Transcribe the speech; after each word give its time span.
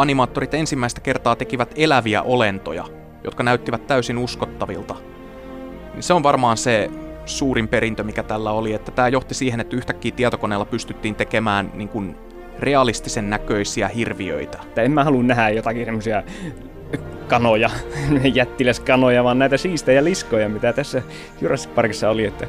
Animaattorit 0.00 0.54
ensimmäistä 0.54 1.00
kertaa 1.00 1.36
tekivät 1.36 1.74
eläviä 1.76 2.22
olentoja, 2.22 2.84
jotka 3.24 3.42
näyttivät 3.42 3.86
täysin 3.86 4.18
uskottavilta. 4.18 4.94
Niin 5.94 6.02
se 6.02 6.14
on 6.14 6.22
varmaan 6.22 6.56
se 6.56 6.90
suurin 7.26 7.68
perintö, 7.68 8.02
mikä 8.02 8.22
tällä 8.22 8.50
oli, 8.50 8.72
että 8.72 8.90
tämä 8.92 9.08
johti 9.08 9.34
siihen, 9.34 9.60
että 9.60 9.76
yhtäkkiä 9.76 10.12
tietokoneella 10.16 10.64
pystyttiin 10.64 11.14
tekemään 11.14 11.72
niin 11.74 11.88
kuin 11.88 12.16
realistisen 12.58 13.30
näköisiä 13.30 13.88
hirviöitä. 13.88 14.58
En 14.76 14.92
mä 14.92 15.04
halua 15.04 15.22
nähdä 15.22 15.50
jotakin 15.50 15.84
semmoisia 15.84 16.22
kanoja, 17.28 17.70
jättiläskanoja, 18.34 19.24
vaan 19.24 19.38
näitä 19.38 19.56
siistejä 19.56 20.04
liskoja, 20.04 20.48
mitä 20.48 20.72
tässä 20.72 21.02
Jurassic 21.40 21.74
Parkissa 21.74 22.10
oli. 22.10 22.24
Että... 22.24 22.46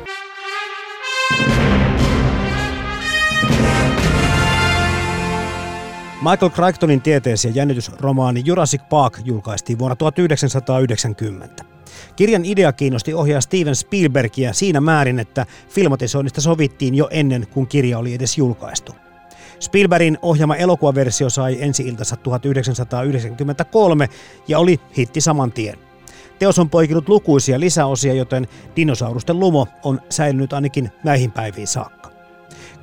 Michael 6.21 6.49
Crichtonin 6.51 7.01
tietees- 7.01 7.45
ja 7.45 7.51
jännitysromaani 7.51 8.41
Jurassic 8.45 8.81
Park 8.89 9.19
julkaistiin 9.25 9.79
vuonna 9.79 9.95
1990. 9.95 11.65
Kirjan 12.15 12.45
idea 12.45 12.73
kiinnosti 12.73 13.13
ohjaaja 13.13 13.41
Steven 13.41 13.75
Spielbergia 13.75 14.53
siinä 14.53 14.81
määrin, 14.81 15.19
että 15.19 15.45
filmatisoinnista 15.69 16.41
sovittiin 16.41 16.95
jo 16.95 17.07
ennen 17.11 17.47
kuin 17.47 17.67
kirja 17.67 17.99
oli 17.99 18.13
edes 18.13 18.37
julkaistu. 18.37 18.95
Spielbergin 19.59 20.17
ohjaama 20.21 20.55
elokuvaversio 20.55 21.29
sai 21.29 21.57
ensi-iltansa 21.59 22.15
1993 22.15 24.09
ja 24.47 24.59
oli 24.59 24.79
hitti 24.97 25.21
saman 25.21 25.51
tien. 25.51 25.79
Teos 26.39 26.59
on 26.59 26.69
poikinut 26.69 27.09
lukuisia 27.09 27.59
lisäosia, 27.59 28.13
joten 28.13 28.47
dinosaurusten 28.75 29.39
lumo 29.39 29.67
on 29.83 30.01
säilynyt 30.09 30.53
ainakin 30.53 30.91
näihin 31.03 31.31
päiviin 31.31 31.67
saakka. 31.67 32.00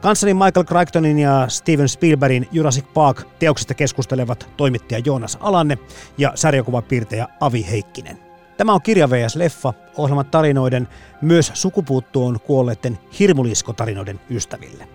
Kanssani 0.00 0.34
Michael 0.34 0.64
Crichtonin 0.64 1.18
ja 1.18 1.48
Steven 1.48 1.88
Spielbergin 1.88 2.48
Jurassic 2.52 2.84
Park 2.94 3.28
teoksista 3.38 3.74
keskustelevat 3.74 4.48
toimittaja 4.56 5.02
Joonas 5.04 5.38
Alanne 5.40 5.78
ja 6.18 6.32
sarjakuvapiirtejä 6.34 7.28
Avi 7.40 7.66
Heikkinen. 7.70 8.18
Tämä 8.56 8.72
on 8.72 8.82
Kirja 8.82 9.10
vs. 9.10 9.36
Leffa, 9.36 9.74
ohjelman 9.96 10.26
tarinoiden, 10.26 10.88
myös 11.22 11.50
sukupuuttoon 11.54 12.40
kuolleiden 12.40 12.98
hirmuliskotarinoiden 13.18 14.20
ystäville. 14.30 14.88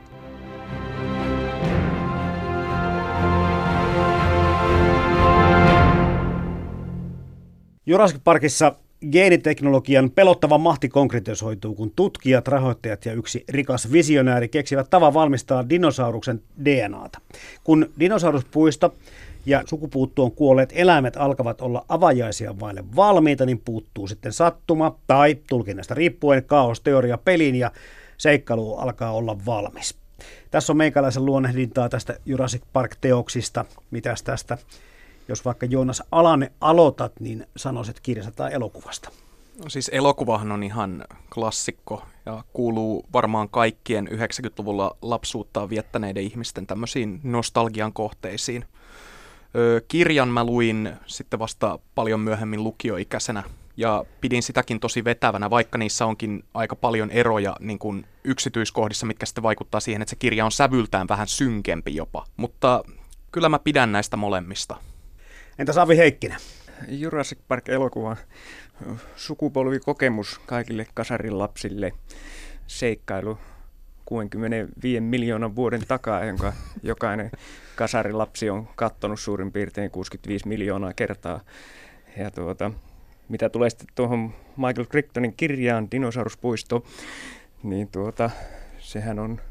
Jurassic 7.86 8.23
Parkissa 8.23 8.76
geeniteknologian 9.11 10.11
pelottava 10.11 10.58
mahti 10.58 10.89
konkretisoituu, 10.89 11.75
kun 11.75 11.91
tutkijat, 11.95 12.47
rahoittajat 12.47 13.05
ja 13.05 13.14
yksi 13.14 13.43
rikas 13.49 13.91
visionääri 13.91 14.47
keksivät 14.47 14.89
tavan 14.89 15.14
valmistaa 15.14 15.69
dinosauruksen 15.69 16.41
DNAta. 16.65 17.19
Kun 17.64 17.89
dinosauruspuisto 17.99 18.95
ja 19.45 19.64
sukupuuttoon 19.65 20.31
kuolleet 20.31 20.73
eläimet 20.75 21.17
alkavat 21.17 21.61
olla 21.61 21.86
avajaisia 21.89 22.59
vaille 22.59 22.83
valmiita, 22.95 23.45
niin 23.45 23.61
puuttuu 23.65 24.08
sitten 24.08 24.33
sattuma 24.33 24.95
tai 25.08 25.37
tulkinnasta 25.49 25.93
riippuen 25.93 26.43
kaosteoria 26.43 27.17
pelin 27.17 27.55
ja 27.55 27.71
seikkailu 28.17 28.75
alkaa 28.75 29.11
olla 29.11 29.37
valmis. 29.45 29.95
Tässä 30.52 30.73
on 30.73 30.77
meikäläisen 30.77 31.25
luonnehdintaa 31.25 31.89
tästä 31.89 32.17
Jurassic 32.25 32.61
Park-teoksista. 32.73 33.65
Mitäs 33.91 34.23
tästä 34.23 34.58
jos 35.28 35.45
vaikka 35.45 35.66
Joonas 35.66 36.04
Alanne 36.11 36.52
aloitat, 36.61 37.20
niin 37.20 37.48
sanoisit 37.58 38.00
kirjasta 38.00 38.32
tai 38.32 38.54
elokuvasta. 38.54 39.10
No 39.64 39.70
siis 39.70 39.89
elokuvahan 39.94 40.52
on 40.52 40.64
ihan 40.64 41.06
klassikko 41.34 42.04
ja 42.26 42.44
kuuluu 42.54 43.06
varmaan 43.14 43.50
kaikkien 43.50 44.08
90-luvulla 44.08 44.98
lapsuuttaan 45.02 45.70
viettäneiden 45.70 46.23
ihmisten 46.23 46.67
tämmöisiin 46.67 47.20
nostalgian 47.23 47.94
kohteisiin. 47.94 48.66
Öö, 49.56 49.82
kirjan 49.88 50.30
mä 50.30 50.44
luin 50.44 50.94
sitten 51.06 51.39
vasta 51.39 51.80
paljon 51.95 52.20
myöhemmin 52.20 52.64
lukioikäisenä 52.64 53.44
ja 53.78 54.06
pidin 54.22 54.44
sitäkin 54.44 54.80
tosi 54.80 55.04
vetävänä, 55.04 55.50
vaikka 55.50 55.78
niissä 55.78 56.06
onkin 56.06 56.44
aika 56.54 56.76
paljon 56.76 57.12
eroja 57.12 57.56
niin 57.60 57.80
kuin 57.80 58.06
yksityiskohdissa, 58.23 59.06
mitkä 59.06 59.26
sitten 59.26 59.44
vaikuttaa 59.44 59.80
siihen, 59.80 60.02
että 60.02 60.10
se 60.10 60.16
kirja 60.16 60.45
on 60.45 60.52
sävyltään 60.52 61.08
vähän 61.08 61.28
synkempi 61.28 61.95
jopa. 61.95 62.26
Mutta 62.38 62.83
kyllä 63.32 63.50
mä 63.50 63.60
pidän 63.60 63.92
näistä 63.92 64.17
molemmista. 64.17 64.76
Entä 65.59 65.73
Savi 65.73 65.97
Heikkinen? 65.97 66.37
Jurassic 66.87 67.39
Park-elokuva 67.47 68.17
sukupolvikokemus 69.15 70.41
kaikille 70.45 70.87
kasarin 70.93 71.39
lapsille. 71.39 71.91
Seikkailu 72.67 73.37
65 74.05 75.02
miljoonan 75.02 75.55
vuoden 75.55 75.81
takaa, 75.87 76.25
jonka 76.25 76.53
jokainen 76.83 77.31
kasarilapsi 77.75 78.49
on 78.49 78.67
kattonut 78.75 79.19
suurin 79.19 79.52
piirtein 79.52 79.91
65 79.91 80.47
miljoonaa 80.47 80.93
kertaa. 80.93 81.41
Ja 82.17 82.31
tuota, 82.31 82.71
mitä 83.30 83.49
tulee 83.49 83.70
sitten 83.70 83.87
tuohon 83.95 84.33
Michael 84.58 84.85
Crichtonin 84.85 85.33
kirjaan 85.37 85.91
Dinosauruspuisto, 85.91 86.85
niin 87.64 87.87
tuota, 87.87 88.30
sehän 88.80 89.20
on 89.20 89.41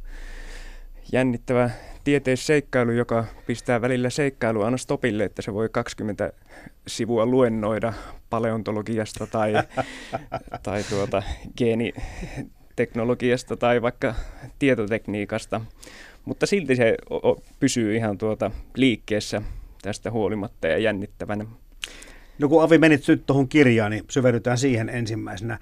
jännittävä 1.12 1.70
tieteisseikkailu, 2.04 2.90
joka 2.90 3.24
pistää 3.46 3.80
välillä 3.80 4.10
seikkailu 4.10 4.62
aina 4.62 4.76
stopille, 4.76 5.24
että 5.24 5.42
se 5.42 5.54
voi 5.54 5.68
20 5.68 6.32
sivua 6.86 7.26
luennoida 7.26 7.92
paleontologiasta 8.30 9.26
tai, 9.26 9.52
tai 10.62 10.82
tuota, 10.82 11.22
geeniteknologiasta 11.58 13.56
tai 13.56 13.82
vaikka 13.82 14.14
tietotekniikasta. 14.58 15.60
Mutta 16.24 16.46
silti 16.46 16.76
se 16.76 16.96
pysyy 17.60 17.96
ihan 17.96 18.18
tuota 18.18 18.50
liikkeessä 18.76 19.42
tästä 19.82 20.10
huolimatta 20.10 20.66
ja 20.66 20.78
jännittävänä. 20.78 21.46
No 22.38 22.48
kun 22.48 22.62
Avi 22.62 22.78
menit 22.78 23.08
nyt 23.08 23.26
tuohon 23.26 23.48
kirjaan, 23.48 23.90
niin 23.90 24.04
syvennytään 24.10 24.58
siihen 24.58 24.88
ensimmäisenä. 24.88 25.58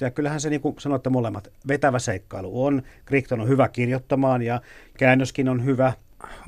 Ja 0.00 0.10
kyllähän 0.10 0.40
se, 0.40 0.50
niin 0.50 0.60
kuin 0.60 0.74
sanotte 0.78 1.10
molemmat, 1.10 1.48
vetävä 1.68 1.98
seikkailu 1.98 2.64
on. 2.64 2.82
Crichton 3.06 3.40
on 3.40 3.48
hyvä 3.48 3.68
kirjoittamaan 3.68 4.42
ja 4.42 4.60
käännöskin 4.98 5.48
on 5.48 5.64
hyvä. 5.64 5.92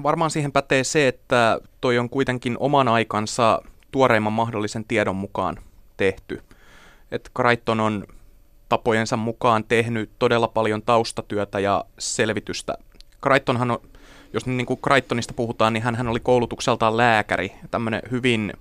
Varmaan 0.02 0.30
siihen 0.30 0.52
pätee 0.52 0.84
se, 0.84 1.08
että 1.08 1.60
toi 1.80 1.98
on 1.98 2.10
kuitenkin 2.10 2.56
oman 2.60 2.88
aikansa 2.88 3.62
tuoreimman 3.90 4.32
mahdollisen 4.32 4.84
tiedon 4.84 5.16
mukaan 5.16 5.56
tehty. 5.96 6.42
Että 7.12 7.30
Crichton 7.36 7.80
on 7.80 8.06
tapojensa 8.68 9.16
mukaan 9.16 9.64
tehnyt 9.64 10.10
todella 10.18 10.48
paljon 10.48 10.82
taustatyötä 10.82 11.60
ja 11.60 11.84
selvitystä. 11.98 12.78
Crichtonhan 13.22 13.70
on, 13.70 13.78
jos 14.32 14.46
niin 14.46 14.66
kuin 14.66 14.80
Crichtonista 14.80 15.34
puhutaan, 15.34 15.72
niin 15.72 15.82
hän 15.82 16.08
oli 16.08 16.20
koulutukseltaan 16.20 16.96
lääkäri, 16.96 17.52
tämmöinen 17.70 18.02
hyvin 18.10 18.52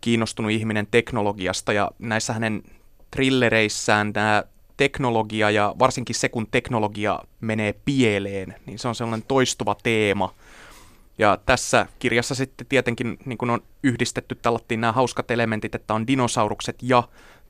kiinnostunut 0.00 0.52
ihminen 0.52 0.86
teknologiasta 0.90 1.72
ja 1.72 1.90
näissä 1.98 2.32
hänen 2.32 2.62
trillereissään 3.10 4.12
tämä 4.12 4.44
teknologia 4.76 5.50
ja 5.50 5.74
varsinkin 5.78 6.16
se, 6.16 6.28
kun 6.28 6.46
teknologia 6.50 7.20
menee 7.40 7.74
pieleen, 7.84 8.54
niin 8.66 8.78
se 8.78 8.88
on 8.88 8.94
sellainen 8.94 9.26
toistuva 9.28 9.76
teema. 9.82 10.34
Ja 11.18 11.38
tässä 11.46 11.86
kirjassa 11.98 12.34
sitten 12.34 12.66
tietenkin 12.66 13.18
niin 13.24 13.38
kun 13.38 13.50
on 13.50 13.60
yhdistetty 13.82 14.34
tällattiin 14.34 14.80
nämä 14.80 14.92
hauskat 14.92 15.30
elementit, 15.30 15.74
että 15.74 15.94
on 15.94 16.06
dinosaurukset 16.06 16.76
ja 16.82 17.02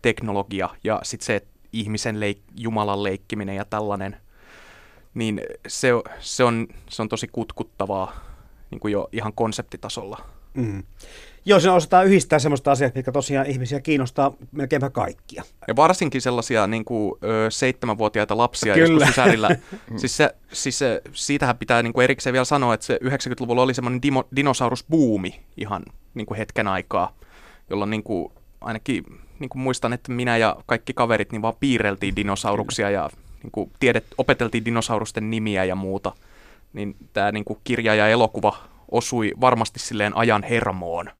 teknologia 0.03 0.69
ja 0.85 1.01
sitten 1.03 1.27
se 1.27 1.43
ihmisen 1.73 2.17
leik- 2.21 2.53
Jumalan 2.57 3.03
leikkiminen 3.03 3.57
ja 3.57 3.65
tällainen, 3.65 4.17
niin 5.15 5.41
se, 5.69 5.89
se, 6.21 6.45
on, 6.45 6.69
se 6.89 7.03
on 7.03 7.09
tosi 7.09 7.29
kutkuttavaa 7.29 8.21
niin 8.71 8.81
kuin 8.81 8.93
jo 8.93 9.09
ihan 9.13 9.33
konseptitasolla. 9.33 10.25
Mm. 10.55 10.83
Joo, 11.45 11.61
siinä 11.61 11.75
osataan 11.75 12.07
yhdistää 12.07 12.39
semmoista 12.39 12.73
asiaa, 12.73 12.91
mikä 12.95 13.13
tosiaan 13.13 13.47
ihmisiä 13.47 13.81
kiinnostaa 13.81 14.33
melkeinpä 14.53 14.91
kaikkia. 14.91 15.43
Ja 15.69 15.77
varsinkin 15.77 16.21
sellaisia 16.21 16.67
niin 16.67 16.85
kuin, 16.85 17.15
ö, 17.25 17.51
seitsemänvuotiaita 17.51 18.37
lapsia 18.37 18.75
Kyllä. 18.75 18.89
joskus 18.89 19.09
sisärillä. 19.09 19.51
siis 20.01 20.17
se, 20.17 20.35
siis 20.53 20.79
se, 20.79 21.03
siitähän 21.13 21.59
pitää 21.59 21.83
niin 21.83 21.93
kuin 21.93 22.05
erikseen 22.05 22.33
vielä 22.33 22.45
sanoa, 22.45 22.75
että 22.75 22.87
se 22.87 22.99
90-luvulla 23.05 23.63
oli 23.63 23.75
semmoinen 23.75 24.03
dimo, 24.03 24.29
dinosaurusbuumi 24.37 25.41
ihan 25.57 25.83
niin 26.15 26.27
kuin 26.27 26.39
hetken 26.39 26.69
aikaa, 26.69 27.15
jolloin 27.71 27.91
niin 27.91 28.03
kuin, 28.03 28.33
ainakin 28.61 29.05
niin 29.39 29.49
kuin 29.49 29.63
muistan, 29.63 29.93
että 29.93 30.13
minä 30.13 30.37
ja 30.37 30.57
kaikki 30.67 30.93
kaverit 30.95 31.33
niin 31.33 31.43
vaan 31.43 31.55
piirreltiin 31.61 32.17
dinosauruksia 32.17 32.91
ja 32.91 33.11
niin 33.43 33.51
kuin 33.53 33.71
tiedet, 33.81 34.07
opeteltiin 34.19 34.65
dinosaurusten 34.65 35.31
nimiä 35.31 35.65
ja 35.65 35.75
muuta. 35.75 36.13
Niin 36.73 36.97
tämä 37.13 37.33
niin 37.33 37.45
kuin 37.45 37.59
kirja 37.65 37.95
ja 37.95 38.09
elokuva 38.09 38.57
osui 38.91 39.33
varmasti 39.41 39.79
silleen 39.79 40.17
ajan 40.17 40.43
hermoon. 40.43 41.11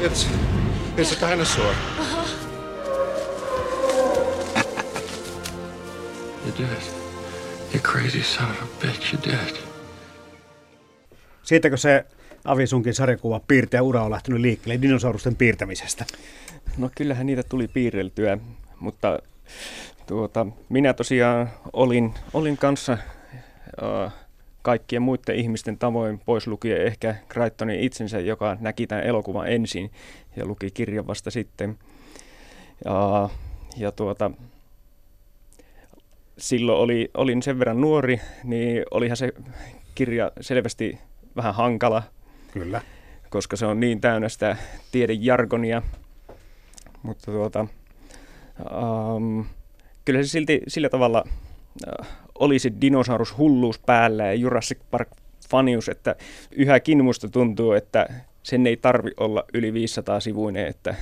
It's 0.00 0.26
it's 0.96 1.12
a 1.12 1.30
dinosaur. 1.30 1.74
You 6.46 6.52
did 6.58 6.72
it. 6.72 6.94
You 7.74 7.80
crazy 7.80 8.22
son 8.22 8.50
of 8.50 8.62
a 8.62 8.86
bitch, 8.86 9.12
you 9.12 9.22
did 9.24 9.48
it. 9.48 9.64
Siitäkö 11.42 11.76
se 11.76 12.04
Avisunkin 12.44 12.94
sarjakuva 12.94 13.40
piirtäjä 13.48 13.82
ura 13.82 14.02
on 14.02 14.10
lähtenyt 14.10 14.40
liikkeelle 14.40 14.82
dinosaurusten 14.82 15.36
piirtämisestä? 15.36 16.04
No 16.76 16.90
kyllähän 16.96 17.26
niitä 17.26 17.42
tuli 17.42 17.68
piirreltyä, 17.68 18.38
mutta 18.80 19.18
tuota, 20.06 20.46
minä 20.68 20.92
tosiaan 20.94 21.50
olin, 21.72 22.14
olin 22.32 22.56
kanssa 22.56 22.92
äh, 22.92 24.12
kaikkien 24.62 25.02
muiden 25.02 25.36
ihmisten 25.36 25.78
tavoin 25.78 26.18
pois 26.18 26.46
lukien 26.46 26.86
ehkä 26.86 27.14
Crichtonin 27.28 27.80
itsensä, 27.80 28.20
joka 28.20 28.56
näki 28.60 28.86
tämän 28.86 29.04
elokuvan 29.04 29.52
ensin 29.52 29.90
ja 30.36 30.46
luki 30.46 30.70
kirjan 30.70 31.06
vasta 31.06 31.30
sitten. 31.30 31.78
Ja, 32.84 33.28
ja 33.76 33.92
tuota, 33.92 34.30
silloin 36.38 36.78
oli, 36.78 37.10
olin 37.14 37.42
sen 37.42 37.58
verran 37.58 37.80
nuori, 37.80 38.20
niin 38.44 38.84
olihan 38.90 39.16
se 39.16 39.32
kirja 39.94 40.32
selvästi 40.40 40.98
vähän 41.36 41.54
hankala, 41.54 42.02
Kyllä. 42.52 42.80
koska 43.30 43.56
se 43.56 43.66
on 43.66 43.80
niin 43.80 44.00
täynnä 44.00 44.28
sitä 44.28 44.56
tiedejargonia. 44.92 45.82
Mutta 47.02 47.32
tuota, 47.32 47.66
um, 49.16 49.44
kyllä 50.04 50.22
se 50.22 50.28
silti 50.28 50.60
sillä 50.68 50.88
tavalla 50.88 51.24
uh, 52.00 52.06
oli 52.40 52.58
se 52.58 52.72
dinosaurushulluus 52.80 53.78
päällä 53.78 54.26
ja 54.26 54.34
Jurassic 54.34 54.78
Park 54.90 55.08
fanius, 55.50 55.88
että 55.88 56.16
yhäkin 56.50 57.04
musta 57.04 57.28
tuntuu, 57.28 57.72
että 57.72 58.08
sen 58.42 58.66
ei 58.66 58.76
tarvi 58.76 59.10
olla 59.16 59.44
yli 59.54 59.72
500 59.72 60.20
sivuinen, 60.20 60.66
että 60.66 60.94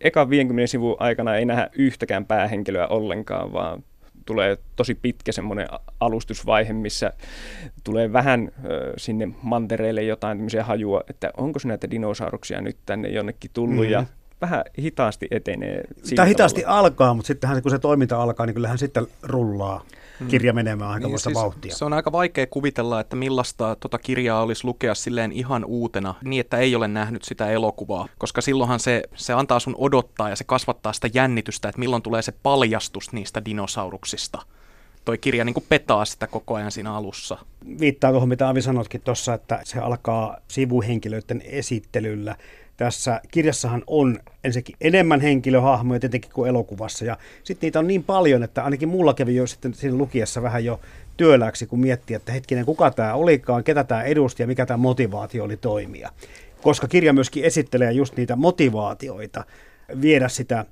eka 0.00 0.30
50 0.30 0.70
sivun 0.70 0.96
aikana 0.98 1.36
ei 1.36 1.44
nähdä 1.44 1.70
yhtäkään 1.72 2.26
päähenkilöä 2.26 2.86
ollenkaan, 2.86 3.52
vaan 3.52 3.84
tulee 4.26 4.58
tosi 4.76 4.94
pitkä 4.94 5.32
semmoinen 5.32 5.68
alustusvaihe, 6.00 6.72
missä 6.72 7.12
tulee 7.84 8.12
vähän 8.12 8.52
ö, 8.64 8.92
sinne 8.96 9.28
mantereelle 9.42 10.02
jotain 10.02 10.38
tämmöisiä 10.38 10.64
hajua, 10.64 11.04
että 11.10 11.30
onko 11.36 11.58
näitä 11.64 11.90
dinosauruksia 11.90 12.60
nyt 12.60 12.76
tänne 12.86 13.08
jonnekin 13.08 13.50
tullut 13.54 13.76
mm-hmm. 13.76 13.90
ja 13.90 14.04
vähän 14.42 14.64
hitaasti 14.78 15.28
etenee. 15.30 15.84
Tämä 16.16 16.26
hitaasti 16.26 16.60
tavalla. 16.60 16.78
alkaa, 16.78 17.14
mutta 17.14 17.26
sittenhän 17.26 17.62
kun 17.62 17.70
se 17.70 17.78
toiminta 17.78 18.22
alkaa, 18.22 18.46
niin 18.46 18.54
kyllähän 18.54 18.78
sitten 18.78 19.06
rullaa 19.22 19.84
kirja 20.28 20.52
menemään 20.52 20.90
aika 20.90 21.06
niin, 21.06 21.18
siis 21.18 21.34
vauhtia. 21.34 21.74
Se 21.74 21.84
on 21.84 21.92
aika 21.92 22.12
vaikea 22.12 22.46
kuvitella, 22.46 23.00
että 23.00 23.16
millaista 23.16 23.76
tota 23.80 23.98
kirjaa 23.98 24.42
olisi 24.42 24.64
lukea 24.64 24.94
silleen 24.94 25.32
ihan 25.32 25.64
uutena, 25.64 26.14
niin 26.24 26.40
että 26.40 26.58
ei 26.58 26.74
ole 26.74 26.88
nähnyt 26.88 27.24
sitä 27.24 27.50
elokuvaa, 27.50 28.08
koska 28.18 28.40
silloinhan 28.40 28.80
se, 28.80 29.02
se 29.14 29.32
antaa 29.32 29.60
sun 29.60 29.74
odottaa 29.78 30.28
ja 30.28 30.36
se 30.36 30.44
kasvattaa 30.44 30.92
sitä 30.92 31.08
jännitystä, 31.14 31.68
että 31.68 31.78
milloin 31.78 32.02
tulee 32.02 32.22
se 32.22 32.32
paljastus 32.42 33.12
niistä 33.12 33.44
dinosauruksista. 33.44 34.42
Toi 35.04 35.18
kirja 35.18 35.44
niin 35.44 35.54
kuin 35.54 35.66
petaa 35.68 36.04
sitä 36.04 36.26
koko 36.26 36.54
ajan 36.54 36.72
siinä 36.72 36.94
alussa. 36.94 37.38
Viittaa 37.80 38.10
tuohon, 38.10 38.28
mitä 38.28 38.48
Avi 38.48 38.62
sanotkin 38.62 39.00
tuossa, 39.00 39.34
että 39.34 39.60
se 39.64 39.78
alkaa 39.78 40.36
sivuhenkilöiden 40.48 41.42
esittelyllä 41.44 42.36
tässä 42.76 43.20
kirjassahan 43.30 43.82
on 43.86 44.18
ensinnäkin 44.44 44.76
enemmän 44.80 45.20
henkilöhahmoja 45.20 46.00
tietenkin 46.00 46.30
kuin 46.34 46.48
elokuvassa. 46.48 47.04
Ja 47.04 47.16
sitten 47.44 47.66
niitä 47.66 47.78
on 47.78 47.86
niin 47.86 48.04
paljon, 48.04 48.42
että 48.42 48.64
ainakin 48.64 48.88
mulla 48.88 49.14
kävi 49.14 49.36
jo 49.36 49.46
sitten 49.46 49.74
siinä 49.74 49.96
lukiessa 49.96 50.42
vähän 50.42 50.64
jo 50.64 50.80
työläksi, 51.16 51.66
kun 51.66 51.80
miettii, 51.80 52.16
että 52.16 52.32
hetkinen, 52.32 52.64
kuka 52.64 52.90
tämä 52.90 53.14
olikaan, 53.14 53.64
ketä 53.64 53.84
tämä 53.84 54.02
edusti 54.02 54.42
ja 54.42 54.46
mikä 54.46 54.66
tämä 54.66 54.76
motivaatio 54.76 55.44
oli 55.44 55.56
toimia. 55.56 56.10
Koska 56.62 56.88
kirja 56.88 57.12
myöskin 57.12 57.44
esittelee 57.44 57.92
just 57.92 58.16
niitä 58.16 58.36
motivaatioita 58.36 59.44
viedä 60.00 60.28
sitä, 60.28 60.64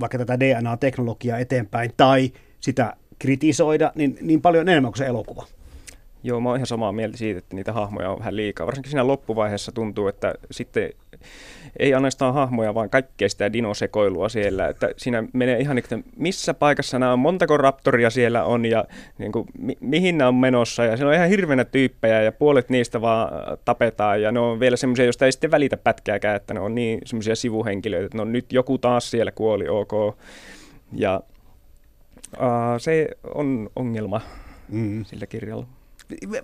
vaikka 0.00 0.18
tätä 0.18 0.40
DNA-teknologiaa 0.40 1.38
eteenpäin 1.38 1.92
tai 1.96 2.32
sitä 2.60 2.96
kritisoida, 3.18 3.92
niin, 3.94 4.18
niin 4.20 4.42
paljon 4.42 4.68
enemmän 4.68 4.92
kuin 4.92 4.98
se 4.98 5.06
elokuva. 5.06 5.46
Joo, 6.26 6.40
mä 6.40 6.48
oon 6.48 6.56
ihan 6.56 6.66
samaa 6.66 6.92
mieltä 6.92 7.16
siitä, 7.16 7.38
että 7.38 7.56
niitä 7.56 7.72
hahmoja 7.72 8.10
on 8.10 8.18
vähän 8.18 8.36
liikaa. 8.36 8.66
Varsinkin 8.66 8.90
siinä 8.90 9.06
loppuvaiheessa 9.06 9.72
tuntuu, 9.72 10.08
että 10.08 10.34
sitten 10.50 10.90
ei 11.78 11.94
ainoastaan 11.94 12.34
hahmoja, 12.34 12.74
vaan 12.74 12.90
kaikkea 12.90 13.28
sitä 13.28 13.52
dinosekoilua 13.52 14.28
siellä. 14.28 14.68
Että 14.68 14.90
siinä 14.96 15.24
menee 15.32 15.58
ihan 15.58 15.76
niin, 15.76 15.84
että 15.84 16.08
missä 16.16 16.54
paikassa 16.54 16.98
nämä 16.98 17.12
on, 17.12 17.18
montako 17.18 17.56
raptoria 17.56 18.10
siellä 18.10 18.44
on 18.44 18.66
ja 18.66 18.84
niin 19.18 19.32
kuin, 19.32 19.46
mi- 19.58 19.78
mihin 19.80 20.18
nämä 20.18 20.28
on 20.28 20.34
menossa. 20.34 20.84
Ja 20.84 20.96
siinä 20.96 21.08
on 21.08 21.14
ihan 21.14 21.28
hirveänä 21.28 21.64
tyyppejä 21.64 22.22
ja 22.22 22.32
puolet 22.32 22.68
niistä 22.68 23.00
vaan 23.00 23.32
tapetaan. 23.64 24.22
Ja 24.22 24.32
ne 24.32 24.40
on 24.40 24.60
vielä 24.60 24.76
semmoisia, 24.76 25.04
joista 25.04 25.24
ei 25.26 25.32
sitten 25.32 25.50
välitä 25.50 25.76
pätkääkään, 25.76 26.36
että 26.36 26.54
ne 26.54 26.60
on 26.60 26.74
niin 26.74 26.98
semmoisia 27.04 27.36
sivuhenkilöitä, 27.36 28.06
että 28.06 28.18
no 28.18 28.24
nyt 28.24 28.52
joku 28.52 28.78
taas 28.78 29.10
siellä 29.10 29.32
kuoli, 29.32 29.68
ok. 29.68 30.16
Ja 30.92 31.20
uh, 32.32 32.42
se 32.78 33.08
on 33.34 33.70
ongelma 33.76 34.20
mm. 34.68 35.04
sillä 35.04 35.26
kirjalla 35.26 35.66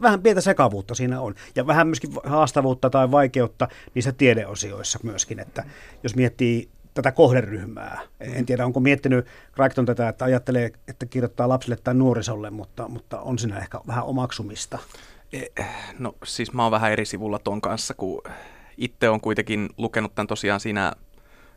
vähän 0.02 0.22
pientä 0.22 0.40
sekavuutta 0.40 0.94
siinä 0.94 1.20
on. 1.20 1.34
Ja 1.56 1.66
vähän 1.66 1.86
myöskin 1.86 2.10
haastavuutta 2.24 2.90
tai 2.90 3.10
vaikeutta 3.10 3.68
niissä 3.94 4.12
tiedeosioissa 4.12 4.98
myöskin, 5.02 5.40
että 5.40 5.64
jos 6.02 6.16
miettii 6.16 6.68
tätä 6.94 7.12
kohderyhmää. 7.12 8.00
En 8.20 8.46
tiedä, 8.46 8.66
onko 8.66 8.80
miettinyt 8.80 9.26
Crichton 9.54 9.86
tätä, 9.86 10.08
että 10.08 10.24
ajattelee, 10.24 10.70
että 10.88 11.06
kirjoittaa 11.06 11.48
lapsille 11.48 11.76
tai 11.76 11.94
nuorisolle, 11.94 12.50
mutta, 12.50 12.88
mutta 12.88 13.20
on 13.20 13.38
siinä 13.38 13.58
ehkä 13.58 13.80
vähän 13.86 14.04
omaksumista. 14.04 14.78
E, 15.32 15.62
no 15.98 16.14
siis 16.24 16.52
mä 16.52 16.62
oon 16.62 16.70
vähän 16.70 16.92
eri 16.92 17.04
sivulla 17.04 17.38
ton 17.38 17.60
kanssa, 17.60 17.94
kun 17.94 18.22
itse 18.76 19.08
on 19.08 19.20
kuitenkin 19.20 19.68
lukenut 19.76 20.14
tämän 20.14 20.26
tosiaan 20.26 20.60
siinä 20.60 20.92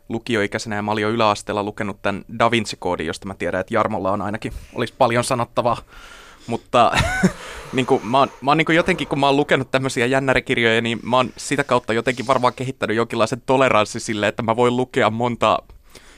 lukioikäisenä 0.08 0.76
ja 0.76 0.82
mä 0.82 0.92
olin 0.92 1.02
jo 1.02 1.10
yläasteella 1.10 1.62
lukenut 1.62 2.02
tämän 2.02 2.24
Da 2.38 2.50
Vinci-koodin, 2.50 3.06
josta 3.06 3.26
mä 3.26 3.34
tiedän, 3.34 3.60
että 3.60 3.74
Jarmolla 3.74 4.12
on 4.12 4.22
ainakin, 4.22 4.52
olisi 4.74 4.94
paljon 4.98 5.24
sanottavaa. 5.24 5.76
Mutta 6.46 6.92
niin 7.72 7.86
kuin, 7.86 8.06
mä 8.06 8.18
oon, 8.18 8.30
mä 8.40 8.50
oon 8.50 8.58
niin 8.58 8.66
kuin 8.66 8.76
jotenkin, 8.76 9.08
kun 9.08 9.20
mä 9.20 9.26
oon 9.26 9.36
lukenut 9.36 9.70
tämmöisiä 9.70 10.06
jännärikirjoja, 10.06 10.82
niin 10.82 11.00
mä 11.02 11.16
oon 11.16 11.30
sitä 11.36 11.64
kautta 11.64 11.92
jotenkin 11.92 12.26
varmaan 12.26 12.54
kehittänyt 12.54 12.96
jonkinlaisen 12.96 13.42
toleranssi 13.46 14.00
sille, 14.00 14.28
että 14.28 14.42
mä 14.42 14.56
voin 14.56 14.76
lukea 14.76 15.10
monta 15.10 15.58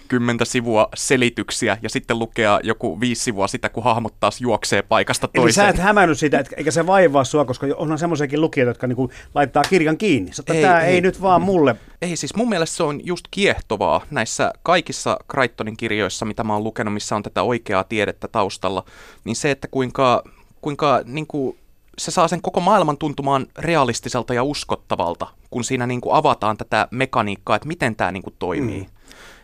kymmentä 0.08 0.44
sivua 0.44 0.88
selityksiä 0.94 1.78
ja 1.82 1.88
sitten 1.90 2.18
lukea 2.18 2.60
joku 2.62 3.00
viisi 3.00 3.22
sivua 3.22 3.48
sitä, 3.48 3.68
kun 3.68 3.84
hahmot 3.84 4.14
taas 4.20 4.40
juoksee 4.40 4.82
paikasta 4.82 5.28
toiseen. 5.28 5.44
Eli 5.44 5.52
sä 5.52 5.68
et 5.80 5.84
hämännyt 5.84 6.18
sitä, 6.18 6.44
eikä 6.56 6.70
se 6.70 6.86
vaivaa 6.86 7.24
sua, 7.24 7.44
koska 7.44 7.66
onhan 7.76 7.98
semmoisiakin 7.98 8.40
lukijoita, 8.40 8.70
jotka 8.70 8.86
niinku 8.86 9.10
laittaa 9.34 9.62
kirjan 9.62 9.98
kiinni. 9.98 10.32
Sä, 10.32 10.42
ei, 10.52 10.62
tämä 10.62 10.80
ei, 10.80 10.94
ei 10.94 11.00
nyt 11.00 11.22
vaan 11.22 11.42
mulle. 11.42 11.76
Ei, 12.02 12.16
siis 12.16 12.36
mun 12.36 12.48
mielestä 12.48 12.76
se 12.76 12.82
on 12.82 13.06
just 13.06 13.24
kiehtovaa 13.30 14.00
näissä 14.10 14.52
kaikissa 14.62 15.18
Crichtonin 15.32 15.76
kirjoissa, 15.76 16.24
mitä 16.24 16.44
mä 16.44 16.52
oon 16.52 16.64
lukenut, 16.64 16.94
missä 16.94 17.16
on 17.16 17.22
tätä 17.22 17.42
oikeaa 17.42 17.84
tiedettä 17.84 18.28
taustalla, 18.28 18.84
niin 19.24 19.36
se, 19.36 19.50
että 19.50 19.68
kuinka, 19.68 20.24
kuinka 20.60 21.02
niin 21.04 21.26
kuin, 21.26 21.58
se 21.98 22.10
saa 22.10 22.28
sen 22.28 22.42
koko 22.42 22.60
maailman 22.60 22.98
tuntumaan 22.98 23.46
realistiselta 23.58 24.34
ja 24.34 24.42
uskottavalta, 24.42 25.26
kun 25.50 25.64
siinä 25.64 25.86
niin 25.86 26.00
kuin 26.00 26.14
avataan 26.14 26.56
tätä 26.56 26.88
mekaniikkaa, 26.90 27.56
että 27.56 27.68
miten 27.68 27.96
tämä 27.96 28.12
niin 28.12 28.22
kuin 28.22 28.36
toimii. 28.38 28.80
Mm. 28.80 28.95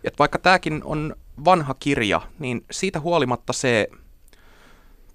Et 0.04 0.18
vaikka 0.18 0.38
tämäkin 0.38 0.80
on 0.84 1.16
vanha 1.44 1.74
kirja, 1.78 2.20
niin 2.38 2.64
siitä 2.70 3.00
huolimatta 3.00 3.52
se 3.52 3.88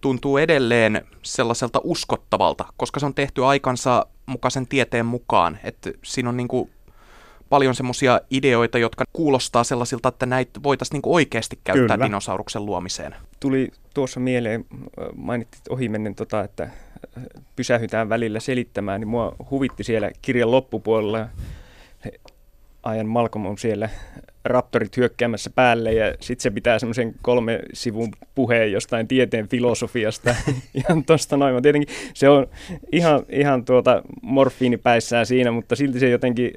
tuntuu 0.01 0.37
edelleen 0.37 1.07
sellaiselta 1.23 1.81
uskottavalta, 1.83 2.65
koska 2.77 2.99
se 2.99 3.05
on 3.05 3.13
tehty 3.13 3.45
aikansa 3.45 4.05
mukaisen 4.25 4.67
tieteen 4.67 5.05
mukaan. 5.05 5.59
Että 5.63 5.91
siinä 6.03 6.29
on 6.29 6.37
niin 6.37 6.47
kuin 6.47 6.69
paljon 7.49 7.75
semmoisia 7.75 8.21
ideoita, 8.29 8.77
jotka 8.77 9.05
kuulostaa 9.13 9.63
sellaisilta, 9.63 10.09
että 10.09 10.25
näitä 10.25 10.63
voitaisiin 10.63 11.01
niin 11.03 11.13
oikeasti 11.13 11.59
käyttää 11.63 11.97
Kyllä. 11.97 12.05
dinosauruksen 12.05 12.65
luomiseen. 12.65 13.15
Tuli 13.39 13.71
tuossa 13.93 14.19
mieleen, 14.19 14.65
mainittit 15.15 15.67
ohimennen, 15.69 16.15
tota, 16.15 16.43
että 16.43 16.69
pysähytään 17.55 18.09
välillä 18.09 18.39
selittämään, 18.39 19.01
niin 19.01 19.07
mua 19.07 19.35
huvitti 19.51 19.83
siellä 19.83 20.11
kirjan 20.21 20.51
loppupuolella. 20.51 21.27
Ajan 22.83 23.07
Malcolm 23.07 23.45
on 23.45 23.57
siellä 23.57 23.89
raptorit 24.47 24.97
hyökkäämässä 24.97 25.49
päälle 25.49 25.93
ja 25.93 26.15
sitten 26.19 26.43
se 26.43 26.51
pitää 26.51 26.79
semmoisen 26.79 27.15
kolme 27.21 27.59
sivun 27.73 28.09
puheen 28.35 28.71
jostain 28.71 29.07
tieteen 29.07 29.47
filosofiasta. 29.47 30.35
ihan 30.87 31.03
tosta 31.03 31.37
noin. 31.37 31.63
Tietenkin 31.63 31.95
se 32.13 32.29
on 32.29 32.47
ihan, 32.91 33.25
ihan 33.29 33.65
tuota 33.65 34.03
morfiinipäissään 34.21 35.25
siinä, 35.25 35.51
mutta 35.51 35.75
silti 35.75 35.99
se 35.99 36.09
jotenkin 36.09 36.51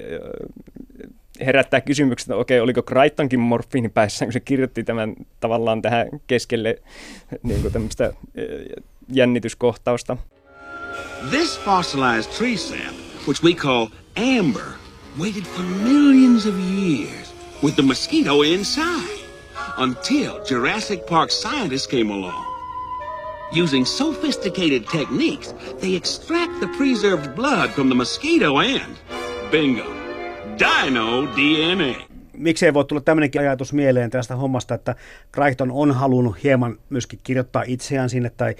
herättää 1.45 1.81
kysymykset, 1.81 2.29
että 2.29 2.35
okei, 2.35 2.59
oliko 2.59 2.83
Crichtonkin 2.83 3.39
morfiinipäissään, 3.39 4.27
kun 4.27 4.33
se 4.33 4.39
kirjoitti 4.39 4.83
tämän 4.83 5.15
tavallaan 5.39 5.81
tähän 5.81 6.07
keskelle 6.27 6.75
niin 7.43 7.61
kuin 7.61 7.73
tämmöistä 7.73 8.13
jännityskohtausta. 9.13 10.17
This 11.29 11.59
fossilized 11.59 12.31
tree 12.37 12.57
sap, 12.57 12.95
which 13.27 13.43
we 13.43 13.53
call 13.53 13.87
amber, 14.37 14.63
waited 15.19 15.43
for 15.43 15.63
millions 15.63 16.45
of 16.47 16.55
years 16.55 17.31
with 17.63 17.75
the 17.75 17.83
mosquito 17.83 18.41
inside 18.41 19.19
until 19.77 20.43
Jurassic 20.45 21.05
Park 21.05 21.31
scientists 21.31 21.87
came 21.87 22.13
along. 22.13 22.45
Using 23.63 23.85
sophisticated 23.85 24.87
techniques, 24.87 25.53
they 25.81 25.95
extract 25.95 26.59
the 26.59 26.67
preserved 26.77 27.35
blood 27.35 27.69
from 27.69 27.89
the 27.89 27.95
mosquito 27.95 28.59
and 28.59 28.97
bingo, 29.51 29.85
dino 30.57 31.27
DNA. 31.35 32.11
Miksi 32.33 32.65
ei 32.65 32.73
voi 32.73 32.85
tulla 32.85 33.01
tämmöinenkin 33.01 33.41
ajatus 33.41 33.73
mieleen 33.73 34.09
tästä 34.09 34.35
hommasta, 34.35 34.75
että 34.75 34.95
Crichton 35.33 35.71
on 35.71 35.91
halunnut 35.91 36.43
hieman 36.43 36.77
myöskin 36.89 37.19
kirjoittaa 37.23 37.63
itseään 37.67 38.09
sinne, 38.09 38.29
tai 38.29 38.55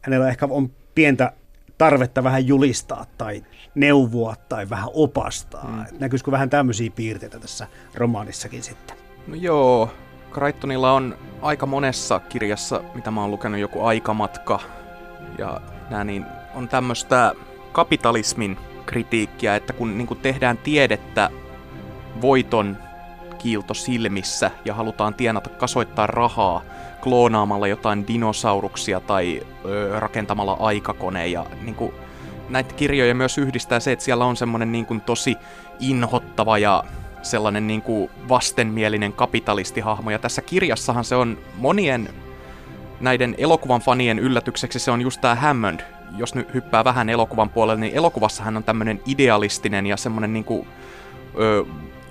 hänellä 0.00 0.28
ehkä 0.28 0.46
on 0.50 0.70
pientä 0.94 1.32
tarvetta 1.78 2.24
vähän 2.24 2.46
julistaa 2.46 3.06
tai 3.18 3.44
neuvoa 3.74 4.34
tai 4.48 4.70
vähän 4.70 4.88
opastaa. 4.94 5.64
Mm. 5.64 5.98
Näkyisikö 5.98 6.30
vähän 6.30 6.50
tämmöisiä 6.50 6.90
piirteitä 6.90 7.38
tässä 7.38 7.66
romaanissakin 7.94 8.62
sitten? 8.62 8.96
No 9.26 9.34
joo, 9.34 9.90
Crichtonilla 10.32 10.92
on 10.92 11.18
aika 11.42 11.66
monessa 11.66 12.20
kirjassa, 12.20 12.82
mitä 12.94 13.10
mä 13.10 13.20
oon 13.20 13.30
lukenut, 13.30 13.60
joku 13.60 13.84
aikamatka 13.84 14.60
ja 15.38 15.60
nää, 15.90 16.04
niin 16.04 16.26
on 16.54 16.68
tämmöistä 16.68 17.32
kapitalismin 17.72 18.56
kritiikkiä, 18.86 19.56
että 19.56 19.72
kun 19.72 19.98
niin 19.98 20.06
kun 20.06 20.16
tehdään 20.16 20.58
tiedettä 20.58 21.30
voiton 22.20 22.76
kiilto 23.38 23.74
silmissä 23.74 24.50
ja 24.64 24.74
halutaan 24.74 25.14
tienata, 25.14 25.50
kasoittaa 25.50 26.06
rahaa 26.06 26.62
kloonaamalla 27.00 27.66
jotain 27.66 28.06
dinosauruksia 28.08 29.00
tai 29.00 29.42
ö, 29.64 30.00
rakentamalla 30.00 30.56
aikakone 30.60 31.26
ja 31.26 31.46
niin 31.62 31.74
kuin, 31.74 31.92
näitä 32.48 32.74
kirjoja 32.74 33.14
myös 33.14 33.38
yhdistää 33.38 33.80
se, 33.80 33.92
että 33.92 34.04
siellä 34.04 34.24
on 34.24 34.36
semmoinen 34.36 34.72
niin 34.72 34.86
kuin, 34.86 35.00
tosi 35.00 35.36
inhottava 35.80 36.58
ja 36.58 36.84
sellainen 37.22 37.66
niin 37.66 37.82
kuin, 37.82 38.10
vastenmielinen 38.28 39.12
kapitalistihahmo. 39.12 40.10
Ja 40.10 40.18
tässä 40.18 40.42
kirjassahan 40.42 41.04
se 41.04 41.14
on 41.14 41.38
monien 41.58 42.08
näiden 43.00 43.34
elokuvan 43.38 43.80
fanien 43.80 44.18
yllätykseksi 44.18 44.78
se 44.78 44.90
on 44.90 45.00
just 45.00 45.20
tämä 45.20 45.34
Hammond. 45.34 45.80
Jos 46.16 46.34
nyt 46.34 46.54
hyppää 46.54 46.84
vähän 46.84 47.08
elokuvan 47.08 47.50
puolelle, 47.50 47.80
niin 47.80 47.94
elokuvassa 47.94 48.42
hän 48.42 48.56
on 48.56 48.64
tämmöinen 48.64 49.00
idealistinen 49.06 49.86
ja 49.86 49.96
semmoinen 49.96 50.32
niin 50.32 50.44
kuin, 50.44 50.68
ö, 51.38 51.64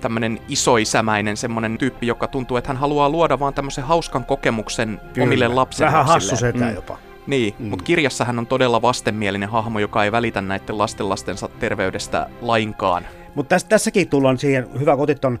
tämmöinen 0.06 0.38
isoisämäinen 0.48 1.36
semmoinen 1.36 1.78
tyyppi, 1.78 2.06
joka 2.06 2.28
tuntuu, 2.28 2.56
että 2.56 2.68
hän 2.68 2.76
haluaa 2.76 3.10
luoda 3.10 3.38
vaan 3.38 3.54
tämmöisen 3.54 3.84
hauskan 3.84 4.24
kokemuksen 4.24 5.00
Kyllä. 5.12 5.24
omille 5.24 5.48
lapsille. 5.48 5.86
Vähän 5.86 6.06
hassu 6.06 6.36
mm. 6.54 6.74
jopa. 6.74 6.98
Niin, 7.26 7.54
mm. 7.58 7.66
mutta 7.66 7.84
kirjassa 7.84 8.24
hän 8.24 8.38
on 8.38 8.46
todella 8.46 8.82
vastenmielinen 8.82 9.48
hahmo, 9.48 9.78
joka 9.78 10.04
ei 10.04 10.12
välitä 10.12 10.40
näiden 10.40 10.78
lastenlastensa 10.78 11.48
terveydestä 11.48 12.28
lainkaan. 12.40 13.06
Mutta 13.34 13.48
täs, 13.48 13.64
tässäkin 13.64 14.08
tullaan 14.08 14.38
siihen, 14.38 14.68
hyvä 14.80 14.96
kotit 14.96 15.20
ton 15.20 15.38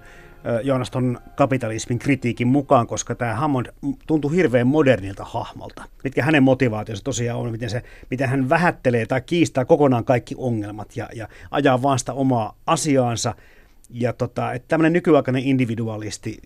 Joonas 0.62 0.90
ton 0.90 1.18
kapitalismin 1.36 1.98
kritiikin 1.98 2.48
mukaan, 2.48 2.86
koska 2.86 3.14
tämä 3.14 3.34
Hammond 3.34 3.66
tuntuu 4.06 4.30
hirveän 4.30 4.66
modernilta 4.66 5.24
hahmolta. 5.24 5.84
Mitkä 6.04 6.22
hänen 6.22 6.42
motivaationsa 6.42 7.04
tosiaan 7.04 7.40
on, 7.40 7.50
miten, 7.50 7.70
se, 7.70 7.82
miten 8.10 8.28
hän 8.28 8.48
vähättelee 8.48 9.06
tai 9.06 9.20
kiistää 9.20 9.64
kokonaan 9.64 10.04
kaikki 10.04 10.34
ongelmat 10.38 10.96
ja, 10.96 11.08
ja 11.14 11.28
ajaa 11.50 11.82
vaan 11.82 11.98
sitä 11.98 12.12
omaa 12.12 12.54
asiaansa– 12.66 13.34
ja 13.90 14.12
tota, 14.12 14.52
että 14.52 14.68
tämmöinen 14.68 14.92
nykyaikainen 14.92 15.42
individualisti, 15.44 16.38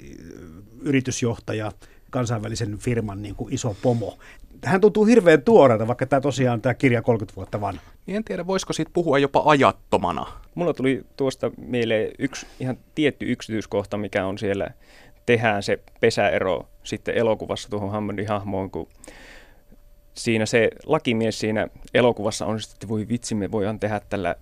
yritysjohtaja, 0.80 1.72
kansainvälisen 2.10 2.78
firman 2.78 3.22
niin 3.22 3.34
kuin 3.34 3.54
iso 3.54 3.76
pomo. 3.82 4.18
Hän 4.64 4.80
tuntuu 4.80 5.04
hirveän 5.04 5.42
tuoreelta, 5.42 5.86
vaikka 5.86 6.06
tämä 6.06 6.20
tosiaan 6.20 6.60
tämä 6.60 6.74
kirja 6.74 7.02
30 7.02 7.36
vuotta 7.36 7.60
vanha. 7.60 7.82
Niin 8.06 8.16
en 8.16 8.24
tiedä, 8.24 8.46
voisiko 8.46 8.72
siitä 8.72 8.90
puhua 8.94 9.18
jopa 9.18 9.42
ajattomana. 9.46 10.26
Mulla 10.54 10.74
tuli 10.74 11.04
tuosta 11.16 11.50
mieleen 11.56 12.10
yksi 12.18 12.46
ihan 12.60 12.78
tietty 12.94 13.32
yksityiskohta, 13.32 13.96
mikä 13.96 14.26
on 14.26 14.38
siellä, 14.38 14.70
tehdään 15.26 15.62
se 15.62 15.78
pesäero 16.00 16.68
sitten 16.84 17.14
elokuvassa 17.14 17.68
tuohon 17.70 17.90
Hammondin 17.90 18.28
hahmoon, 18.28 18.70
kun 18.70 18.88
siinä 20.14 20.46
se 20.46 20.70
lakimies 20.86 21.38
siinä 21.38 21.68
elokuvassa 21.94 22.46
on 22.46 22.58
että 22.72 22.88
voi 22.88 23.08
vitsi, 23.08 23.34
me 23.34 23.50
voidaan 23.50 23.80
tehdä 23.80 24.00
tällä 24.08 24.36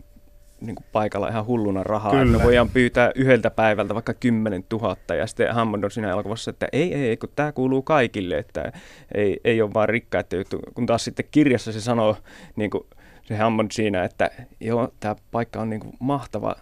niin 0.61 0.75
kuin 0.75 0.87
paikalla 0.93 1.29
ihan 1.29 1.47
hulluna 1.47 1.83
rahaa. 1.83 2.12
Kyllä. 2.12 2.38
Me 2.38 2.45
voidaan 2.45 2.69
pyytää 2.69 3.12
yhdeltä 3.15 3.50
päivältä 3.50 3.95
vaikka 3.95 4.15
10 4.15 4.65
000 4.73 4.97
ja 5.15 5.27
sitten 5.27 5.55
Hammond 5.55 5.85
on 5.85 5.91
siinä 5.91 6.11
elokuvassa, 6.11 6.50
että 6.50 6.69
ei, 6.73 6.95
ei, 6.95 7.17
kun 7.17 7.29
tämä 7.37 7.53
kuuluu 7.53 7.83
kaikille, 7.83 8.38
että 8.38 8.73
ei, 9.15 9.41
ei 9.45 9.62
ole 9.62 9.75
vaan 9.75 9.88
rikkaita 9.88 10.37
juttu. 10.37 10.61
Kun 10.75 10.87
taas 10.87 11.05
sitten 11.05 11.27
kirjassa 11.31 11.73
se 11.73 11.81
sanoo, 11.81 12.17
niin 12.57 12.71
kuin 12.71 12.85
se 13.23 13.37
Hammond 13.37 13.71
siinä, 13.73 14.05
että 14.05 14.31
joo, 14.61 14.93
tämä 15.00 15.17
paikka 15.31 15.61
on 15.61 15.71
niin 15.71 15.81
kuin 15.81 15.97
mahtava 16.00 16.57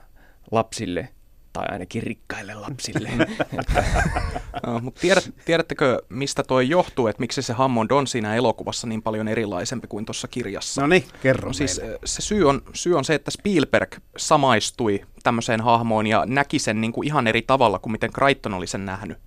lapsille, 0.51 1.09
tai 1.57 1.67
ainakin 1.71 2.03
rikkaille 2.03 2.55
lapsille. 2.55 3.11
no, 4.67 4.81
mutta 4.81 5.01
tiedät, 5.01 5.31
tiedättekö, 5.45 6.03
mistä 6.09 6.43
toi 6.43 6.69
johtuu, 6.69 7.07
että 7.07 7.21
miksi 7.21 7.43
se 7.43 7.53
Hammond 7.53 7.91
on 7.91 8.07
siinä 8.07 8.35
elokuvassa 8.35 8.87
niin 8.87 9.03
paljon 9.03 9.29
erilaisempi 9.29 9.87
kuin 9.87 10.05
tuossa 10.05 10.29
kirjassa? 10.29 10.81
No 10.81 10.87
niin, 10.87 11.05
kerro 11.23 11.49
no, 11.49 11.53
siis, 11.53 11.81
Se 12.05 12.23
syy 12.23 12.49
on, 12.49 12.63
syy 12.73 12.97
on 12.97 13.05
se, 13.05 13.15
että 13.15 13.31
Spielberg 13.31 13.95
samaistui 14.17 15.05
tämmöiseen 15.23 15.61
hahmoon 15.61 16.07
ja 16.07 16.25
näki 16.27 16.59
sen 16.59 16.81
niin 16.81 16.93
kuin 16.93 17.07
ihan 17.07 17.27
eri 17.27 17.43
tavalla 17.43 17.79
kuin 17.79 17.93
miten 17.93 18.13
Crichton 18.13 18.55
oli 18.55 18.67
sen 18.67 18.87
nähnyt. 18.87 19.19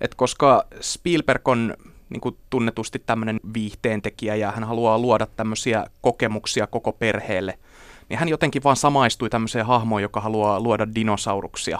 Et 0.00 0.14
koska 0.14 0.66
Spielberg 0.80 1.48
on 1.48 1.74
niin 2.10 2.20
kuin 2.20 2.36
tunnetusti 2.50 2.98
tämmöinen 2.98 3.40
viihteentekijä 3.54 4.34
ja 4.34 4.52
hän 4.52 4.64
haluaa 4.64 4.98
luoda 4.98 5.26
tämmöisiä 5.26 5.86
kokemuksia 6.00 6.66
koko 6.66 6.92
perheelle– 6.92 7.58
niin 8.08 8.18
hän 8.18 8.28
jotenkin 8.28 8.64
vaan 8.64 8.76
samaistui 8.76 9.30
tämmöiseen 9.30 9.66
hahmoon, 9.66 10.02
joka 10.02 10.20
haluaa 10.20 10.60
luoda 10.60 10.86
dinosauruksia. 10.94 11.78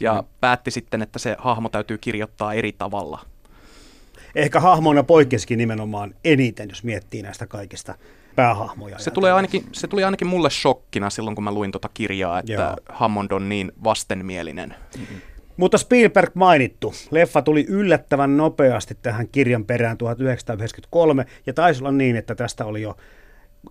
Ja 0.00 0.22
mm. 0.22 0.28
päätti 0.40 0.70
sitten, 0.70 1.02
että 1.02 1.18
se 1.18 1.36
hahmo 1.38 1.68
täytyy 1.68 1.98
kirjoittaa 1.98 2.54
eri 2.54 2.72
tavalla. 2.72 3.20
Ehkä 4.34 4.60
hahmona 4.60 5.02
poikkesikin 5.02 5.58
nimenomaan 5.58 6.14
eniten, 6.24 6.68
jos 6.68 6.84
miettii 6.84 7.22
näistä 7.22 7.46
kaikista 7.46 7.94
päähahmoja. 8.36 8.98
Se, 8.98 9.10
tulee 9.10 9.32
ainakin, 9.32 9.64
se 9.72 9.86
tuli 9.86 10.04
ainakin 10.04 10.28
mulle 10.28 10.50
shokkina 10.50 11.10
silloin, 11.10 11.34
kun 11.34 11.44
mä 11.44 11.52
luin 11.52 11.72
tuota 11.72 11.90
kirjaa, 11.94 12.38
että 12.38 12.52
Joo. 12.52 12.76
Hammond 12.88 13.30
on 13.30 13.48
niin 13.48 13.72
vastenmielinen. 13.84 14.74
Mm-hmm. 14.98 15.20
Mutta 15.56 15.78
Spielberg 15.78 16.34
mainittu. 16.34 16.94
Leffa 17.10 17.42
tuli 17.42 17.66
yllättävän 17.68 18.36
nopeasti 18.36 18.96
tähän 19.02 19.28
kirjan 19.28 19.64
perään 19.64 19.98
1993, 19.98 21.26
ja 21.46 21.52
taisi 21.52 21.80
olla 21.80 21.92
niin, 21.92 22.16
että 22.16 22.34
tästä 22.34 22.64
oli 22.64 22.82
jo 22.82 22.96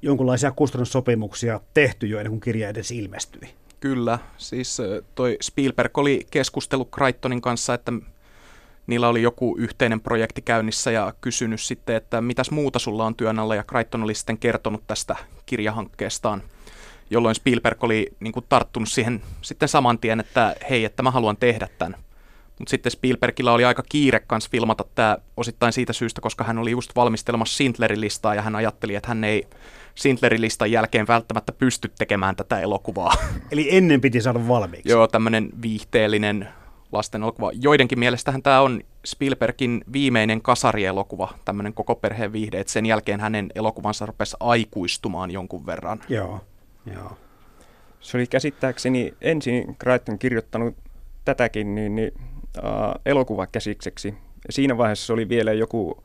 jonkinlaisia 0.02 0.52
kustannussopimuksia 0.52 1.60
tehty 1.74 2.08
jo 2.08 2.18
ennen 2.18 2.32
kuin 2.32 2.42
kirja 2.42 2.70
edes 2.70 2.92
ilmestyi. 2.92 3.50
Kyllä, 3.80 4.20
siis 4.38 4.78
toi 5.16 5.38
Spielberg 5.42 5.98
oli 5.98 6.28
keskustellut 6.32 6.90
Crichtonin 6.92 7.42
kanssa, 7.42 7.74
että 7.74 7.92
niillä 8.88 9.08
oli 9.08 9.22
joku 9.22 9.56
yhteinen 9.60 10.02
projekti 10.02 10.42
käynnissä 10.42 10.92
ja 10.92 11.14
kysynyt 11.22 11.62
sitten, 11.62 11.96
että 11.96 12.22
mitäs 12.22 12.52
muuta 12.52 12.80
sulla 12.80 13.06
on 13.06 13.16
työn 13.16 13.40
alla 13.40 13.56
ja 13.56 13.64
Crichton 13.64 14.04
oli 14.04 14.16
sitten 14.16 14.38
kertonut 14.38 14.84
tästä 14.88 15.16
kirjahankkeestaan, 15.46 16.44
jolloin 17.10 17.36
Spielberg 17.36 17.84
oli 17.84 18.08
niin 18.20 18.34
kuin, 18.34 18.46
tarttunut 18.50 18.90
siihen 18.90 19.22
sitten 19.42 19.70
saman 19.70 20.00
tien, 20.00 20.20
että 20.20 20.56
hei, 20.70 20.86
että 20.86 21.04
mä 21.04 21.12
haluan 21.12 21.38
tehdä 21.38 21.68
tämän. 21.78 21.96
Mutta 22.60 22.70
sitten 22.70 22.92
Spielbergillä 22.92 23.52
oli 23.52 23.66
aika 23.66 23.84
kiire 23.90 24.20
kanssa 24.20 24.50
filmata 24.52 24.86
tämä 24.96 25.18
osittain 25.38 25.74
siitä 25.74 25.94
syystä, 25.94 26.22
koska 26.22 26.44
hän 26.44 26.58
oli 26.58 26.72
just 26.72 26.96
valmistelemassa 26.96 27.58
Sindlerin 27.58 28.02
listaa 28.02 28.36
ja 28.36 28.42
hän 28.42 28.56
ajatteli, 28.56 28.96
että 28.96 29.08
hän 29.08 29.24
ei 29.24 29.48
Sindlerin 30.00 30.42
listan 30.42 30.72
jälkeen 30.72 31.08
välttämättä 31.08 31.52
pysty 31.52 31.92
tekemään 31.98 32.36
tätä 32.36 32.60
elokuvaa. 32.60 33.14
Eli 33.52 33.78
ennen 33.78 34.02
piti 34.02 34.22
saada 34.22 34.48
valmiiksi. 34.48 34.90
Joo, 34.90 35.08
tämmöinen 35.08 35.50
viihteellinen 35.62 36.50
lasten 36.92 37.24
elokuva. 37.24 37.52
Joidenkin 37.62 38.00
mielestähän 38.00 38.44
tämä 38.44 38.62
on 38.62 38.82
Spielbergin 39.06 39.84
viimeinen 39.94 40.42
kasarielokuva, 40.42 41.34
tämmöinen 41.46 41.74
koko 41.74 41.96
perheen 41.96 42.34
viihde, 42.34 42.60
että 42.60 42.74
sen 42.74 42.86
jälkeen 42.86 43.20
hänen 43.20 43.50
elokuvansa 43.56 44.06
rupesi 44.06 44.38
aikuistumaan 44.40 45.32
jonkun 45.32 45.66
verran. 45.66 46.00
Joo, 46.10 46.42
joo. 46.94 47.18
Se 48.00 48.18
oli 48.18 48.28
käsittääkseni 48.28 49.14
ensin 49.22 49.76
Crichton 49.76 50.20
kirjoittanut 50.20 50.76
tätäkin 51.26 51.76
niin, 51.76 51.96
niin, 51.96 52.12
uh, 52.58 53.02
elokuvakäsikseksi. 53.06 54.14
Siinä 54.50 54.78
vaiheessa 54.78 55.06
se 55.06 55.14
oli 55.14 55.30
vielä 55.30 55.54
joku 55.54 56.04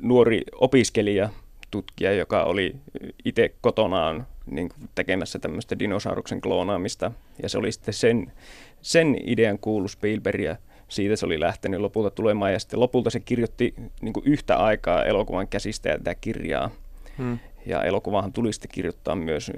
nuori 0.00 0.42
opiskelija, 0.60 1.30
tutkija, 1.74 2.12
joka 2.12 2.42
oli 2.42 2.76
itse 3.24 3.54
kotonaan 3.60 4.26
niin 4.46 4.68
kuin 4.68 4.88
tekemässä 4.94 5.38
tämmöistä 5.38 5.78
dinosauruksen 5.78 6.40
kloonaamista. 6.40 7.12
Ja 7.42 7.48
se 7.48 7.58
oli 7.58 7.72
sitten 7.72 7.94
sen, 7.94 8.32
sen 8.80 9.16
idean 9.24 9.58
kuulu 9.58 9.88
Spielbergia 9.88 10.56
siitä 10.88 11.16
se 11.16 11.26
oli 11.26 11.40
lähtenyt 11.40 11.80
lopulta 11.80 12.10
tulemaan. 12.10 12.52
Ja 12.52 12.58
sitten 12.58 12.80
lopulta 12.80 13.10
se 13.10 13.20
kirjoitti 13.20 13.74
niin 14.00 14.12
kuin 14.12 14.26
yhtä 14.26 14.56
aikaa 14.56 15.04
elokuvan 15.04 15.48
käsistä 15.48 15.88
ja 15.88 15.98
tätä 15.98 16.14
kirjaa. 16.14 16.70
Hmm. 17.18 17.38
Ja 17.66 17.82
elokuvahan 17.82 18.32
tuli 18.32 18.52
sitten 18.52 18.70
kirjoittaa 18.74 19.16
myös 19.16 19.50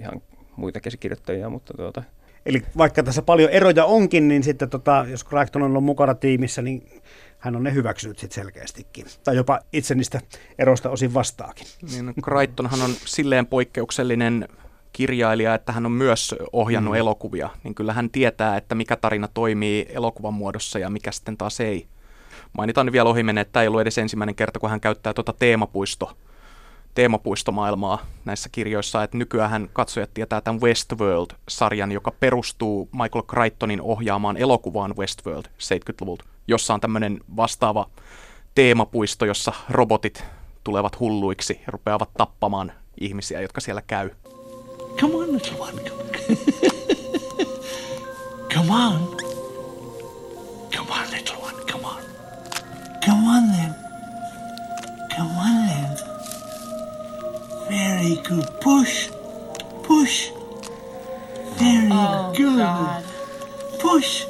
ihan 0.00 0.22
muita 0.56 0.80
käsikirjoittajia, 0.80 1.50
mutta 1.50 1.74
tuota, 1.74 2.02
Eli 2.46 2.62
vaikka 2.76 3.02
tässä 3.02 3.22
paljon 3.22 3.50
eroja 3.50 3.84
onkin, 3.84 4.28
niin 4.28 4.42
sitten 4.42 4.70
tota, 4.70 5.06
jos 5.10 5.24
Crichton 5.24 5.62
on 5.62 5.70
ollut 5.70 5.84
mukana 5.84 6.14
tiimissä, 6.14 6.62
niin 6.62 6.82
hän 7.38 7.56
on 7.56 7.62
ne 7.62 7.74
hyväksynyt 7.74 8.18
sitten 8.18 8.42
selkeästikin. 8.42 9.06
Tai 9.24 9.36
jopa 9.36 9.60
itse 9.72 9.94
niistä 9.94 10.20
eroista 10.58 10.90
osin 10.90 11.14
vastaakin. 11.14 11.66
Niin, 11.90 12.06
no, 12.06 12.12
Crichtonhan 12.22 12.82
on 12.82 12.90
silleen 13.04 13.46
poikkeuksellinen 13.46 14.48
kirjailija, 14.92 15.54
että 15.54 15.72
hän 15.72 15.86
on 15.86 15.92
myös 15.92 16.34
ohjannut 16.52 16.94
mm. 16.94 16.98
elokuvia, 16.98 17.50
niin 17.64 17.74
kyllä 17.74 17.92
hän 17.92 18.10
tietää, 18.10 18.56
että 18.56 18.74
mikä 18.74 18.96
tarina 18.96 19.28
toimii 19.28 19.86
elokuvan 19.88 20.34
muodossa 20.34 20.78
ja 20.78 20.90
mikä 20.90 21.12
sitten 21.12 21.36
taas 21.36 21.60
ei. 21.60 21.86
Mainitaan 22.52 22.92
vielä 22.92 23.08
ohimennen, 23.08 23.42
että 23.42 23.52
tämä 23.52 23.62
ei 23.62 23.68
ollut 23.68 23.80
edes 23.80 23.98
ensimmäinen 23.98 24.34
kerta, 24.34 24.58
kun 24.58 24.70
hän 24.70 24.80
käyttää 24.80 25.14
tuota 25.14 25.32
teemapuisto 25.32 26.16
teemapuistomaailmaa 26.94 28.06
näissä 28.24 28.48
kirjoissa, 28.52 29.02
että 29.02 29.16
nykyään 29.16 29.68
katsojat 29.72 30.14
tietää 30.14 30.40
tämän 30.40 30.60
Westworld-sarjan, 30.60 31.92
joka 31.92 32.10
perustuu 32.10 32.88
Michael 32.92 33.22
Crichtonin 33.22 33.80
ohjaamaan 33.80 34.36
elokuvaan 34.36 34.94
Westworld 34.96 35.44
70-luvulta, 35.46 36.24
jossa 36.48 36.74
on 36.74 36.80
tämmöinen 36.80 37.20
vastaava 37.36 37.90
teemapuisto, 38.54 39.24
jossa 39.24 39.52
robotit 39.70 40.24
tulevat 40.64 41.00
hulluiksi 41.00 41.60
ja 41.66 41.66
rupeavat 41.72 42.10
tappamaan 42.16 42.72
ihmisiä, 43.00 43.40
jotka 43.40 43.60
siellä 43.60 43.82
käy. 43.82 44.10
Come 45.00 45.14
on, 45.14 45.32
little 45.32 45.58
one. 45.58 45.82
Come 48.54 48.70
on. 48.70 49.16
Come 50.76 50.90
on, 50.90 51.10
little 51.10 51.36
one. 51.36 51.64
Come 51.72 51.86
on. 51.86 52.02
Come 53.04 53.28
on 53.28 53.52
then. 53.52 53.74
Come 55.16 55.30
on 55.38 55.68
then. 55.68 55.98
Very 57.70 58.16
good. 58.16 58.46
Push. 58.64 59.10
Push. 59.86 60.32
Very 61.60 61.88
oh, 61.92 62.32
good. 62.36 62.56
God. 62.58 63.04
Push. 63.82 64.26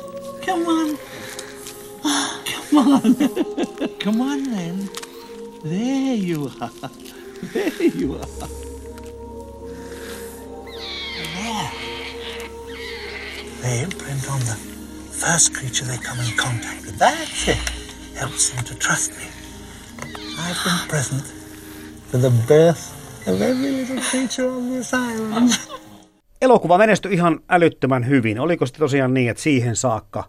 Come 0.47 0.67
on. 0.69 0.99
Come 2.71 2.79
on. 2.79 3.15
Come 3.99 4.21
on 4.21 4.45
then. 4.45 4.89
There 5.65 6.15
you 6.15 6.51
are. 6.61 6.71
There 7.53 7.83
you 7.83 8.15
are. 8.17 8.49
There. 11.35 11.71
They 13.63 13.83
imprint 13.83 14.31
on 14.31 14.41
the 14.41 14.57
first 15.11 15.55
creature 15.55 15.85
they 15.85 15.99
come 15.99 16.21
in 16.21 16.37
contact 16.37 16.87
with. 16.87 16.99
That's 16.99 17.49
it. 17.49 17.73
Helps 18.15 18.51
them 18.51 18.65
to 18.65 18.75
trust 18.75 19.13
me. 19.13 19.27
I've 20.39 20.65
been 20.65 20.89
present 20.89 21.25
for 22.11 22.19
the 22.19 22.31
birth 22.49 22.93
of 23.29 23.41
every 23.41 23.71
little 23.71 24.01
creature 24.11 24.49
on 24.49 24.71
this 24.71 24.93
island. 24.95 25.51
Elokuva 26.43 26.79
menestyi 26.79 27.15
ihan 27.15 27.41
älyttömän 27.49 28.07
hyvin. 28.09 28.41
Oliko 28.41 28.67
se 28.67 28.73
tosiaan 28.73 29.15
niin, 29.15 29.31
että 29.31 29.43
siihen 29.43 29.77
saakka 29.77 30.25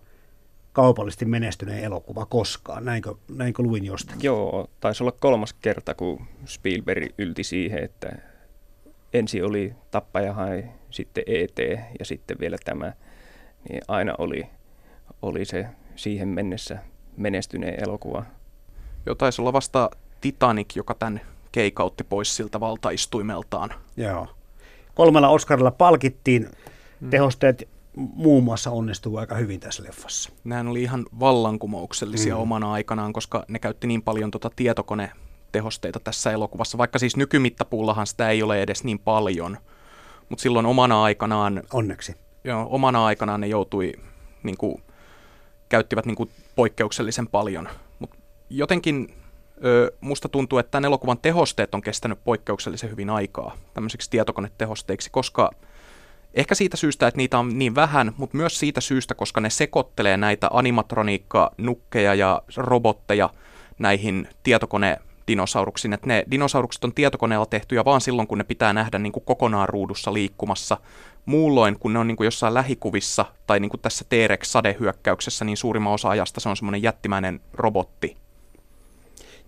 kaupallisesti 0.74 1.26
menestyneen 1.26 1.84
elokuva 1.84 2.26
koskaan? 2.26 2.86
Näinkö, 2.86 3.16
näinkö 3.36 3.64
luin 3.64 3.86
jostakin? 3.86 4.24
Joo, 4.24 4.70
taisi 4.80 5.04
olla 5.04 5.12
kolmas 5.12 5.54
kerta, 5.54 5.94
kun 5.94 6.26
Spielberg 6.46 7.14
ylti 7.18 7.44
siihen, 7.44 7.84
että 7.84 8.18
ensi 9.14 9.42
oli 9.42 9.74
Tappaja 9.92 10.34
hai, 10.34 10.66
sitten 10.90 11.24
ET 11.28 11.58
ja 12.00 12.06
sitten 12.06 12.38
vielä 12.40 12.58
tämä. 12.66 12.94
Niin 13.70 13.82
aina 13.88 14.16
oli, 14.18 14.44
oli 15.22 15.46
se 15.46 15.68
siihen 15.96 16.28
mennessä 16.28 16.80
menestyneen 17.18 17.84
elokuva. 17.84 18.26
Joo, 19.06 19.16
taisi 19.16 19.42
olla 19.42 19.54
vasta 19.54 19.90
Titanic, 20.22 20.76
joka 20.76 20.94
tämän 20.94 21.22
keikautti 21.52 22.04
pois 22.04 22.36
siltä 22.36 22.60
valtaistuimeltaan. 22.60 23.70
Joo. 23.98 24.28
Kolmella 24.96 25.30
Oscarilla 25.30 25.72
palkittiin. 25.72 26.50
Hmm. 27.00 27.10
Tehosteet 27.10 27.68
muun 28.00 28.44
muassa 28.44 28.72
onnistuu 28.72 29.18
aika 29.18 29.36
hyvin 29.36 29.60
tässä 29.60 29.84
leffassa. 29.84 30.30
Nämä 30.44 30.70
oli 30.72 30.82
ihan 30.82 31.06
vallankumouksellisia 31.20 32.36
mm. 32.36 32.42
omana 32.42 32.72
aikanaan, 32.72 33.14
koska 33.14 33.46
ne 33.48 33.60
käytti 33.60 33.88
niin 33.88 34.02
paljon 34.02 34.32
tuota 34.32 34.52
tietokone 34.56 35.12
tehosteita 35.52 36.00
tässä 36.00 36.32
elokuvassa, 36.32 36.78
vaikka 36.78 37.00
siis 37.00 37.18
nykymittapuullahan 37.18 38.08
sitä 38.08 38.30
ei 38.30 38.44
ole 38.44 38.62
edes 38.62 38.84
niin 38.84 39.00
paljon. 39.00 39.58
Mutta 40.30 40.44
silloin 40.44 40.66
omana 40.66 41.04
aikanaan... 41.04 41.64
Onneksi. 41.74 42.16
Joo, 42.44 42.68
omana 42.70 43.06
aikanaan 43.06 43.42
ne 43.42 43.48
joutui, 43.48 43.94
niin 44.44 44.58
kuin, 44.58 44.84
käyttivät 45.70 46.06
niin 46.06 46.16
kuin, 46.16 46.30
poikkeuksellisen 46.56 47.28
paljon. 47.28 47.70
Mutta 48.00 48.18
jotenkin 48.50 49.14
ö, 49.66 49.92
musta 50.02 50.30
tuntuu, 50.30 50.60
että 50.60 50.72
tämän 50.72 50.86
elokuvan 50.86 51.18
tehosteet 51.22 51.76
on 51.76 51.82
kestänyt 51.82 52.24
poikkeuksellisen 52.24 52.92
hyvin 52.92 53.10
aikaa 53.10 53.58
tämmöiseksi 53.74 54.10
tietokonetehosteiksi, 54.10 55.10
koska 55.12 55.52
ehkä 56.34 56.56
siitä 56.56 56.78
syystä, 56.78 57.08
että 57.08 57.18
niitä 57.18 57.40
on 57.40 57.60
niin 57.60 57.76
vähän, 57.76 58.14
mutta 58.18 58.38
myös 58.38 58.60
siitä 58.60 58.82
syystä, 58.82 59.16
koska 59.16 59.42
ne 59.42 59.50
sekoittelee 59.50 60.18
näitä 60.18 60.50
animatroniikka-nukkeja 60.54 62.14
ja 62.16 62.42
robotteja 62.58 63.30
näihin 63.80 64.28
tietokone 64.44 64.98
dinosauruksiin, 65.28 65.94
että 65.94 66.08
ne 66.08 66.24
dinosaurukset 66.32 66.84
on 66.84 66.94
tietokoneella 66.94 67.46
tehtyjä 67.46 67.86
vaan 67.86 68.02
silloin, 68.02 68.28
kun 68.28 68.38
ne 68.38 68.44
pitää 68.44 68.74
nähdä 68.74 69.00
niin 69.00 69.12
kuin 69.12 69.26
kokonaan 69.26 69.70
ruudussa 69.70 70.14
liikkumassa. 70.14 70.78
Muulloin, 71.26 71.80
kun 71.80 71.94
ne 71.94 72.00
on 72.00 72.08
niin 72.08 72.18
kuin 72.18 72.26
jossain 72.26 72.54
lähikuvissa 72.54 73.26
tai 73.48 73.60
niin 73.60 73.70
kuin 73.70 73.82
tässä 73.82 74.06
T-Rex-sadehyökkäyksessä, 74.10 75.46
niin 75.46 75.58
suurimman 75.58 75.94
osa 75.94 76.10
ajasta 76.10 76.40
se 76.40 76.50
on 76.50 76.58
semmoinen 76.58 76.84
jättimäinen 76.84 77.42
robotti, 77.54 78.18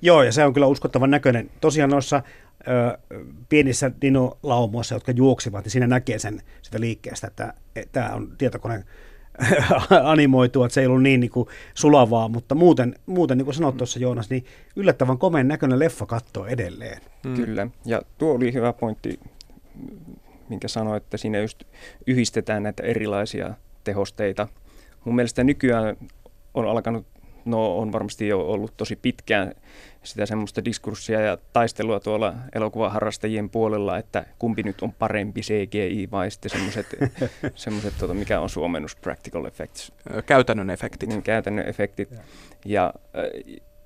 Joo, 0.02 0.24
ja 0.24 0.32
se 0.32 0.46
on 0.46 0.54
kyllä 0.54 0.68
uskottavan 0.68 1.12
näköinen. 1.12 1.50
Tosiaan 1.62 1.90
noissa 1.90 2.24
ö, 2.68 2.98
pienissä 3.50 3.92
dinolaumoissa, 4.02 4.96
jotka 4.96 5.12
juoksivat, 5.12 5.66
niin 5.66 5.72
siinä 5.72 5.88
näkee 5.88 6.20
sen 6.20 6.42
sitä 6.62 6.80
liikkeestä, 6.80 7.28
että 7.28 7.54
tämä 7.92 8.10
on 8.14 8.38
tietokone 8.38 8.84
animoitu, 10.04 10.64
että 10.64 10.74
se 10.74 10.82
ei 10.82 10.88
ollut 10.88 11.04
niin, 11.04 11.20
niin 11.20 11.32
kuin 11.32 11.48
sulavaa, 11.74 12.28
mutta 12.28 12.56
muuten, 12.56 12.96
muuten 13.06 13.38
niin 13.38 13.46
kuin 13.46 13.56
sanoit 13.56 13.78
tuossa 13.78 14.00
Joonas, 14.00 14.30
niin 14.30 14.46
yllättävän 14.76 15.18
komeen 15.18 15.48
näköinen 15.48 15.80
leffa 15.80 16.06
kattoo 16.06 16.46
edelleen. 16.46 17.02
Mm. 17.26 17.36
Kyllä, 17.36 17.68
ja 17.86 18.02
tuo 18.18 18.34
oli 18.34 18.54
hyvä 18.54 18.74
pointti, 18.74 19.20
minkä 20.50 20.68
sanoit, 20.68 21.04
että 21.04 21.18
siinä 21.18 21.40
just 21.40 21.64
yhdistetään 22.08 22.64
näitä 22.64 22.84
erilaisia 22.84 23.54
tehosteita. 23.84 24.48
Mun 25.06 25.16
mielestä 25.16 25.44
nykyään 25.44 25.98
on 26.54 26.68
alkanut 26.68 27.06
no 27.46 27.78
on 27.78 27.92
varmasti 27.92 28.28
jo 28.28 28.40
ollut 28.40 28.74
tosi 28.78 28.96
pitkään 28.96 29.54
sitä 30.04 30.26
semmoista 30.26 30.66
diskurssia 30.66 31.22
ja 31.22 31.38
taistelua 31.54 32.00
tuolla 32.00 32.34
elokuvaharrastajien 32.56 33.50
puolella, 33.50 33.98
että 33.98 34.26
kumpi 34.40 34.64
nyt 34.64 34.82
on 34.82 34.94
parempi 34.94 35.42
CGI 35.42 36.08
vai 36.12 36.32
sitten 36.32 36.52
semmoiset, 36.52 36.88
semmoiset 37.56 37.94
tuota, 38.00 38.14
mikä 38.14 38.40
on 38.40 38.50
suomennus, 38.50 38.96
practical 38.96 39.46
effects. 39.46 39.92
Käytännön 40.26 40.70
efektit. 40.70 41.10
Niin, 41.10 41.24
käytännön 41.24 41.68
efektit. 41.68 42.12
Ja, 42.12 42.18
ja 42.66 42.94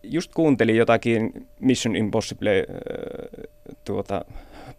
just 0.03 0.31
kuuntelin 0.33 0.75
jotakin 0.75 1.47
Mission 1.59 1.95
Impossible 1.95 2.65
tuota, 3.85 4.25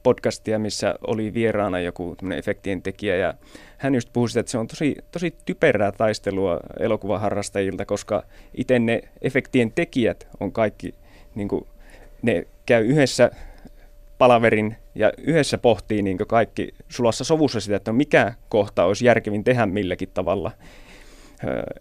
podcastia, 0.03 0.59
missä 0.59 0.94
oli 1.07 1.35
vieraana 1.35 1.81
joku 1.81 2.16
efektien 2.37 2.83
tekijä 2.83 3.16
ja 3.16 3.35
hän 3.79 3.94
just 3.94 4.09
puhui 4.12 4.29
sitä, 4.29 4.40
että 4.40 4.53
se 4.53 4.59
on 4.59 4.66
tosi, 4.66 4.96
tosi 5.12 5.35
typerää 5.44 5.92
taistelua 5.92 6.61
elokuvaharrastajilta, 6.81 7.87
koska 7.87 8.22
itse 8.55 8.79
ne 8.79 9.03
efektien 9.22 9.72
tekijät 9.72 10.29
on 10.40 10.53
kaikki, 10.53 10.94
niin 11.35 11.49
kuin, 11.49 11.66
ne 12.22 12.46
käy 12.66 12.87
yhdessä 12.87 13.31
palaverin 14.18 14.77
ja 14.94 15.12
yhdessä 15.18 15.59
pohtii 15.59 16.03
niin 16.03 16.18
kaikki 16.18 16.75
sulassa 16.88 17.25
sovussa 17.25 17.61
sitä, 17.61 17.77
että 17.77 17.92
mikä 17.92 18.33
kohta 18.49 18.85
olisi 18.85 19.07
järkevin 19.07 19.44
tehdä 19.44 19.66
milläkin 19.66 20.09
tavalla 20.14 20.51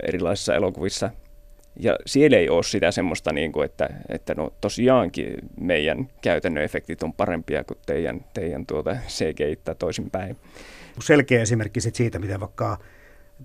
erilaisissa 0.07 0.55
elokuvissa. 0.55 1.09
Ja 1.79 1.95
siellä 2.05 2.37
ei 2.37 2.49
ole 2.49 2.63
sitä 2.63 2.91
semmoista, 2.91 3.33
niin 3.33 3.51
kuin, 3.51 3.65
että, 3.65 3.89
että 4.09 4.35
no 4.35 4.53
tosiaankin 4.61 5.35
meidän 5.59 6.09
käytännön 6.21 6.63
efektit 6.63 7.03
on 7.03 7.13
parempia 7.13 7.63
kuin 7.63 7.77
teidän, 7.85 8.25
teidän 8.33 8.65
tuota 8.65 8.97
CGI 9.07 9.59
toisinpäin. 9.79 10.37
Selkeä 11.01 11.41
esimerkki 11.41 11.81
sit 11.81 11.95
siitä, 11.95 12.19
miten 12.19 12.39
vaikka 12.39 12.77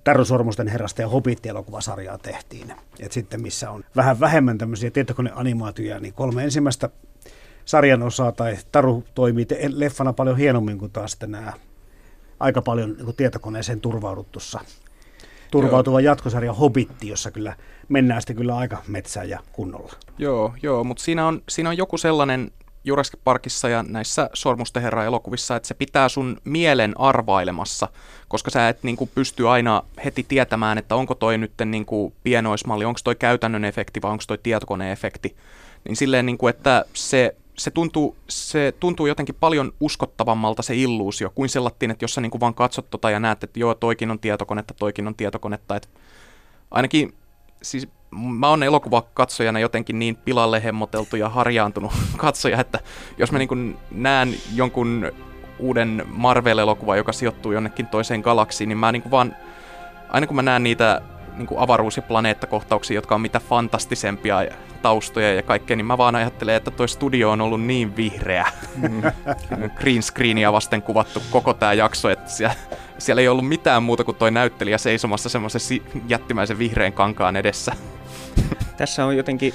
Taru 0.05 0.25
Sormusten 0.25 0.69
herrasta 0.69 1.03
ja 1.03 1.09
Hobbit-elokuvasarjaa 1.09 2.19
tehtiin. 2.19 2.73
Et 3.01 3.13
sitten 3.13 3.43
missä 3.43 3.71
on 3.71 3.85
vähän 3.97 4.21
vähemmän 4.21 4.59
tämmöisiä 4.59 4.91
tietokoneanimaatioja, 4.91 6.01
niin 6.01 6.15
kolme 6.15 6.45
ensimmäistä 6.45 6.91
sarjan 7.65 8.03
osaa 8.03 8.33
tai 8.33 8.57
Taru 8.73 9.05
toimii 9.15 9.47
te- 9.47 9.71
leffana 9.73 10.13
paljon 10.13 10.37
hienommin 10.37 10.79
kuin 10.79 10.93
taas 10.93 11.17
nämä 11.27 11.53
aika 12.41 12.63
paljon 12.63 12.97
niin 12.97 13.17
tietokoneeseen 13.17 13.81
turvauduttussa 13.81 14.61
turvautuva 15.51 16.01
joo. 16.01 16.13
jatkosarja 16.13 16.53
Hobbitti, 16.53 17.09
jossa 17.09 17.31
kyllä 17.31 17.57
mennään 17.91 18.21
sitten 18.21 18.37
kyllä 18.37 18.57
aika 18.57 18.83
metsään 18.89 19.29
ja 19.29 19.41
kunnolla. 19.53 19.93
Joo, 20.19 20.55
joo 20.63 20.85
mutta 20.85 21.03
siinä 21.03 21.27
on, 21.27 21.43
siinä 21.49 21.69
on 21.69 21.77
joku 21.77 21.99
sellainen 21.99 22.51
Jurassic 22.85 23.21
Parkissa 23.25 23.69
ja 23.69 23.83
näissä 23.83 24.31
Sormusten 24.35 24.83
herra 24.83 25.05
elokuvissa, 25.05 25.57
että 25.57 25.67
se 25.67 25.75
pitää 25.75 26.09
sun 26.09 26.41
mielen 26.45 27.01
arvailemassa, 27.01 27.89
koska 28.29 28.51
sä 28.51 28.69
et 28.69 28.83
niin 28.83 28.97
kuin, 28.97 29.11
pysty 29.15 29.49
aina 29.49 29.83
heti 30.05 30.25
tietämään, 30.29 30.79
että 30.79 30.95
onko 30.95 31.15
toi 31.15 31.39
nyt 31.39 31.53
niin 31.65 31.87
kuin, 31.87 32.13
pienoismalli, 32.23 32.85
onko 32.85 33.01
toi 33.05 33.15
käytännön 33.15 33.65
efekti 33.65 34.03
vai 34.03 34.11
onko 34.11 34.25
toi 34.27 34.39
tietokoneefekti. 34.43 35.37
Niin 35.85 35.97
silleen, 35.97 36.27
niin 36.27 36.39
kuin, 36.39 36.51
että 36.51 36.85
se, 36.95 37.37
se, 37.59 37.71
tuntuu, 37.71 38.17
se 38.29 38.75
tuntuu 38.81 39.07
jotenkin 39.07 39.37
paljon 39.41 39.73
uskottavammalta 39.81 40.63
se 40.63 40.77
illuusio, 40.77 41.33
kuin 41.35 41.49
sellattiin, 41.49 41.91
että 41.91 42.05
jos 42.05 42.15
sä 42.15 42.21
niin 42.21 42.31
kuin 42.31 42.41
vaan 42.41 42.55
katsot 42.55 42.91
tota 42.91 43.11
ja 43.11 43.21
näet, 43.21 43.45
että 43.45 43.61
joo, 43.61 43.75
toikin 43.75 44.11
on 44.11 44.19
tietokonetta, 44.19 44.75
toikin 44.75 45.07
on 45.07 45.15
tietokonetta, 45.15 45.77
että 45.77 45.89
ainakin 46.71 47.15
siis 47.63 47.89
mä 48.13 48.49
oon 48.49 48.63
elokuvakatsojana 48.63 49.59
jotenkin 49.59 49.99
niin 49.99 50.17
pilalle 50.17 50.65
hemmoteltu 50.65 51.17
ja 51.17 51.29
harjaantunut 51.29 51.93
katsoja, 52.17 52.61
että 52.61 52.79
jos 53.19 53.33
mä 53.33 53.39
niin 53.39 53.79
näen 53.91 54.35
jonkun 54.55 55.13
uuden 55.59 56.07
Marvel-elokuva, 56.07 56.97
joka 56.97 57.13
sijoittuu 57.13 57.53
jonnekin 57.53 57.87
toiseen 57.87 58.21
galaksiin, 58.21 58.69
niin 58.69 58.79
mä 58.79 58.93
niin 58.93 59.11
vaan, 59.11 59.37
aina 60.09 60.27
kun 60.27 60.37
mä 60.37 60.43
näen 60.43 60.63
niitä 60.63 61.03
niin 61.41 61.59
avaruus- 61.59 61.97
ja 61.97 62.03
planeettakohtauksia, 62.03 62.95
jotka 62.95 63.15
on 63.15 63.21
mitä 63.21 63.41
fantastisempia 63.41 64.45
taustoja 64.83 65.35
ja 65.35 65.43
kaikkea, 65.43 65.77
niin 65.77 65.87
mä 65.87 65.99
vaan 65.99 66.15
ajattelen, 66.15 66.55
että 66.55 66.71
toi 66.71 66.89
studio 66.89 67.31
on 67.31 67.41
ollut 67.41 67.63
niin 67.63 67.97
vihreä. 67.97 68.47
Mm. 68.77 69.03
Green 69.81 70.03
screenia 70.03 70.53
vasten 70.53 70.83
kuvattu 70.83 71.23
koko 71.31 71.55
tämä 71.55 71.73
jakso, 71.73 72.11
että 72.11 72.31
siellä, 72.31 72.55
siellä 72.99 73.23
ei 73.23 73.29
ollut 73.29 73.49
mitään 73.49 73.83
muuta 73.83 74.05
kuin 74.05 74.17
toi 74.17 74.31
näyttelijä 74.31 74.79
seisomassa 74.79 75.29
semmoisen 75.29 75.61
si- 75.61 75.83
jättimäisen 76.09 76.59
vihreän 76.59 76.93
kankaan 76.93 77.37
edessä. 77.37 77.73
Tässä 78.77 79.05
on 79.05 79.17
jotenkin 79.17 79.55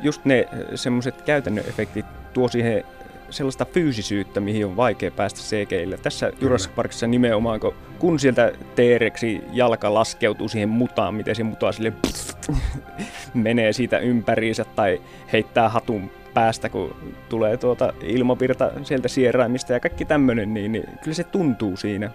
just 0.00 0.24
ne 0.24 0.48
semmoiset 0.74 1.22
käytännön 1.22 1.64
efektit 1.68 2.06
tuo 2.32 2.48
siihen 2.48 2.84
sellaista 3.30 3.64
fyysisyyttä, 3.64 4.40
mihin 4.40 4.66
on 4.66 4.76
vaikea 4.76 5.10
päästä 5.10 5.40
CGille. 5.40 5.98
Tässä 5.98 6.32
Jurassic 6.40 6.74
Parkissa 6.74 7.06
nimenomaan, 7.06 7.60
kun, 7.60 7.74
kun 7.98 8.18
sieltä 8.18 8.52
T-rexi 8.74 9.42
jalka 9.52 9.94
laskeutuu 9.94 10.48
siihen 10.48 10.68
mutaan, 10.68 11.14
miten 11.14 11.36
se 11.36 11.42
mutaa 11.42 11.72
sille 11.72 11.92
menee 13.34 13.72
siitä 13.72 13.98
ympäriinsä 13.98 14.64
tai 14.64 15.02
heittää 15.32 15.68
hatun 15.68 16.10
päästä, 16.34 16.68
kun 16.68 16.96
tulee 17.28 17.56
tuota 17.56 17.92
ilmavirta 18.02 18.70
sieltä 18.82 19.08
sieraimista 19.08 19.72
ja 19.72 19.80
kaikki 19.80 20.04
tämmöinen, 20.04 20.54
niin, 20.54 20.72
niin 20.72 20.84
kyllä 21.02 21.14
se 21.14 21.24
tuntuu 21.24 21.76
siinä 21.76 22.10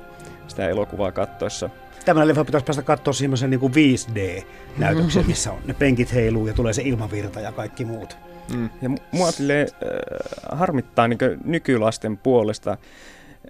sitä 0.48 0.69
elokuvaa 0.69 1.12
kattoessa. 1.12 1.69
Tämän 2.06 2.28
leffa 2.28 2.45
pitäisi 2.45 2.65
päästä 2.65 2.84
katsoa 2.84 3.13
semmoisen 3.13 3.50
niin 3.50 3.62
5D-näytöksen, 3.62 5.28
missä 5.28 5.52
on 5.52 5.60
ne 5.65 5.74
penkit 5.74 6.13
heiluu 6.13 6.48
ja 6.48 6.54
tulee 6.54 6.74
se 6.74 6.82
ilmavirta 6.82 7.39
ja 7.39 7.52
kaikki 7.52 7.86
muut. 7.86 8.17
Mm. 8.54 8.70
Ja 8.82 8.90
mua 9.12 9.32
silleen, 9.32 9.68
äh, 9.68 10.60
harmittaa 10.60 11.08
niin 11.08 11.20
nykylasten 11.44 12.18
puolesta, 12.18 12.78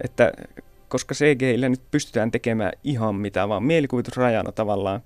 että 0.04 0.32
koska 0.88 1.16
CGillä 1.16 1.70
nyt 1.70 1.82
pystytään 1.92 2.32
tekemään 2.32 2.72
ihan 2.84 3.16
mitä 3.16 3.50
vaan, 3.50 3.64
mielikuvitusrajana 3.64 4.52
tavallaan. 4.52 5.02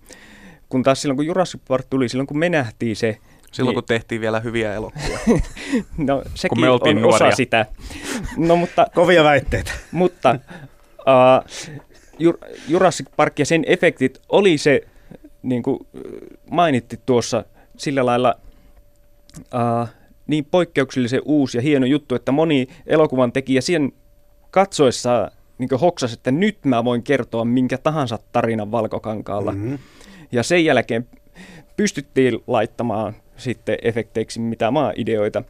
Kun 0.69 0.84
taas 0.84 1.01
silloin, 1.01 1.17
kun 1.17 1.25
Jurassic 1.25 1.62
Park 1.67 1.86
tuli, 1.89 2.10
silloin 2.10 2.27
kun 2.27 2.38
me 2.38 2.49
nähtiin 2.49 2.95
se, 2.95 3.17
Silloin 3.53 3.73
niin, 3.73 3.84
kun 3.84 3.88
tehtiin 3.88 4.21
vielä 4.21 4.39
hyviä 4.39 4.73
elokuvia. 4.73 5.19
no 5.97 6.23
sekin 6.36 6.49
kun 6.49 6.62
me 6.62 6.69
on 6.69 6.79
nuoria. 7.01 7.27
osa 7.27 7.36
sitä. 7.36 7.65
No, 8.38 8.56
mutta, 8.56 8.88
Kovia 8.95 9.23
väitteitä. 9.23 9.71
Mutta 9.91 10.39
uh, 10.99 12.25
Jurassic 12.67 13.08
Park 13.15 13.39
ja 13.39 13.45
sen 13.45 13.63
efektit 13.67 14.21
oli 14.29 14.58
se, 14.58 14.82
niin 15.43 15.63
kuin 15.63 15.79
mainitti 16.51 16.99
tuossa, 17.06 17.45
sillä 17.77 18.06
lailla 18.06 18.36
uh, 19.39 19.87
niin 20.27 20.45
poikkeuksellisen 20.45 21.21
uusi 21.25 21.57
ja 21.57 21.61
hieno 21.61 21.85
juttu, 21.85 22.15
että 22.15 22.31
moni 22.31 22.67
elokuvan 22.87 23.31
tekijä 23.31 23.61
sen 23.61 23.91
katsoessa 24.51 25.31
niin 25.57 25.79
hoksasi, 25.81 26.13
että 26.13 26.31
nyt 26.31 26.57
mä 26.65 26.85
voin 26.85 27.03
kertoa 27.03 27.45
minkä 27.45 27.77
tahansa 27.77 28.19
tarinan 28.31 28.71
valkokankaalla. 28.71 29.51
Mm-hmm. 29.51 29.79
Ja 30.31 30.43
sen 30.43 30.65
jälkeen 30.65 31.07
pystyttiin 31.77 32.39
laittamaan 32.47 33.15
sitten 33.37 33.77
efekteiksi 33.81 34.39
mitä 34.39 34.71
maa 34.71 34.93
ideoita. 34.95 35.43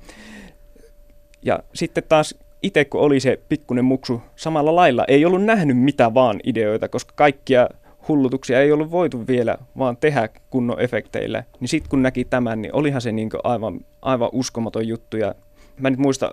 Ja 1.41 1.59
sitten 1.73 2.03
taas 2.09 2.35
itse 2.61 2.85
kun 2.85 3.01
oli 3.01 3.19
se 3.19 3.39
pikkunen 3.49 3.85
muksu 3.85 4.21
samalla 4.35 4.75
lailla, 4.75 5.05
ei 5.07 5.25
ollut 5.25 5.43
nähnyt 5.43 5.77
mitä 5.77 6.13
vaan 6.13 6.39
ideoita, 6.43 6.89
koska 6.89 7.13
kaikkia 7.15 7.69
hullutuksia 8.07 8.61
ei 8.61 8.71
ollut 8.71 8.91
voitu 8.91 9.27
vielä 9.27 9.57
vaan 9.77 9.97
tehdä 9.97 10.29
kunnon 10.49 10.81
efekteillä. 10.81 11.43
Niin 11.59 11.67
sitten 11.67 11.89
kun 11.89 12.03
näki 12.03 12.25
tämän, 12.25 12.61
niin 12.61 12.75
olihan 12.75 13.01
se 13.01 13.11
niin 13.11 13.29
aivan, 13.43 13.79
aivan 14.01 14.29
uskomaton 14.31 14.87
juttu. 14.87 15.17
Ja 15.17 15.35
mä 15.79 15.87
en 15.87 15.91
nyt 15.91 15.99
muista, 15.99 16.31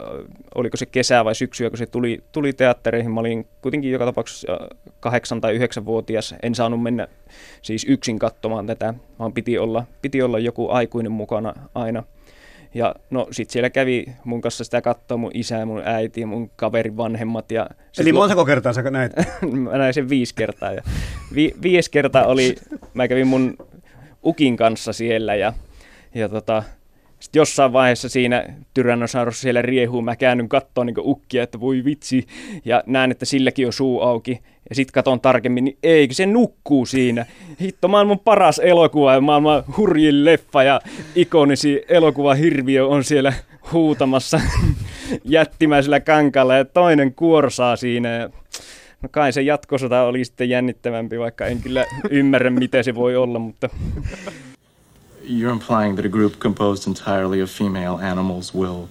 oliko 0.54 0.76
se 0.76 0.86
kesää 0.86 1.24
vai 1.24 1.34
syksyä, 1.34 1.70
kun 1.70 1.78
se 1.78 1.86
tuli, 1.86 2.24
tuli 2.32 2.52
teattereihin. 2.52 3.10
Mä 3.10 3.20
olin 3.20 3.46
kuitenkin 3.62 3.92
joka 3.92 4.04
tapauksessa 4.04 4.58
kahdeksan 5.00 5.40
tai 5.40 5.54
yhdeksän 5.54 5.84
vuotias. 5.84 6.34
En 6.42 6.54
saanut 6.54 6.82
mennä 6.82 7.08
siis 7.62 7.86
yksin 7.88 8.18
katsomaan 8.18 8.66
tätä, 8.66 8.94
vaan 9.18 9.32
piti 9.32 9.58
olla, 9.58 9.84
piti 10.02 10.22
olla 10.22 10.38
joku 10.38 10.68
aikuinen 10.68 11.12
mukana 11.12 11.54
aina. 11.74 12.02
Ja 12.74 12.94
no 13.10 13.28
sit 13.30 13.50
siellä 13.50 13.70
kävi 13.70 14.06
mun 14.24 14.40
kanssa 14.40 14.64
sitä 14.64 14.80
katsoa 14.80 15.16
mun 15.16 15.30
isä, 15.34 15.66
mun 15.66 15.82
äiti 15.84 16.24
mun 16.24 16.50
kaverin 16.56 16.96
vanhemmat. 16.96 17.50
Ja 17.50 17.70
Eli 17.98 18.12
montako 18.12 18.44
kertaa 18.44 18.72
sä 18.72 18.82
näit? 18.82 19.12
mä 19.62 19.78
näin 19.78 19.94
sen 19.94 20.08
viisi 20.08 20.34
kertaa. 20.34 20.72
Ja 20.72 20.82
vi, 21.34 21.54
viisi 21.62 21.90
kertaa 21.90 22.26
oli, 22.26 22.54
mä 22.94 23.08
kävin 23.08 23.26
mun 23.26 23.56
ukin 24.26 24.56
kanssa 24.56 24.92
siellä 24.92 25.34
ja, 25.34 25.52
ja 26.14 26.28
tota, 26.28 26.62
sitten 27.20 27.40
jossain 27.40 27.72
vaiheessa 27.72 28.08
siinä 28.08 28.44
Tyrannosaurus 28.74 29.40
siellä 29.40 29.62
riehuu, 29.62 30.02
mä 30.02 30.16
käännyn 30.16 30.48
kattoon 30.48 30.86
niin 30.86 30.96
ukkia, 30.98 31.42
että 31.42 31.60
voi 31.60 31.84
vitsi, 31.84 32.26
ja 32.64 32.82
näen, 32.86 33.10
että 33.10 33.24
silläkin 33.24 33.66
on 33.66 33.72
suu 33.72 34.00
auki. 34.00 34.40
Ja 34.68 34.74
sitten 34.74 34.92
katon 34.92 35.20
tarkemmin, 35.20 35.64
niin 35.64 35.78
eikö 35.82 36.14
se 36.14 36.26
nukkuu 36.26 36.86
siinä. 36.86 37.26
Hitto, 37.60 37.88
maailman 37.88 38.18
paras 38.18 38.58
elokuva 38.58 39.14
ja 39.14 39.20
maailman 39.20 39.64
hurjin 39.76 40.24
leffa 40.24 40.62
ja 40.62 40.80
ikonisi 41.14 41.82
elokuva 41.88 42.34
Hirviö 42.34 42.86
on 42.86 43.04
siellä 43.04 43.32
huutamassa 43.72 44.40
jättimäisellä 45.24 46.00
kankalla 46.00 46.54
ja 46.54 46.64
toinen 46.64 47.14
kuorsaa 47.14 47.76
siinä. 47.76 48.30
No 49.02 49.08
kai 49.10 49.32
se 49.32 49.42
jatkosota 49.42 50.02
oli 50.02 50.24
sitten 50.24 50.48
jännittävämpi, 50.48 51.18
vaikka 51.18 51.46
en 51.46 51.58
kyllä 51.62 51.84
ymmärrä, 52.10 52.50
miten 52.50 52.84
se 52.84 52.94
voi 52.94 53.16
olla, 53.16 53.38
mutta 53.38 53.68
You're 55.30 55.52
implying 55.52 55.96
that 55.96 56.04
a 56.04 56.08
group 56.08 56.40
composed 56.40 56.86
entirely 56.88 57.40
of 57.40 57.50
female 57.50 57.98
animals 58.12 58.54
will 58.54 58.88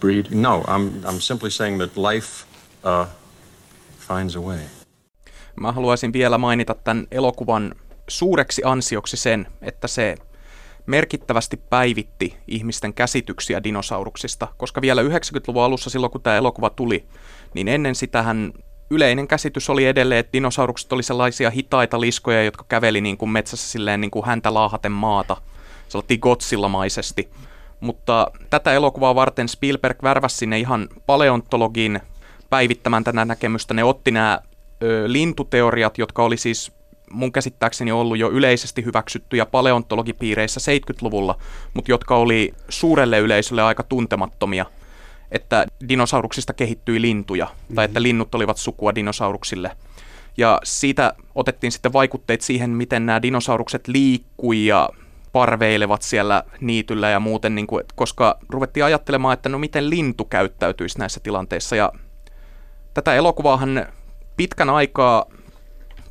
breed? 0.00 0.26
No, 0.30 0.62
I'm, 0.68 1.04
I'm 1.04 1.20
simply 1.20 1.50
saying 1.50 1.78
that 1.78 1.96
life 1.96 2.46
uh, 2.84 3.06
finds 4.08 4.36
a 4.36 4.40
way. 4.40 4.58
Mä 5.60 5.72
haluaisin 5.72 6.12
vielä 6.12 6.38
mainita 6.38 6.74
tämän 6.74 7.06
elokuvan 7.10 7.74
suureksi 8.08 8.62
ansioksi 8.64 9.16
sen, 9.16 9.46
että 9.62 9.88
se 9.88 10.16
merkittävästi 10.86 11.56
päivitti 11.56 12.36
ihmisten 12.48 12.94
käsityksiä 12.94 13.62
dinosauruksista, 13.64 14.48
koska 14.56 14.80
vielä 14.80 15.02
90-luvun 15.02 15.62
alussa 15.62 15.90
silloin, 15.90 16.12
kun 16.12 16.22
tämä 16.22 16.36
elokuva 16.36 16.70
tuli, 16.70 17.06
niin 17.54 17.68
ennen 17.68 17.94
sitähän 17.94 18.52
yleinen 18.90 19.28
käsitys 19.28 19.70
oli 19.70 19.86
edelleen, 19.86 20.18
että 20.18 20.32
dinosaurukset 20.32 20.92
oli 20.92 21.02
sellaisia 21.02 21.50
hitaita 21.50 22.00
liskoja, 22.00 22.44
jotka 22.44 22.64
käveli 22.68 23.00
niin 23.00 23.18
kuin 23.18 23.30
metsässä 23.30 23.68
silleen 23.68 24.00
niin 24.00 24.10
kuin 24.10 24.26
häntä 24.26 24.54
laahaten 24.54 24.92
maata. 24.92 25.36
Se 25.88 25.98
oltiin 25.98 26.20
Godzilla-maisesti. 26.22 27.28
Mutta 27.80 28.30
tätä 28.50 28.72
elokuvaa 28.72 29.14
varten 29.14 29.48
Spielberg 29.48 30.02
värväsi 30.02 30.36
sinne 30.36 30.58
ihan 30.58 30.88
paleontologin 31.06 32.00
päivittämään 32.50 33.04
tänä 33.04 33.24
näkemystä. 33.24 33.74
Ne 33.74 33.84
otti 33.84 34.10
nämä 34.10 34.40
ö, 34.82 35.04
lintuteoriat, 35.06 35.98
jotka 35.98 36.24
oli 36.24 36.36
siis 36.36 36.72
mun 37.10 37.32
käsittääkseni 37.32 37.92
ollut 37.92 38.18
jo 38.18 38.30
yleisesti 38.30 38.84
hyväksyttyjä 38.84 39.46
paleontologipiireissä 39.46 40.60
70-luvulla, 40.72 41.38
mutta 41.74 41.90
jotka 41.90 42.16
oli 42.16 42.54
suurelle 42.68 43.18
yleisölle 43.18 43.62
aika 43.62 43.82
tuntemattomia– 43.82 44.66
että 45.32 45.66
dinosauruksista 45.88 46.52
kehittyi 46.52 47.00
lintuja, 47.00 47.44
mm-hmm. 47.44 47.74
tai 47.74 47.84
että 47.84 48.02
linnut 48.02 48.34
olivat 48.34 48.56
sukua 48.56 48.94
dinosauruksille. 48.94 49.70
Ja 50.36 50.60
siitä 50.64 51.12
otettiin 51.34 51.72
sitten 51.72 51.92
vaikutteet 51.92 52.40
siihen, 52.40 52.70
miten 52.70 53.06
nämä 53.06 53.22
dinosaurukset 53.22 53.88
liikkui 53.88 54.66
ja 54.66 54.90
parveilevat 55.32 56.02
siellä 56.02 56.44
niityllä 56.60 57.10
ja 57.10 57.20
muuten, 57.20 57.54
niin 57.54 57.66
kuin, 57.66 57.84
koska 57.94 58.38
ruvettiin 58.48 58.84
ajattelemaan, 58.84 59.34
että 59.34 59.48
no 59.48 59.58
miten 59.58 59.90
lintu 59.90 60.24
käyttäytyisi 60.24 60.98
näissä 60.98 61.20
tilanteissa. 61.20 61.76
Ja 61.76 61.92
tätä 62.94 63.14
elokuvaahan 63.14 63.86
pitkän 64.36 64.70
aikaa 64.70 65.26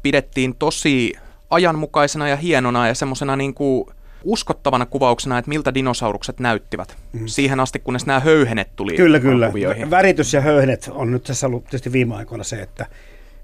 pidettiin 0.03 0.55
tosi 0.55 1.13
ajanmukaisena 1.49 2.27
ja 2.27 2.35
hienona 2.35 2.87
ja 2.87 2.93
semmoisena 2.93 3.35
niin 3.35 3.53
kuin 3.53 3.85
uskottavana 4.27 4.85
kuvauksena, 4.85 5.37
että 5.37 5.49
miltä 5.49 5.73
dinosaurukset 5.73 6.39
näyttivät. 6.39 6.97
Mm. 7.13 7.27
Siihen 7.27 7.59
asti, 7.59 7.79
kunnes 7.79 8.05
nämä 8.05 8.19
höyhenet 8.19 8.75
tuli 8.75 8.95
Kyllä, 8.95 9.19
kyllä. 9.19 9.47
Kuvioihin. 9.47 9.89
Väritys 9.89 10.33
ja 10.33 10.41
höyhenet 10.41 10.89
on 10.93 11.11
nyt 11.11 11.23
tässä 11.23 11.47
ollut 11.47 11.63
tietysti 11.63 11.91
viime 11.91 12.15
aikoina 12.15 12.43
se, 12.43 12.61
että 12.61 12.85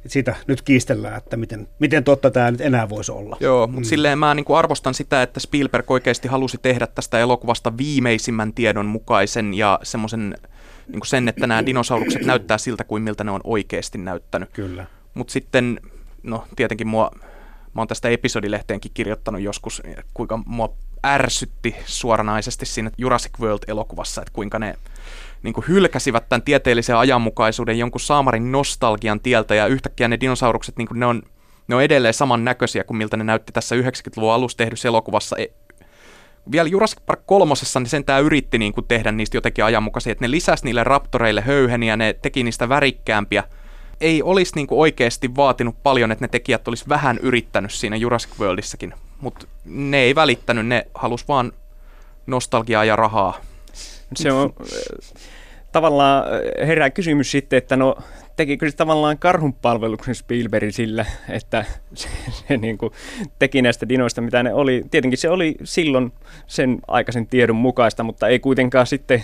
Siitä 0.08 0.36
nyt 0.48 0.62
kiistellään, 0.62 1.18
että 1.18 1.38
miten, 1.38 1.68
miten 1.80 2.04
totta 2.04 2.32
tämä 2.32 2.52
nyt 2.52 2.62
enää 2.62 2.90
voisi 2.90 3.12
olla. 3.12 3.38
Joo, 3.40 3.68
mutta 3.68 3.80
mm. 3.80 3.84
silleen 3.86 4.20
mä 4.20 4.34
niin 4.34 4.46
kuin 4.46 4.58
arvostan 4.58 4.94
sitä, 4.94 5.22
että 5.22 5.40
Spielberg 5.40 5.92
oikeasti 5.92 6.28
halusi 6.28 6.58
tehdä 6.62 6.88
tästä 6.88 7.20
elokuvasta 7.20 7.78
viimeisimmän 7.78 8.54
tiedon 8.54 8.86
mukaisen 8.86 9.54
ja 9.54 9.80
semmoisen 9.84 10.36
niin 10.88 11.00
kuin 11.00 11.08
sen, 11.08 11.28
että 11.28 11.48
nämä 11.48 11.66
dinosaurukset 11.66 12.26
näyttää 12.26 12.58
siltä 12.58 12.84
kuin 12.84 13.04
miltä 13.04 13.24
ne 13.24 13.32
on 13.32 13.42
oikeasti 13.44 13.98
näyttänyt. 13.98 14.50
Kyllä. 14.54 14.86
Mutta 15.14 15.32
sitten, 15.32 15.80
no 16.24 16.44
tietenkin 16.56 16.88
mua, 16.88 17.12
mä 17.74 17.82
oon 17.82 17.88
tästä 17.88 18.10
episodilehteenkin 18.10 18.92
kirjoittanut 18.94 19.42
joskus, 19.42 19.82
kuinka 20.14 20.40
mua 20.46 20.74
ärsytti 21.06 21.76
suoranaisesti 21.86 22.66
siinä 22.66 22.92
Jurassic 22.98 23.40
World-elokuvassa, 23.40 24.22
että 24.22 24.34
kuinka 24.34 24.60
ne 24.60 24.76
niin 25.44 25.54
kuin 25.54 25.66
hylkäsivät 25.68 26.30
tämän 26.30 26.42
tieteellisen 26.42 26.98
ajanmukaisuuden 26.98 27.80
jonkun 27.80 28.02
saamarin 28.02 28.52
nostalgian 28.52 29.20
tieltä 29.20 29.56
ja 29.56 29.68
yhtäkkiä 29.68 30.08
ne 30.08 30.20
dinosaurukset, 30.20 30.78
niin 30.78 30.88
kuin 30.88 31.00
ne, 31.00 31.06
on, 31.06 31.22
ne 31.68 31.76
on 31.76 31.84
edelleen 31.84 32.14
samannäköisiä 32.14 32.84
kuin 32.84 32.98
miltä 32.98 33.18
ne 33.18 33.24
näytti 33.24 33.54
tässä 33.54 33.76
90-luvun 33.76 34.34
alussa 34.34 34.58
tehdyssä 34.58 34.88
elokuvassa. 34.88 35.38
E, 35.38 35.46
vielä 36.52 36.70
Jurassic 36.70 37.00
Park 37.06 37.22
kolmosessa 37.26 37.80
niin 37.80 37.90
sen 37.90 38.06
tämä 38.06 38.20
yritti 38.20 38.58
niin 38.58 38.74
kuin 38.74 38.88
tehdä 38.88 39.12
niistä 39.12 39.38
jotenkin 39.38 39.66
ajanmukaisia, 39.66 40.12
että 40.12 40.24
ne 40.24 40.32
lisäsi 40.32 40.66
niille 40.66 40.84
raptoreille 40.84 41.42
höyheniä, 41.42 41.98
ne 41.98 42.14
teki 42.14 42.44
niistä 42.44 42.70
värikkäämpiä. 42.70 43.44
Ei 44.04 44.24
olisi 44.24 44.56
niin 44.56 44.68
kuin 44.68 44.80
oikeasti 44.80 45.36
vaatinut 45.36 45.76
paljon, 45.84 46.12
että 46.12 46.24
ne 46.24 46.28
tekijät 46.28 46.68
olisi 46.68 46.86
vähän 46.90 47.18
yrittänyt 47.22 47.72
siinä 47.72 47.96
Jurassic 47.96 48.40
Worldissakin, 48.40 48.94
mutta 49.22 49.48
ne 49.66 49.98
ei 49.98 50.16
välittänyt, 50.16 50.68
ne 50.68 50.88
halus 50.94 51.28
vaan 51.28 51.52
nostalgiaa 52.28 52.86
ja 52.86 52.96
rahaa. 52.96 53.38
Se 54.16 54.32
on 54.32 54.54
tavallaan 55.72 56.26
herää 56.68 56.90
kysymys 56.90 57.32
sitten, 57.32 57.58
että 57.58 57.76
no 57.76 57.96
tekikö 58.36 58.72
se 58.72 58.78
tavallaan 58.78 59.18
karhunpalveluksen 59.18 60.16
Spielberg 60.16 60.72
sillä, 60.72 61.06
että 61.30 61.66
se, 61.94 62.10
se 62.32 62.58
niin 62.58 62.78
kuin 62.78 62.92
teki 63.40 63.62
näistä 63.62 63.90
dinoista, 63.90 64.22
mitä 64.22 64.44
ne 64.44 64.54
oli. 64.54 64.84
Tietenkin 64.92 65.18
se 65.18 65.30
oli 65.30 65.56
silloin 65.64 66.14
sen 66.48 66.80
aikaisen 66.88 67.28
tiedon 67.28 67.56
mukaista, 67.56 68.04
mutta 68.04 68.28
ei 68.28 68.40
kuitenkaan 68.40 68.88
sitten 68.88 69.24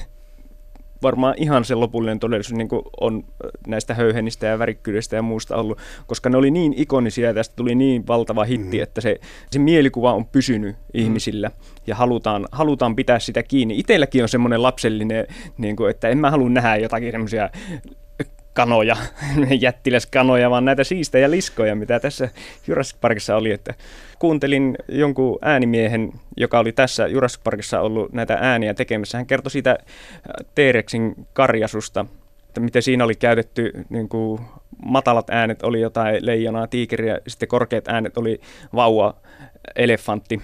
varmaan 1.01 1.33
ihan 1.37 1.65
se 1.65 1.75
lopullinen 1.75 2.19
todellisuus 2.19 2.57
niin 2.57 2.67
kuin 2.67 2.81
on 3.01 3.23
näistä 3.67 3.93
höyhenistä 3.93 4.47
ja 4.47 4.59
värikkyydestä 4.59 5.15
ja 5.15 5.21
muusta 5.21 5.55
ollut, 5.55 5.77
koska 6.07 6.29
ne 6.29 6.37
oli 6.37 6.51
niin 6.51 6.73
ikonisia 6.77 7.27
ja 7.27 7.33
tästä 7.33 7.55
tuli 7.55 7.75
niin 7.75 8.07
valtava 8.07 8.43
hitti, 8.43 8.77
mm. 8.77 8.83
että 8.83 9.01
se, 9.01 9.19
se 9.51 9.59
mielikuva 9.59 10.13
on 10.13 10.25
pysynyt 10.25 10.75
mm. 10.75 10.81
ihmisillä 10.93 11.51
ja 11.87 11.95
halutaan, 11.95 12.47
halutaan 12.51 12.95
pitää 12.95 13.19
sitä 13.19 13.43
kiinni. 13.43 13.79
Itelläkin 13.79 14.23
on 14.23 14.29
semmoinen 14.29 14.63
lapsellinen, 14.63 15.27
niin 15.57 15.75
kuin, 15.75 15.91
että 15.91 16.09
en 16.09 16.17
mä 16.17 16.31
halua 16.31 16.49
nähdä 16.49 16.75
jotakin 16.75 17.11
semmoisia 17.11 17.49
kanoja, 18.53 18.97
jättiläskanoja, 19.61 20.49
vaan 20.49 20.65
näitä 20.65 20.83
siistejä 20.83 21.31
liskoja, 21.31 21.75
mitä 21.75 21.99
tässä 21.99 22.29
Jurassic 22.67 22.97
Parkissa 23.01 23.35
oli. 23.35 23.51
Että 23.51 23.73
kuuntelin 24.19 24.77
jonkun 24.87 25.39
äänimiehen, 25.41 26.11
joka 26.37 26.59
oli 26.59 26.71
tässä 26.71 27.07
Jurassic 27.07 27.43
Parkissa 27.43 27.81
ollut 27.81 28.13
näitä 28.13 28.37
ääniä 28.41 28.73
tekemässä. 28.73 29.17
Hän 29.17 29.27
kertoi 29.27 29.51
siitä 29.51 29.71
äh, 29.71 29.77
T-Rexin 30.55 31.27
karjasusta, 31.33 32.05
että 32.47 32.59
miten 32.59 32.81
siinä 32.81 33.03
oli 33.03 33.15
käytetty 33.15 33.71
niin 33.89 34.09
kuin 34.09 34.41
matalat 34.85 35.29
äänet 35.29 35.63
oli 35.63 35.81
jotain 35.81 36.25
leijonaa, 36.25 36.67
tiikeriä, 36.67 37.19
sitten 37.27 37.49
korkeat 37.49 37.87
äänet 37.87 38.17
oli 38.17 38.41
vauva, 38.75 39.15
elefantti, 39.75 40.41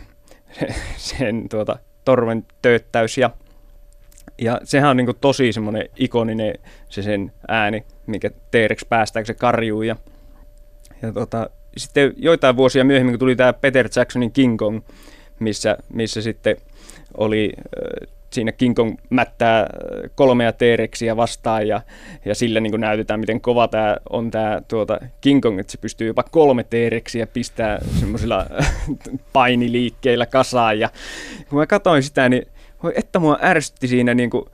sen 0.97 1.49
tuota, 1.49 1.79
torven 2.05 2.45
tööttäys 2.61 3.17
ja 3.17 3.29
ja 4.41 4.61
sehän 4.63 4.89
on 4.89 4.97
niin 4.97 5.05
kuin 5.05 5.17
tosi 5.21 5.53
semmoinen 5.53 5.89
ikoninen 5.97 6.53
se 6.89 7.01
sen 7.01 7.31
ääni, 7.47 7.85
mikä 8.05 8.29
T-Rex 8.29 8.81
päästää, 8.89 9.21
kun 9.21 9.27
se 9.27 9.33
karjuu. 9.33 9.81
Ja, 9.81 9.95
ja 11.01 11.13
tota, 11.13 11.49
sitten 11.77 12.13
joitain 12.17 12.57
vuosia 12.57 12.83
myöhemmin, 12.83 13.13
kun 13.13 13.19
tuli 13.19 13.35
tämä 13.35 13.53
Peter 13.53 13.89
Jacksonin 13.95 14.31
King 14.31 14.57
Kong, 14.57 14.81
missä, 15.39 15.77
missä 15.93 16.21
sitten 16.21 16.57
oli 17.17 17.51
siinä 18.35 18.51
King 18.51 18.75
Kong 18.75 18.97
mättää 19.09 19.69
kolmea 20.15 20.51
T-Rexiä 20.51 21.17
vastaan 21.17 21.67
ja, 21.67 21.81
ja 22.25 22.35
sillä 22.35 22.59
niin 22.59 22.81
näytetään, 22.81 23.19
miten 23.19 23.41
kova 23.41 23.67
tämä 23.67 23.97
on 24.09 24.31
tämä 24.31 24.61
tuota 24.67 24.99
King 25.21 25.41
Kong, 25.41 25.59
että 25.59 25.71
se 25.71 25.77
pystyy 25.77 26.07
jopa 26.07 26.23
kolme 26.23 26.63
T-Rexiä 26.63 27.27
pistää 27.27 27.79
semmoisilla 27.99 28.45
painiliikkeillä 29.33 30.25
kasaan. 30.25 30.79
Ja 30.79 30.89
kun 31.49 31.59
mä 31.59 31.67
katsoin 31.67 32.03
sitä, 32.03 32.29
niin 32.29 32.47
voi 32.85 32.93
että 32.95 33.19
mua 33.19 33.39
ärsytti 33.41 33.87
siinä 33.87 34.13
niin 34.13 34.29
kuin, 34.29 34.45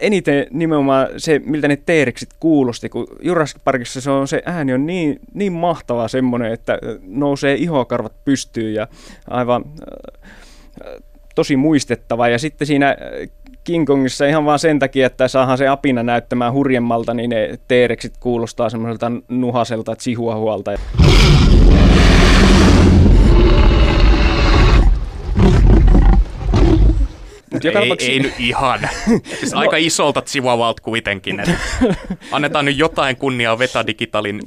eniten 0.00 0.46
nimenomaan 0.50 1.08
se, 1.16 1.40
miltä 1.44 1.68
ne 1.68 1.76
teeriksit 1.76 2.28
kuulosti, 2.40 2.88
kun 2.88 3.06
Jurassic 3.22 3.58
Parkissa 3.64 4.00
se, 4.00 4.10
on, 4.10 4.28
se 4.28 4.42
ääni 4.46 4.72
on 4.72 4.86
niin, 4.86 5.20
niin 5.34 5.52
mahtava 5.52 6.08
semmoinen, 6.08 6.52
että 6.52 6.78
nousee 7.02 7.54
ihokarvat 7.54 8.24
pystyyn 8.24 8.74
ja 8.74 8.88
aivan 9.30 9.64
tosi 11.34 11.56
muistettava. 11.56 12.28
Ja 12.28 12.38
sitten 12.38 12.66
siinä 12.66 12.96
King 13.64 13.86
Kongissa 13.86 14.26
ihan 14.26 14.44
vaan 14.44 14.58
sen 14.58 14.78
takia, 14.78 15.06
että 15.06 15.28
saadaan 15.28 15.58
se 15.58 15.68
apina 15.68 16.02
näyttämään 16.02 16.52
hurjemmalta, 16.52 17.14
niin 17.14 17.30
ne 17.30 17.58
teereksit 17.68 18.14
kuulostaa 18.20 18.70
semmoiselta 18.70 19.12
nuhaselta 19.28 19.96
chihuahualta. 19.96 20.72
Mut 27.52 27.64
joka 27.64 27.78
ei, 27.78 27.84
tapauksessa... 27.84 28.12
ei 28.12 28.20
nyt 28.20 28.34
ihan. 28.38 28.80
Siis 29.40 29.52
no. 29.52 29.60
aika 29.60 29.76
isolta 29.76 30.22
chihuahualta 30.22 30.82
kuitenkin. 30.82 31.40
Että 31.40 31.54
annetaan 32.32 32.64
nyt 32.64 32.78
jotain 32.78 33.16
kunniaa 33.16 33.58
Veta 33.58 33.86
Digitalin 33.86 34.40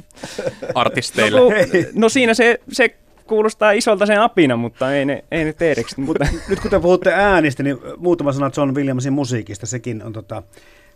artisteille. 0.75 1.39
No, 1.39 1.49
no 1.93 2.09
siinä 2.09 2.33
se, 2.33 2.59
se 2.71 2.95
kuulostaa 3.27 3.71
isolta 3.71 4.05
sen 4.05 4.21
apina, 4.21 4.57
mutta 4.57 4.95
ei 4.95 5.05
ne, 5.05 5.23
ei 5.31 5.43
ne 5.43 5.53
teereksi. 5.53 6.01
Mutta... 6.01 6.27
nyt 6.49 6.59
kun 6.59 6.71
te 6.71 6.79
puhutte 6.79 7.13
äänistä, 7.13 7.63
niin 7.63 7.77
muutama 7.97 8.31
sana 8.31 8.51
John 8.57 8.75
Williamsin 8.75 9.13
musiikista. 9.13 9.65
Sekin 9.65 10.03
on 10.03 10.13
tota, 10.13 10.43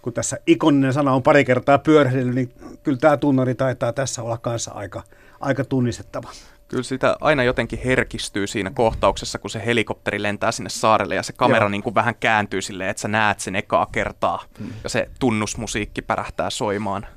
kun 0.02 0.14
tässä 0.14 0.38
ikoninen 0.48 0.94
sana 0.94 1.14
on 1.14 1.24
pari 1.24 1.46
kertaa 1.46 1.78
pyörähdellyt, 1.78 2.36
niin 2.36 2.52
kyllä 2.84 2.98
tämä 2.98 3.18
tunnari 3.18 3.56
taitaa 3.56 3.94
tässä 3.94 4.24
olla 4.24 4.38
kanssa 4.38 4.72
aika, 4.72 5.04
aika 5.40 5.66
tunnistettava. 5.66 6.32
Kyllä 6.70 6.84
sitä 6.84 7.16
aina 7.22 7.44
jotenkin 7.44 7.80
herkistyy 7.86 8.48
siinä 8.48 8.72
kohtauksessa, 8.74 9.40
kun 9.40 9.50
se 9.50 9.66
helikopteri 9.66 10.24
lentää 10.24 10.52
sinne 10.52 10.70
saarelle 10.70 11.16
ja 11.16 11.24
se 11.24 11.34
kamera 11.34 11.70
niin 11.70 11.84
kuin 11.84 11.96
vähän 11.96 12.16
kääntyy 12.20 12.62
silleen, 12.62 12.90
että 12.90 13.02
sä 13.02 13.08
näet 13.08 13.40
sen 13.40 13.56
ekaa 13.56 13.86
kertaa 13.92 14.44
hmm. 14.60 14.74
ja 14.84 14.90
se 14.90 15.10
tunnusmusiikki 15.20 16.02
pärähtää 16.02 16.50
soimaan. 16.50 17.08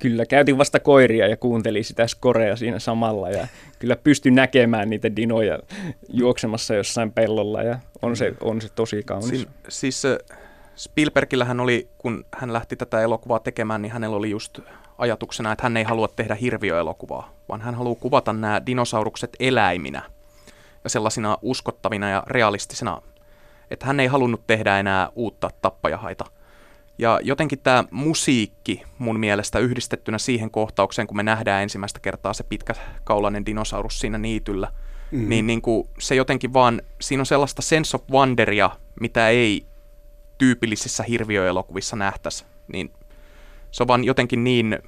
Kyllä, 0.00 0.26
käytin 0.26 0.58
vasta 0.58 0.80
koiria 0.80 1.26
ja 1.26 1.36
kuuntelin 1.36 1.84
sitä 1.84 2.06
skorea 2.06 2.56
siinä 2.56 2.78
samalla 2.78 3.30
ja 3.30 3.46
kyllä 3.78 3.96
pystyn 3.96 4.34
näkemään 4.34 4.90
niitä 4.90 5.16
dinoja 5.16 5.58
juoksemassa 6.08 6.74
jossain 6.74 7.12
pellolla 7.12 7.62
ja 7.62 7.78
on 8.02 8.16
se, 8.16 8.34
on 8.40 8.60
se 8.60 8.68
tosi 8.68 9.02
kaunis. 9.02 9.40
Si- 9.40 9.48
siis 9.68 10.02
Spielbergillähän 10.78 11.60
oli, 11.60 11.88
kun 11.98 12.24
hän 12.34 12.52
lähti 12.52 12.76
tätä 12.76 13.00
elokuvaa 13.00 13.38
tekemään, 13.38 13.82
niin 13.82 13.92
hänellä 13.92 14.16
oli 14.16 14.30
just 14.30 14.58
ajatuksena, 14.98 15.52
että 15.52 15.62
hän 15.62 15.76
ei 15.76 15.84
halua 15.84 16.08
tehdä 16.08 16.34
hirviöelokuvaa, 16.34 17.32
vaan 17.48 17.60
hän 17.60 17.74
haluaa 17.74 18.00
kuvata 18.00 18.32
nämä 18.32 18.66
dinosaurukset 18.66 19.36
eläiminä 19.40 20.02
ja 20.84 20.90
sellaisina 20.90 21.38
uskottavina 21.42 22.10
ja 22.10 22.22
realistisina, 22.26 23.02
että 23.70 23.86
hän 23.86 24.00
ei 24.00 24.06
halunnut 24.06 24.46
tehdä 24.46 24.78
enää 24.78 25.08
uutta 25.14 25.50
tappajahaita. 25.62 26.24
Ja 26.98 27.20
jotenkin 27.22 27.58
tämä 27.58 27.84
musiikki 27.90 28.82
mun 28.98 29.20
mielestä 29.20 29.58
yhdistettynä 29.58 30.18
siihen 30.18 30.50
kohtaukseen, 30.50 31.06
kun 31.06 31.16
me 31.16 31.22
nähdään 31.22 31.62
ensimmäistä 31.62 32.00
kertaa 32.00 32.32
se 32.32 32.44
pitkäkaulainen 32.44 33.46
dinosaurus 33.46 34.00
siinä 34.00 34.18
niityllä, 34.18 34.72
mm. 35.10 35.28
niin, 35.28 35.46
niin 35.46 35.62
kuin 35.62 35.88
se 35.98 36.14
jotenkin 36.14 36.52
vaan, 36.52 36.82
siinä 37.00 37.20
on 37.20 37.26
sellaista 37.26 37.62
sense 37.62 37.96
of 37.96 38.02
wonderia, 38.10 38.70
mitä 39.00 39.28
ei 39.28 39.67
tyypillisissä 40.38 41.02
hirviöelokuvissa 41.02 41.96
nähtäisi. 41.96 42.44
Niin 42.72 42.90
se 43.70 43.82
on 43.82 43.88
vaan 43.88 44.04
jotenkin 44.04 44.44
niin, 44.44 44.78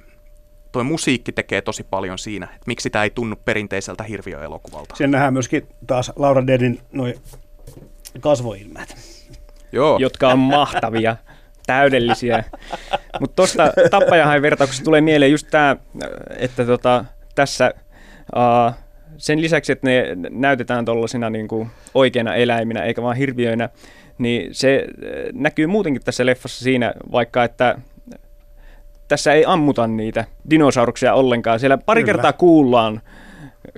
toi 0.71 0.83
musiikki 0.83 1.31
tekee 1.31 1.61
tosi 1.61 1.83
paljon 1.83 2.19
siinä, 2.19 2.45
että 2.45 2.63
miksi 2.67 2.89
tämä 2.89 3.03
ei 3.03 3.09
tunnu 3.09 3.35
perinteiseltä 3.45 4.03
hirviöelokuvalta. 4.03 4.95
Sen 4.95 5.11
nähdään 5.11 5.33
myöskin 5.33 5.67
taas 5.87 6.11
Laura 6.15 6.47
Dedin 6.47 6.79
noin 6.91 7.15
kasvoilmeet. 8.19 8.95
Joo. 9.71 9.97
Jotka 9.99 10.29
on 10.29 10.39
mahtavia, 10.39 11.15
täydellisiä. 11.67 12.43
Mutta 13.19 13.35
tuosta 13.35 13.73
tappajahain 13.91 14.41
vertauksesta 14.41 14.85
tulee 14.85 15.01
mieleen 15.01 15.31
just 15.31 15.47
tämä, 15.51 15.75
että 16.37 16.65
tota, 16.65 17.05
tässä 17.35 17.73
uh, 18.35 18.73
sen 19.17 19.41
lisäksi, 19.41 19.71
että 19.71 19.87
ne 19.87 20.03
näytetään 20.29 20.85
tuollaisina 20.85 21.29
niin 21.29 21.47
oikeina 21.93 22.35
eläiminä 22.35 22.83
eikä 22.83 23.01
vaan 23.01 23.15
hirviöinä, 23.15 23.69
niin 24.21 24.55
se 24.55 24.85
näkyy 25.33 25.67
muutenkin 25.67 26.03
tässä 26.03 26.25
leffassa 26.25 26.63
siinä, 26.63 26.93
vaikka 27.11 27.43
että 27.43 27.77
tässä 29.07 29.33
ei 29.33 29.43
ammuta 29.47 29.87
niitä 29.87 30.25
dinosauruksia 30.49 31.13
ollenkaan. 31.13 31.59
Siellä 31.59 31.77
pari 31.77 32.01
Kyllä. 32.01 32.13
kertaa 32.13 32.33
kuullaan, 32.33 33.01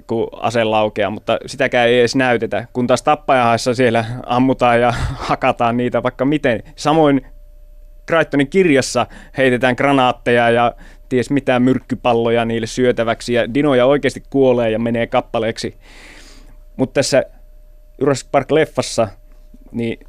kun 0.07 0.27
ase 0.31 0.63
laukeaa, 0.63 1.09
mutta 1.09 1.37
sitäkään 1.45 1.89
ei 1.89 1.99
edes 1.99 2.15
näytetä. 2.15 2.67
Kun 2.73 2.87
taas 2.87 3.01
tappajahaissa 3.01 3.73
siellä 3.73 4.05
ammutaan 4.25 4.81
ja 4.81 4.93
hakataan 5.29 5.77
niitä 5.77 6.03
vaikka 6.03 6.25
miten. 6.25 6.63
Samoin 6.75 7.25
Crichtonin 8.07 8.49
kirjassa 8.49 9.07
heitetään 9.37 9.75
granaatteja 9.77 10.49
ja 10.49 10.75
ties 11.09 11.29
mitään 11.29 11.61
myrkkypalloja 11.61 12.45
niille 12.45 12.67
syötäväksi 12.67 13.33
ja 13.33 13.53
dinoja 13.53 13.85
oikeasti 13.85 14.23
kuolee 14.29 14.71
ja 14.71 14.79
menee 14.79 15.07
kappaleeksi. 15.07 15.77
Mutta 16.77 16.93
tässä 16.93 17.23
Jurassic 17.99 18.27
Park-leffassa 18.31 19.07
niin 19.71 19.99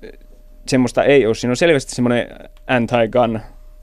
semmoista 0.67 1.05
ei 1.05 1.27
ole. 1.27 1.35
Siinä 1.35 1.53
on 1.53 1.57
selvästi 1.57 1.95
semmoinen 1.95 2.29
anti-gun 2.67 3.41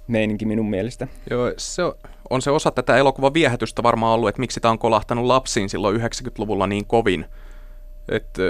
meininki 0.07 0.45
minun 0.45 0.69
mielestä. 0.69 1.07
Joo, 1.29 1.53
se 1.57 1.83
on, 1.83 1.93
on 2.29 2.41
se 2.41 2.51
osa 2.51 2.71
tätä 2.71 2.97
elokuvan 2.97 3.33
viehätystä 3.33 3.83
varmaan 3.83 4.13
ollut, 4.13 4.29
että 4.29 4.39
miksi 4.39 4.59
tämä 4.59 4.71
on 4.71 4.79
kolahtanut 4.79 5.25
lapsiin 5.25 5.69
silloin 5.69 6.01
90-luvulla 6.01 6.67
niin 6.67 6.85
kovin. 6.85 7.25
Että 8.09 8.41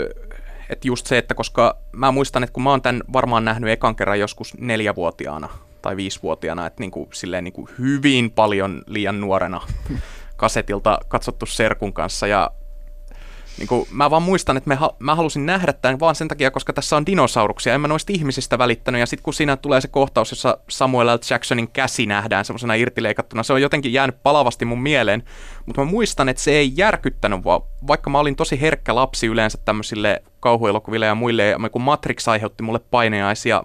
et 0.69 0.85
just 0.85 1.07
se, 1.07 1.17
että 1.17 1.33
koska 1.33 1.77
mä 1.91 2.11
muistan, 2.11 2.43
että 2.43 2.53
kun 2.53 2.63
mä 2.63 2.69
oon 2.69 2.81
tämän 2.81 3.01
varmaan 3.13 3.45
nähnyt 3.45 3.69
ekan 3.69 3.95
kerran 3.95 4.19
joskus 4.19 4.57
neljävuotiaana 4.57 5.49
tai 5.81 5.97
viisivuotiaana, 5.97 6.65
että 6.65 6.81
niinku, 6.83 7.09
silleen 7.13 7.43
niinku 7.43 7.69
hyvin 7.79 8.31
paljon 8.31 8.81
liian 8.87 9.21
nuorena 9.21 9.61
kasetilta 10.37 10.99
katsottu 11.07 11.45
serkun 11.45 11.93
kanssa 11.93 12.27
ja 12.27 12.51
niin 13.57 13.67
kuin, 13.67 13.87
mä 13.91 14.09
vaan 14.09 14.23
muistan, 14.23 14.57
että 14.57 14.69
mä, 14.69 14.89
mä 14.99 15.15
halusin 15.15 15.45
nähdä 15.45 15.73
tämän 15.73 15.99
vaan 15.99 16.15
sen 16.15 16.27
takia, 16.27 16.51
koska 16.51 16.73
tässä 16.73 16.95
on 16.97 17.05
dinosauruksia. 17.05 17.73
En 17.73 17.81
mä 17.81 17.87
noista 17.87 18.13
ihmisistä 18.13 18.57
välittänyt. 18.57 18.99
Ja 18.99 19.05
sitten 19.05 19.23
kun 19.23 19.33
siinä 19.33 19.57
tulee 19.57 19.81
se 19.81 19.87
kohtaus, 19.87 20.31
jossa 20.31 20.57
Samuel 20.69 21.07
L. 21.07 21.19
Jacksonin 21.29 21.67
käsi 21.67 22.05
nähdään 22.05 22.45
semmoisena 22.45 22.73
irtileikattuna, 22.73 23.43
se 23.43 23.53
on 23.53 23.61
jotenkin 23.61 23.93
jäänyt 23.93 24.23
palavasti 24.23 24.65
mun 24.65 24.81
mieleen. 24.81 25.23
Mutta 25.65 25.81
mä 25.81 25.91
muistan, 25.91 26.29
että 26.29 26.43
se 26.43 26.51
ei 26.51 26.73
järkyttänyt, 26.75 27.43
vaan 27.43 27.61
vaikka 27.87 28.09
mä 28.09 28.19
olin 28.19 28.35
tosi 28.35 28.61
herkkä 28.61 28.95
lapsi 28.95 29.27
yleensä 29.27 29.57
tämmöisille 29.65 30.23
kauhuelokuville 30.39 31.05
ja 31.05 31.15
muille, 31.15 31.45
ja 31.45 31.69
kun 31.71 31.81
Matrix 31.81 32.27
aiheutti 32.27 32.63
mulle 32.63 32.79
paineaisia, 32.79 33.63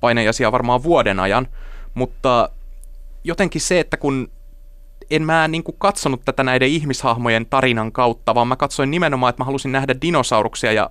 paineaisia 0.00 0.52
varmaan 0.52 0.82
vuoden 0.82 1.20
ajan, 1.20 1.48
mutta 1.94 2.48
jotenkin 3.24 3.60
se, 3.60 3.80
että 3.80 3.96
kun 3.96 4.30
en 5.10 5.22
mä 5.22 5.48
niin 5.48 5.64
kuin 5.64 5.76
katsonut 5.78 6.24
tätä 6.24 6.42
näiden 6.42 6.68
ihmishahmojen 6.68 7.46
tarinan 7.46 7.92
kautta, 7.92 8.34
vaan 8.34 8.48
mä 8.48 8.56
katsoin 8.56 8.90
nimenomaan, 8.90 9.30
että 9.30 9.40
mä 9.40 9.44
halusin 9.44 9.72
nähdä 9.72 9.94
dinosauruksia 10.02 10.72
ja 10.72 10.90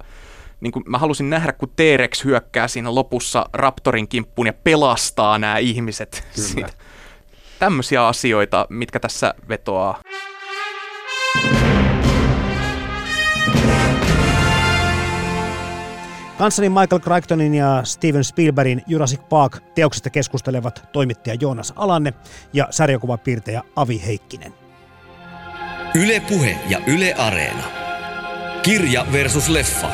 niin 0.62 0.72
kuin 0.72 0.84
mä 0.88 0.98
halusin 0.98 1.30
nähdä, 1.30 1.54
kun 1.54 1.72
T-Rex 1.76 2.24
hyökkää 2.24 2.68
siinä 2.68 2.96
lopussa 2.96 3.46
Raptorin 3.54 4.08
kimppuun 4.08 4.48
ja 4.48 4.54
pelastaa 4.54 5.40
nämä 5.40 5.58
ihmiset. 5.58 6.28
Kyllä. 6.54 6.70
Tämmöisiä 7.60 8.08
asioita, 8.08 8.68
mitkä 8.70 9.00
tässä 9.00 9.34
vetoaa. 9.50 10.00
Kanssani 16.38 16.70
Michael 16.70 17.00
Crichtonin 17.02 17.54
ja 17.54 17.82
Steven 17.84 18.24
Spielbergin 18.24 18.82
Jurassic 18.88 19.22
Park 19.30 19.58
teoksesta 19.76 20.10
keskustelevat 20.10 20.90
toimittaja 20.92 21.38
Joonas 21.42 21.74
Alanne 21.76 22.14
ja 22.54 22.68
sarjakuvapiirtejä 22.70 23.62
Avi 23.76 24.02
Heikkinen. 24.06 24.54
Yle 25.96 26.20
Puhe 26.20 26.58
ja 26.70 26.80
Yle 26.88 27.14
Areena. 27.14 27.64
Kirja 28.62 29.06
versus 29.12 29.50
leffa. 29.50 29.90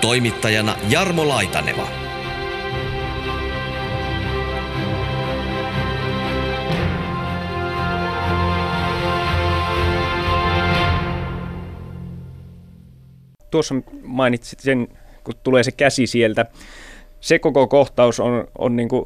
Toimittajana 0.00 0.76
Jarmo 0.88 1.28
Laitaneva. 1.28 1.88
Tuossa 13.50 13.74
mainitsit 14.02 14.60
sen 14.60 14.88
kun 15.24 15.34
tulee 15.42 15.62
se 15.62 15.72
käsi 15.72 16.06
sieltä. 16.06 16.46
Se 17.20 17.38
koko 17.38 17.66
kohtaus 17.66 18.20
on, 18.20 18.48
on 18.58 18.76
niin 18.76 18.88
kuin, 18.88 19.04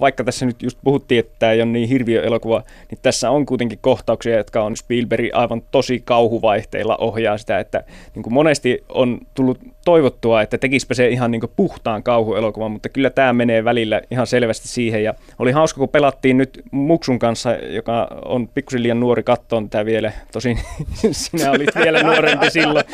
vaikka 0.00 0.24
tässä 0.24 0.46
nyt 0.46 0.62
just 0.62 0.78
puhuttiin, 0.84 1.18
että 1.18 1.32
tämä 1.38 1.52
ei 1.52 1.62
ole 1.62 1.70
niin 1.70 1.88
hirviö 1.88 2.22
elokuva, 2.22 2.62
niin 2.90 2.98
tässä 3.02 3.30
on 3.30 3.46
kuitenkin 3.46 3.78
kohtauksia, 3.80 4.36
jotka 4.36 4.62
on 4.62 4.76
Spielberg 4.76 5.26
aivan 5.32 5.62
tosi 5.70 6.02
kauhuvaihteilla 6.04 6.96
ohjaa 6.96 7.38
sitä, 7.38 7.58
että 7.58 7.84
niin 8.14 8.22
kuin 8.22 8.34
monesti 8.34 8.84
on 8.88 9.18
tullut 9.34 9.58
toivottua, 9.88 10.42
että 10.42 10.58
tekispä 10.58 10.94
se 10.94 11.08
ihan 11.08 11.30
niin 11.30 11.42
puhtaan 11.56 12.02
kauhuelokuvan, 12.02 12.70
mutta 12.70 12.88
kyllä 12.88 13.10
tämä 13.10 13.32
menee 13.32 13.64
välillä 13.64 14.00
ihan 14.10 14.26
selvästi 14.26 14.68
siihen. 14.68 15.04
Ja 15.04 15.14
oli 15.38 15.52
hauska, 15.52 15.78
kun 15.78 15.88
pelattiin 15.88 16.38
nyt 16.38 16.62
Muksun 16.70 17.18
kanssa, 17.18 17.54
joka 17.54 18.08
on 18.24 18.48
pikkusen 18.48 18.82
liian 18.82 19.00
nuori 19.00 19.22
kattoon 19.22 19.70
tätä 19.70 19.84
vielä, 19.84 20.12
tosin 20.32 20.58
sinä 21.10 21.50
olit 21.50 21.74
vielä 21.74 22.02
nuorempi 22.02 22.50
silloin, 22.50 22.84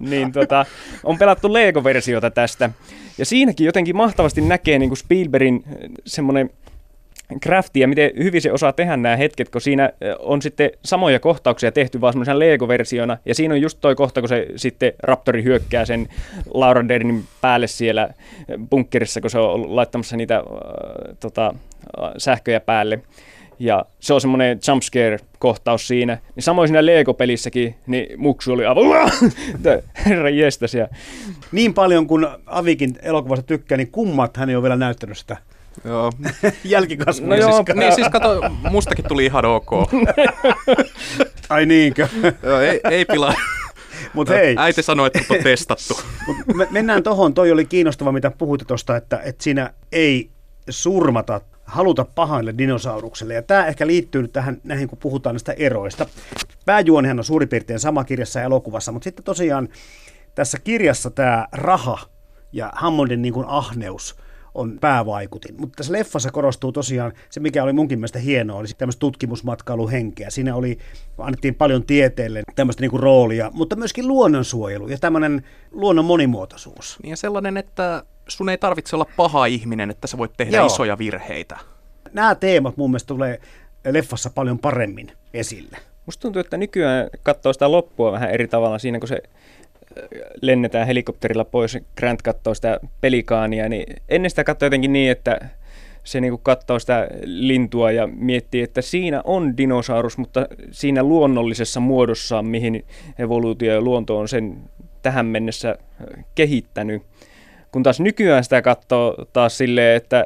niin 0.00 0.32
tota, 0.32 0.66
on 1.04 1.18
pelattu 1.18 1.52
Lego-versiota 1.52 2.30
tästä. 2.30 2.70
Ja 3.18 3.26
siinäkin 3.26 3.64
jotenkin 3.64 3.96
mahtavasti 3.96 4.40
näkee 4.40 4.78
niin 4.78 4.90
kuin 4.90 4.98
Spielbergin 4.98 5.64
semmoinen 6.06 6.50
craftia, 7.42 7.88
miten 7.88 8.10
hyvin 8.18 8.42
se 8.42 8.52
osaa 8.52 8.72
tehdä 8.72 8.96
nämä 8.96 9.16
hetket, 9.16 9.48
kun 9.48 9.60
siinä 9.60 9.90
on 10.18 10.42
sitten 10.42 10.70
samoja 10.84 11.20
kohtauksia 11.20 11.72
tehty 11.72 12.00
vaan 12.00 12.12
semmoisen 12.12 12.38
Lego-versiona, 12.38 13.18
ja 13.24 13.34
siinä 13.34 13.54
on 13.54 13.60
just 13.60 13.78
toi 13.80 13.94
kohta, 13.94 14.20
kun 14.20 14.28
se 14.28 14.46
sitten 14.56 14.92
Raptori 15.02 15.44
hyökkää 15.44 15.84
sen 15.84 16.08
Laura 16.54 16.88
Dernin 16.88 17.24
päälle 17.40 17.66
siellä 17.66 18.08
bunkkerissa, 18.70 19.20
kun 19.20 19.30
se 19.30 19.38
on 19.38 19.76
laittamassa 19.76 20.16
niitä 20.16 20.36
äh, 20.36 20.44
tota, 21.20 21.54
sähköjä 22.18 22.60
päälle. 22.60 23.00
Ja 23.60 23.84
se 24.00 24.14
on 24.14 24.20
semmoinen 24.20 24.58
jumpscare-kohtaus 24.68 25.88
siinä. 25.88 26.18
Niin 26.34 26.42
samoin 26.44 26.68
siinä 26.68 26.86
Lego-pelissäkin, 26.86 27.74
niin 27.86 28.20
muksu 28.20 28.52
oli 28.52 28.66
aivan, 28.66 29.10
herra 30.06 30.30
jestas. 30.30 30.72
Niin 31.52 31.74
paljon 31.74 32.06
kuin 32.06 32.26
Avikin 32.46 32.98
elokuvasta 33.02 33.46
tykkää, 33.46 33.78
niin 33.78 33.90
kummat 33.90 34.36
hän 34.36 34.48
ei 34.50 34.56
ole 34.56 34.62
vielä 34.62 34.76
näyttänyt 34.76 35.18
sitä 35.18 35.36
Joo. 35.84 36.12
Jälkikasvu. 36.64 37.26
No 37.26 37.36
joo, 37.36 37.64
niin 37.74 37.94
siis 37.94 38.08
kato, 38.08 38.40
mustakin 38.70 39.04
tuli 39.08 39.24
ihan 39.24 39.44
ok. 39.44 39.70
Ai 41.48 41.66
niinkö? 41.66 42.08
joo, 42.42 42.60
ei, 42.60 42.80
ei 42.90 43.04
pilaa. 43.04 43.34
Mut 44.12 44.28
hei. 44.28 44.54
Äiti 44.58 44.82
sanoi, 44.82 45.06
että 45.06 45.34
on 45.34 45.42
testattu. 45.42 46.00
Mut 46.26 46.36
me, 46.56 46.68
mennään 46.70 47.02
tohon, 47.02 47.34
toi 47.34 47.52
oli 47.52 47.64
kiinnostava, 47.64 48.12
mitä 48.12 48.30
puhuit 48.30 48.64
tuosta, 48.66 48.96
että, 48.96 49.20
että 49.24 49.44
siinä 49.44 49.72
ei 49.92 50.30
surmata 50.70 51.40
haluta 51.64 52.04
pahaille 52.14 52.54
dinosaurukselle. 52.58 53.34
Ja 53.34 53.42
tämä 53.42 53.66
ehkä 53.66 53.86
liittyy 53.86 54.22
nyt 54.22 54.32
tähän, 54.32 54.60
näihin, 54.64 54.88
kun 54.88 54.98
puhutaan 54.98 55.34
näistä 55.34 55.52
eroista. 55.52 56.06
Pääjuonihan 56.66 57.18
on 57.18 57.24
suurin 57.24 57.48
piirtein 57.48 57.80
sama 57.80 58.04
kirjassa 58.04 58.38
ja 58.38 58.44
elokuvassa, 58.44 58.92
mutta 58.92 59.04
sitten 59.04 59.24
tosiaan 59.24 59.68
tässä 60.34 60.58
kirjassa 60.64 61.10
tämä 61.10 61.46
raha 61.52 61.98
ja 62.52 62.72
Hammondin 62.74 63.22
niin 63.22 63.34
kuin 63.34 63.46
ahneus– 63.48 64.16
on 64.58 64.78
päävaikutin. 64.80 65.54
Mutta 65.60 65.76
tässä 65.76 65.92
leffassa 65.92 66.30
korostuu 66.30 66.72
tosiaan 66.72 67.12
se, 67.30 67.40
mikä 67.40 67.62
oli 67.62 67.72
munkin 67.72 67.98
mielestä 67.98 68.18
hienoa, 68.18 68.58
oli 68.58 68.66
tämmöistä 68.78 69.00
tutkimusmatkailuhenkeä. 69.00 70.30
Siinä 70.30 70.56
oli, 70.56 70.78
annettiin 71.18 71.54
paljon 71.54 71.82
tieteelle 71.82 72.42
tämmöistä 72.54 72.80
niinku 72.80 72.98
roolia, 72.98 73.50
mutta 73.54 73.76
myöskin 73.76 74.08
luonnonsuojelu 74.08 74.88
ja 74.88 74.98
tämmöinen 74.98 75.44
luonnon 75.70 76.04
monimuotoisuus. 76.04 76.98
Niin 77.02 77.10
ja 77.10 77.16
sellainen, 77.16 77.56
että 77.56 78.02
sun 78.28 78.48
ei 78.48 78.58
tarvitse 78.58 78.96
olla 78.96 79.06
paha 79.16 79.46
ihminen, 79.46 79.90
että 79.90 80.06
sä 80.06 80.18
voit 80.18 80.32
tehdä 80.36 80.56
Joo. 80.56 80.66
isoja 80.66 80.98
virheitä. 80.98 81.58
Nämä 82.12 82.34
teemat 82.34 82.76
mun 82.76 82.90
mielestä 82.90 83.08
tulee 83.08 83.40
leffassa 83.84 84.30
paljon 84.30 84.58
paremmin 84.58 85.12
esille. 85.34 85.76
Musta 86.06 86.22
tuntuu, 86.22 86.40
että 86.40 86.56
nykyään 86.56 87.08
katsoo 87.22 87.52
sitä 87.52 87.72
loppua 87.72 88.12
vähän 88.12 88.30
eri 88.30 88.48
tavalla 88.48 88.78
siinä, 88.78 88.98
kun 88.98 89.08
se 89.08 89.22
lennetään 90.42 90.86
helikopterilla 90.86 91.44
pois, 91.44 91.78
Grant 91.96 92.22
katsoo 92.22 92.54
sitä 92.54 92.80
pelikaania, 93.00 93.68
niin 93.68 93.96
ennen 94.08 94.30
sitä 94.30 94.44
katsoo 94.44 94.66
jotenkin 94.66 94.92
niin, 94.92 95.10
että 95.10 95.38
se 96.04 96.20
niin 96.20 96.38
katsoo 96.42 96.78
sitä 96.78 97.08
lintua 97.24 97.90
ja 97.90 98.06
miettii, 98.06 98.62
että 98.62 98.82
siinä 98.82 99.22
on 99.24 99.56
dinosaurus, 99.56 100.18
mutta 100.18 100.46
siinä 100.70 101.02
luonnollisessa 101.02 101.80
muodossaan, 101.80 102.46
mihin 102.46 102.84
evoluutio 103.18 103.74
ja 103.74 103.80
luonto 103.80 104.18
on 104.18 104.28
sen 104.28 104.56
tähän 105.02 105.26
mennessä 105.26 105.78
kehittänyt. 106.34 107.02
Kun 107.72 107.82
taas 107.82 108.00
nykyään 108.00 108.44
sitä 108.44 108.62
katsoo 108.62 109.24
taas 109.32 109.58
silleen, 109.58 109.96
että, 109.96 110.24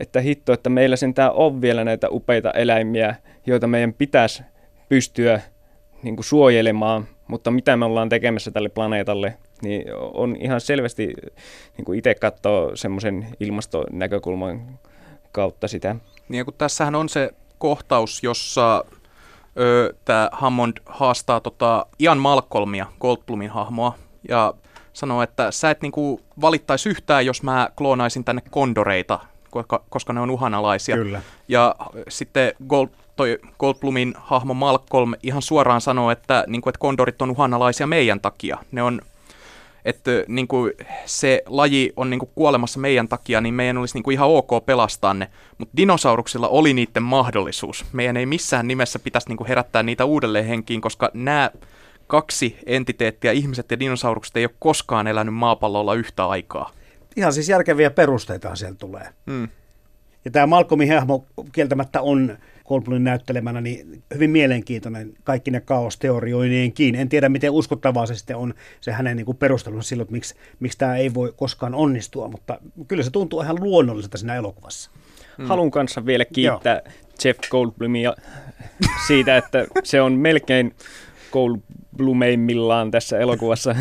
että 0.00 0.20
hitto, 0.20 0.52
että 0.52 0.70
meillä 0.70 0.96
sentään 0.96 1.32
on 1.32 1.60
vielä 1.60 1.84
näitä 1.84 2.08
upeita 2.10 2.50
eläimiä, 2.50 3.14
joita 3.46 3.66
meidän 3.66 3.92
pitäisi 3.92 4.42
pystyä 4.88 5.40
niin 6.02 6.16
suojelemaan– 6.20 7.08
mutta 7.30 7.50
mitä 7.50 7.76
me 7.76 7.84
ollaan 7.84 8.08
tekemässä 8.08 8.50
tälle 8.50 8.68
planeetalle, 8.68 9.36
niin 9.62 9.84
on 9.94 10.36
ihan 10.40 10.60
selvästi 10.60 11.06
niin 11.76 11.84
kuin 11.84 11.98
itse 11.98 12.14
katsoa 12.14 12.76
semmoisen 12.76 13.26
ilmastonäkökulman 13.40 14.78
kautta 15.32 15.68
sitä. 15.68 15.96
Niin 16.28 16.44
kun 16.44 16.54
tässähän 16.58 16.94
on 16.94 17.08
se 17.08 17.30
kohtaus, 17.58 18.22
jossa 18.22 18.84
tämä 20.04 20.28
Hammond 20.32 20.76
haastaa 20.86 21.40
tota 21.40 21.86
Ian 21.98 22.18
Malcolmia, 22.18 22.86
Goldblumin 23.00 23.50
hahmoa, 23.50 23.94
ja 24.28 24.54
sanoo, 24.92 25.22
että 25.22 25.50
sä 25.50 25.70
et 25.70 25.82
niinku 25.82 26.20
valittaisi 26.40 26.88
yhtään, 26.88 27.26
jos 27.26 27.42
mä 27.42 27.70
kloonaisin 27.76 28.24
tänne 28.24 28.42
kondoreita, 28.50 29.18
koska, 29.50 29.84
koska 29.88 30.12
ne 30.12 30.20
on 30.20 30.30
uhanalaisia. 30.30 30.96
Kyllä. 30.96 31.22
Ja 31.48 31.74
sitten 32.08 32.52
Gold, 32.68 32.88
toi 33.20 33.38
Goldblumin 33.58 34.14
hahmo 34.16 34.54
Malcolm 34.54 35.14
ihan 35.22 35.42
suoraan 35.42 35.80
sanoo, 35.80 36.10
että, 36.10 36.44
niin 36.46 36.62
kuin, 36.62 36.70
että 36.70 36.78
kondorit 36.78 37.22
on 37.22 37.30
uhanalaisia 37.30 37.86
meidän 37.86 38.20
takia. 38.20 38.58
Ne 38.72 38.82
on, 38.82 39.00
että 39.84 40.10
niin 40.28 40.48
kuin 40.48 40.72
se 41.04 41.42
laji 41.46 41.92
on 41.96 42.10
niin 42.10 42.18
kuin 42.18 42.30
kuolemassa 42.34 42.80
meidän 42.80 43.08
takia, 43.08 43.40
niin 43.40 43.54
meidän 43.54 43.78
olisi 43.78 43.94
niin 43.94 44.02
kuin 44.02 44.14
ihan 44.14 44.28
ok 44.28 44.66
pelastaa 44.66 45.14
ne. 45.14 45.30
Mutta 45.58 45.76
dinosauruksilla 45.76 46.48
oli 46.48 46.74
niiden 46.74 47.02
mahdollisuus. 47.02 47.84
Meidän 47.92 48.16
ei 48.16 48.26
missään 48.26 48.68
nimessä 48.68 48.98
pitäisi 48.98 49.28
niin 49.28 49.36
kuin 49.36 49.48
herättää 49.48 49.82
niitä 49.82 50.04
uudelleen 50.04 50.46
henkiin, 50.46 50.80
koska 50.80 51.10
nämä 51.14 51.50
kaksi 52.06 52.58
entiteettiä, 52.66 53.32
ihmiset 53.32 53.70
ja 53.70 53.78
dinosaurukset, 53.78 54.36
ei 54.36 54.44
ole 54.44 54.54
koskaan 54.58 55.06
elänyt 55.06 55.34
maapallolla 55.34 55.94
yhtä 55.94 56.26
aikaa. 56.26 56.70
Ihan 57.16 57.32
siis 57.32 57.48
järkeviä 57.48 57.90
perusteita 57.90 58.56
sieltä 58.56 58.78
tulee. 58.78 59.08
Mm. 59.26 59.48
Ja 60.24 60.30
tämä 60.30 60.46
Malcolmin 60.46 60.94
hahmo 60.94 61.24
kieltämättä 61.52 62.02
on 62.02 62.38
Goldblumin 62.70 63.04
näyttelemänä 63.04 63.60
niin 63.60 64.02
hyvin 64.14 64.30
mielenkiintoinen 64.30 65.12
kaikki 65.24 65.50
ne 65.50 65.60
kaosteorioineenkin. 65.60 66.94
En 66.94 67.08
tiedä, 67.08 67.28
miten 67.28 67.50
uskottavaa 67.50 68.06
se 68.06 68.14
sitten 68.14 68.36
on, 68.36 68.54
se 68.80 68.92
hänen 68.92 69.16
niin 69.16 69.36
perustelunsa 69.38 69.88
silloin, 69.88 70.04
että 70.04 70.12
miksi, 70.12 70.34
miksi 70.60 70.78
tämä 70.78 70.96
ei 70.96 71.14
voi 71.14 71.32
koskaan 71.36 71.74
onnistua, 71.74 72.28
mutta 72.28 72.58
kyllä 72.88 73.02
se 73.02 73.10
tuntuu 73.10 73.40
ihan 73.40 73.60
luonnolliselta 73.60 74.18
siinä 74.18 74.34
elokuvassa. 74.34 74.90
Hmm. 75.38 75.46
Halun 75.46 75.70
kanssa 75.70 76.06
vielä 76.06 76.24
kiittää 76.24 76.82
Joo. 76.84 76.94
Jeff 77.24 77.38
Goldblumia 77.50 78.14
siitä, 79.06 79.36
että 79.36 79.66
se 79.84 80.02
on 80.02 80.12
melkein 80.12 80.74
Goldblumeimmillaan 81.32 82.90
tässä 82.90 83.18
elokuvassa. 83.18 83.76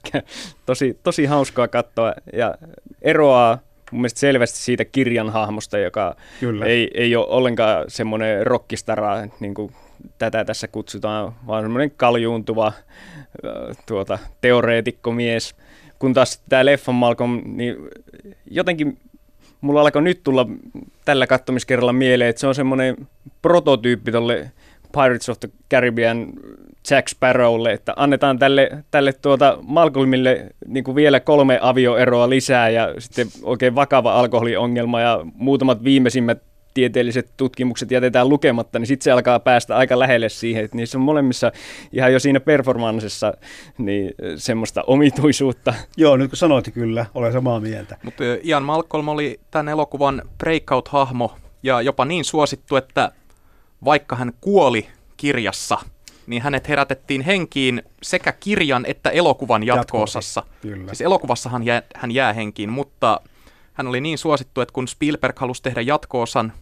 tosi, 0.66 0.98
tosi 1.02 1.24
hauskaa 1.24 1.68
katsoa 1.68 2.14
ja 2.32 2.54
eroaa 3.02 3.58
mun 3.90 4.00
mielestä 4.00 4.20
selvästi 4.20 4.58
siitä 4.58 4.84
kirjan 4.84 5.30
hahmosta, 5.30 5.78
joka 5.78 6.16
Kyllä. 6.40 6.66
Ei, 6.66 6.90
ei 6.94 7.16
ole 7.16 7.26
ollenkaan 7.28 7.84
semmoinen 7.88 8.46
rockistara, 8.46 9.28
niin 9.40 9.54
kuin 9.54 9.72
tätä 10.18 10.44
tässä 10.44 10.68
kutsutaan, 10.68 11.32
vaan 11.46 11.64
semmoinen 11.64 11.90
kaljuuntuva 11.90 12.72
tuota, 13.86 14.18
teoreetikkomies. 14.40 15.54
Kun 15.98 16.14
taas 16.14 16.42
tämä 16.48 16.64
leffan 16.64 16.94
Malcolm, 16.94 17.42
niin 17.44 17.76
jotenkin 18.50 18.98
mulla 19.60 19.80
alkoi 19.80 20.02
nyt 20.02 20.22
tulla 20.24 20.46
tällä 21.04 21.26
kattomiskerralla 21.26 21.92
mieleen, 21.92 22.30
että 22.30 22.40
se 22.40 22.46
on 22.46 22.54
semmoinen 22.54 22.96
prototyyppi 23.42 24.12
tolle 24.12 24.50
Pirates 24.92 25.28
of 25.28 25.40
the 25.40 25.48
Caribbean 25.70 26.32
Jack 26.90 27.08
Sparrowlle, 27.08 27.72
että 27.72 27.92
annetaan 27.96 28.38
tälle, 28.38 28.70
tälle 28.90 29.12
tuota 29.12 29.58
Malcolmille 29.62 30.46
niin 30.66 30.84
kuin 30.84 30.94
vielä 30.94 31.20
kolme 31.20 31.58
avioeroa 31.62 32.30
lisää 32.30 32.68
ja 32.68 32.94
sitten 32.98 33.26
oikein 33.42 33.74
vakava 33.74 34.12
alkoholiongelma 34.12 35.00
ja 35.00 35.20
muutamat 35.34 35.84
viimeisimmät 35.84 36.42
tieteelliset 36.74 37.30
tutkimukset 37.36 37.90
jätetään 37.90 38.28
lukematta, 38.28 38.78
niin 38.78 38.86
sitten 38.86 39.04
se 39.04 39.10
alkaa 39.10 39.40
päästä 39.40 39.76
aika 39.76 39.98
lähelle 39.98 40.28
siihen, 40.28 40.64
että 40.64 40.76
niissä 40.76 40.98
on 40.98 41.02
molemmissa 41.02 41.52
ihan 41.92 42.12
jo 42.12 42.20
siinä 42.20 42.40
performansissa 42.40 43.34
niin 43.78 44.14
semmoista 44.36 44.82
omituisuutta. 44.86 45.74
Joo, 45.96 46.16
nyt 46.16 46.30
kun 46.30 46.36
sanoit 46.36 46.70
kyllä, 46.74 47.06
olen 47.14 47.32
samaa 47.32 47.60
mieltä. 47.60 47.96
Mutta 48.02 48.24
Ian 48.44 48.62
Malcolm 48.62 49.08
oli 49.08 49.40
tämän 49.50 49.68
elokuvan 49.68 50.22
breakout-hahmo 50.44 51.32
ja 51.62 51.82
jopa 51.82 52.04
niin 52.04 52.24
suosittu, 52.24 52.76
että 52.76 53.12
vaikka 53.84 54.16
hän 54.16 54.32
kuoli 54.40 54.86
kirjassa, 55.16 55.78
niin 56.26 56.42
hänet 56.42 56.68
herätettiin 56.68 57.20
henkiin 57.20 57.82
sekä 58.02 58.32
kirjan 58.32 58.84
että 58.86 59.10
elokuvan 59.10 59.62
jatko-osassa. 59.62 60.42
Siis 60.86 61.00
elokuvassahan 61.00 61.62
jää, 61.62 61.82
hän 61.94 62.10
jää 62.10 62.32
henkiin, 62.32 62.70
mutta 62.70 63.20
hän 63.72 63.86
oli 63.86 64.00
niin 64.00 64.18
suosittu, 64.18 64.60
että 64.60 64.72
kun 64.72 64.88
Spielberg 64.88 65.38
halusi 65.38 65.62
tehdä 65.62 65.80
jatko-osan, 65.80 66.52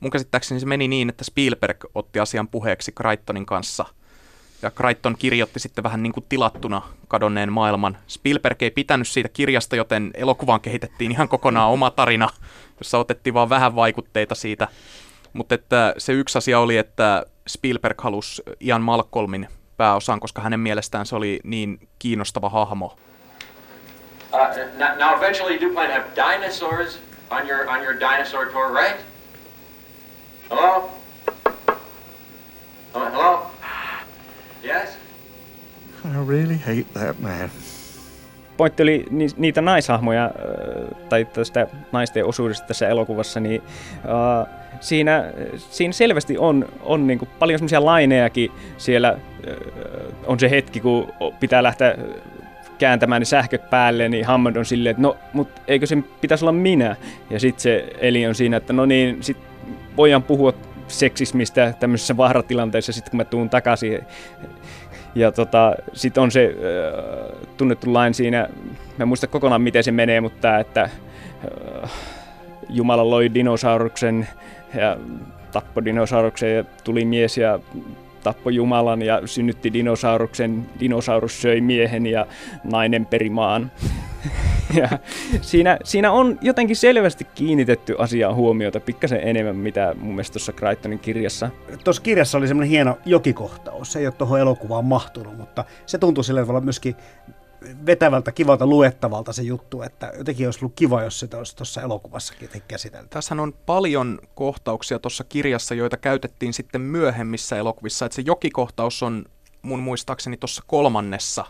mun 0.00 0.10
käsittääkseni 0.10 0.60
se 0.60 0.66
meni 0.66 0.88
niin, 0.88 1.08
että 1.08 1.24
Spielberg 1.24 1.84
otti 1.94 2.20
asian 2.20 2.48
puheeksi 2.48 2.92
Crichtonin 2.92 3.46
kanssa. 3.46 3.84
Ja 4.62 4.70
Crichton 4.70 5.16
kirjoitti 5.18 5.60
sitten 5.60 5.84
vähän 5.84 6.02
niin 6.02 6.12
kuin 6.12 6.26
tilattuna 6.28 6.82
kadonneen 7.08 7.52
maailman. 7.52 7.96
Spielberg 8.08 8.62
ei 8.62 8.70
pitänyt 8.70 9.08
siitä 9.08 9.28
kirjasta, 9.28 9.76
joten 9.76 10.10
elokuvaan 10.14 10.60
kehitettiin 10.60 11.12
ihan 11.12 11.28
kokonaan 11.28 11.70
oma 11.70 11.90
tarina, 11.90 12.28
jossa 12.80 12.98
otettiin 12.98 13.34
vaan 13.34 13.48
vähän 13.48 13.74
vaikutteita 13.74 14.34
siitä. 14.34 14.68
Mutta 15.36 15.54
että 15.54 15.94
se 15.98 16.12
yksi 16.12 16.38
asia 16.38 16.58
oli, 16.58 16.76
että 16.76 17.26
Spielberg 17.48 18.00
halusi 18.00 18.42
Ian 18.60 18.82
Malcolmin 18.82 19.48
pääosan, 19.76 20.20
koska 20.20 20.42
hänen 20.42 20.60
mielestään 20.60 21.06
se 21.06 21.16
oli 21.16 21.40
niin 21.44 21.88
kiinnostava 21.98 22.48
hahmo. 22.48 22.96
Uh, 24.32 24.40
now, 24.98 25.16
eventually 25.16 25.54
you 25.54 25.68
do 25.68 25.74
plan 25.74 25.86
to 25.86 25.92
have 25.92 26.06
dinosaurs 26.16 27.00
on 27.30 27.48
your 27.48 27.68
on 27.68 27.84
your 27.84 27.94
dinosaur 28.00 28.46
tour, 28.46 28.72
right? 28.72 29.00
Hello? 30.50 30.90
Hello? 32.94 33.50
Yes? 34.64 34.98
I 36.04 36.28
really 36.28 36.56
hate 36.56 36.86
that 36.92 37.18
man 37.18 37.50
pointti 38.56 38.82
oli 38.82 39.06
niitä 39.36 39.60
naishahmoja, 39.60 40.30
tai 41.08 41.24
tästä 41.24 41.66
naisten 41.92 42.24
osuudesta 42.24 42.66
tässä 42.66 42.88
elokuvassa, 42.88 43.40
niin 43.40 43.62
uh, 43.62 44.65
siinä, 44.80 45.24
siinä 45.56 45.92
selvästi 45.92 46.38
on, 46.38 46.68
on 46.82 47.06
niin 47.06 47.18
kuin 47.18 47.28
paljon 47.38 47.58
semmoisia 47.58 47.84
lainejakin 47.84 48.50
siellä. 48.76 49.18
On 50.26 50.40
se 50.40 50.50
hetki, 50.50 50.80
kun 50.80 51.12
pitää 51.40 51.62
lähteä 51.62 51.96
kääntämään 52.78 53.20
ne 53.20 53.24
sähköt 53.24 53.70
päälle, 53.70 54.08
niin 54.08 54.26
Hammond 54.26 54.56
on 54.56 54.64
silleen, 54.64 54.90
että 54.90 55.02
no, 55.02 55.16
mutta 55.32 55.62
eikö 55.68 55.86
sen 55.86 56.04
pitäisi 56.20 56.44
olla 56.44 56.52
minä? 56.52 56.96
Ja 57.30 57.40
sitten 57.40 57.62
se 57.62 57.86
Eli 57.98 58.26
on 58.26 58.34
siinä, 58.34 58.56
että 58.56 58.72
no 58.72 58.86
niin, 58.86 59.22
sit 59.22 59.36
voidaan 59.96 60.22
puhua 60.22 60.52
seksismistä 60.88 61.74
tämmöisessä 61.80 62.16
vaaratilanteessa 62.16 62.92
sitten 62.92 63.10
kun 63.10 63.16
mä 63.16 63.24
tuun 63.24 63.50
takaisin 63.50 64.00
ja 65.14 65.32
tota, 65.32 65.74
sitten 65.92 66.22
on 66.22 66.30
se 66.30 66.56
äh, 66.56 67.48
tunnettu 67.56 67.92
lain 67.92 68.14
siinä, 68.14 68.48
mä 68.98 69.02
en 69.02 69.08
muista 69.08 69.26
kokonaan 69.26 69.62
miten 69.62 69.84
se 69.84 69.92
menee, 69.92 70.20
mutta 70.20 70.58
että 70.58 70.82
äh, 70.82 71.90
Jumala 72.68 73.10
loi 73.10 73.34
dinosauruksen 73.34 74.28
ja 74.76 74.96
tappoi 75.52 75.84
dinosauruksen 75.84 76.56
ja 76.56 76.64
tuli 76.84 77.04
mies 77.04 77.38
ja 77.38 77.58
tappoi 78.22 78.54
Jumalan 78.54 79.02
ja 79.02 79.22
synnytti 79.24 79.72
dinosauruksen, 79.72 80.66
dinosaurus 80.80 81.42
söi 81.42 81.60
miehen 81.60 82.06
ja 82.06 82.26
nainen 82.64 83.06
perimaan. 83.06 83.72
ja 84.80 84.88
siinä, 85.40 85.78
siinä 85.84 86.12
on 86.12 86.38
jotenkin 86.40 86.76
selvästi 86.76 87.26
kiinnitetty 87.34 87.94
asiaan 87.98 88.34
huomiota 88.34 88.80
pikkasen 88.80 89.20
enemmän, 89.22 89.56
mitä 89.56 89.94
mun 90.00 90.14
mielestä 90.14 90.32
tuossa 90.32 90.52
Crichtonin 90.52 90.98
kirjassa. 90.98 91.50
Tuossa 91.84 92.02
kirjassa 92.02 92.38
oli 92.38 92.48
semmoinen 92.48 92.70
hieno 92.70 92.98
jokikohtaus. 93.04 93.92
Se 93.92 93.98
ei 93.98 94.06
ole 94.06 94.14
tuohon 94.18 94.40
elokuvaan 94.40 94.84
mahtunut, 94.84 95.36
mutta 95.36 95.64
se 95.86 95.98
tuntuu 95.98 96.22
sillä 96.22 96.40
tavalla 96.40 96.60
myöskin 96.60 96.96
vetävältä, 97.86 98.32
kivalta 98.32 98.66
luettavalta 98.66 99.32
se 99.32 99.42
juttu, 99.42 99.82
että 99.82 100.12
jotenkin 100.18 100.46
olisi 100.46 100.58
ollut 100.62 100.72
kiva, 100.76 101.02
jos 101.02 101.20
sitä 101.20 101.38
olisi 101.38 101.56
tuossa 101.56 101.82
elokuvassakin 101.82 102.48
käsitelty. 102.68 103.08
Tässä 103.08 103.34
on 103.34 103.54
paljon 103.66 104.18
kohtauksia 104.34 104.98
tuossa 104.98 105.24
kirjassa, 105.24 105.74
joita 105.74 105.96
käytettiin 105.96 106.52
sitten 106.52 106.80
myöhemmissä 106.80 107.56
elokuvissa. 107.56 108.06
Että 108.06 108.16
se 108.16 108.22
jokikohtaus 108.26 109.02
on 109.02 109.24
mun 109.62 109.80
muistaakseni 109.80 110.36
tuossa 110.36 110.62
kolmannessa 110.66 111.44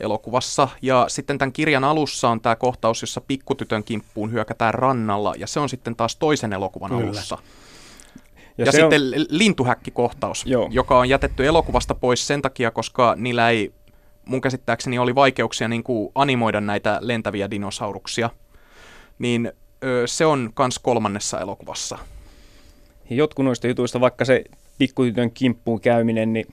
elokuvassa. 0.00 0.68
Ja 0.82 1.04
sitten 1.08 1.38
tämän 1.38 1.52
kirjan 1.52 1.84
alussa 1.84 2.28
on 2.28 2.40
tämä 2.40 2.56
kohtaus, 2.56 3.02
jossa 3.02 3.20
pikkutytön 3.20 3.84
kimppuun 3.84 4.32
hyökätään 4.32 4.74
rannalla, 4.74 5.34
ja 5.38 5.46
se 5.46 5.60
on 5.60 5.68
sitten 5.68 5.96
taas 5.96 6.16
toisen 6.16 6.52
elokuvan 6.52 6.90
Kyllä. 6.90 7.04
alussa. 7.04 7.38
Ja, 8.58 8.64
ja 8.64 8.72
sitten 8.72 9.02
on... 9.02 9.26
lintuhäkkikohtaus, 9.28 10.46
Joo. 10.46 10.68
joka 10.70 10.98
on 10.98 11.08
jätetty 11.08 11.46
elokuvasta 11.46 11.94
pois 11.94 12.26
sen 12.26 12.42
takia, 12.42 12.70
koska 12.70 13.14
niillä 13.16 13.50
ei, 13.50 13.72
mun 14.30 14.40
käsittääkseni 14.40 14.98
oli 14.98 15.14
vaikeuksia 15.14 15.68
niin 15.68 15.82
kuin 15.82 16.12
animoida 16.14 16.60
näitä 16.60 16.98
lentäviä 17.00 17.50
dinosauruksia. 17.50 18.30
Niin 19.18 19.52
ö, 19.84 20.02
se 20.06 20.26
on 20.26 20.50
kans 20.54 20.78
kolmannessa 20.78 21.40
elokuvassa. 21.40 21.98
Ja 23.10 23.16
jotkut 23.16 23.44
noista 23.44 23.66
jutuista, 23.66 24.00
vaikka 24.00 24.24
se 24.24 24.44
pikkutytön 24.78 25.30
kimppuun 25.30 25.80
käyminen, 25.80 26.32
niin 26.32 26.46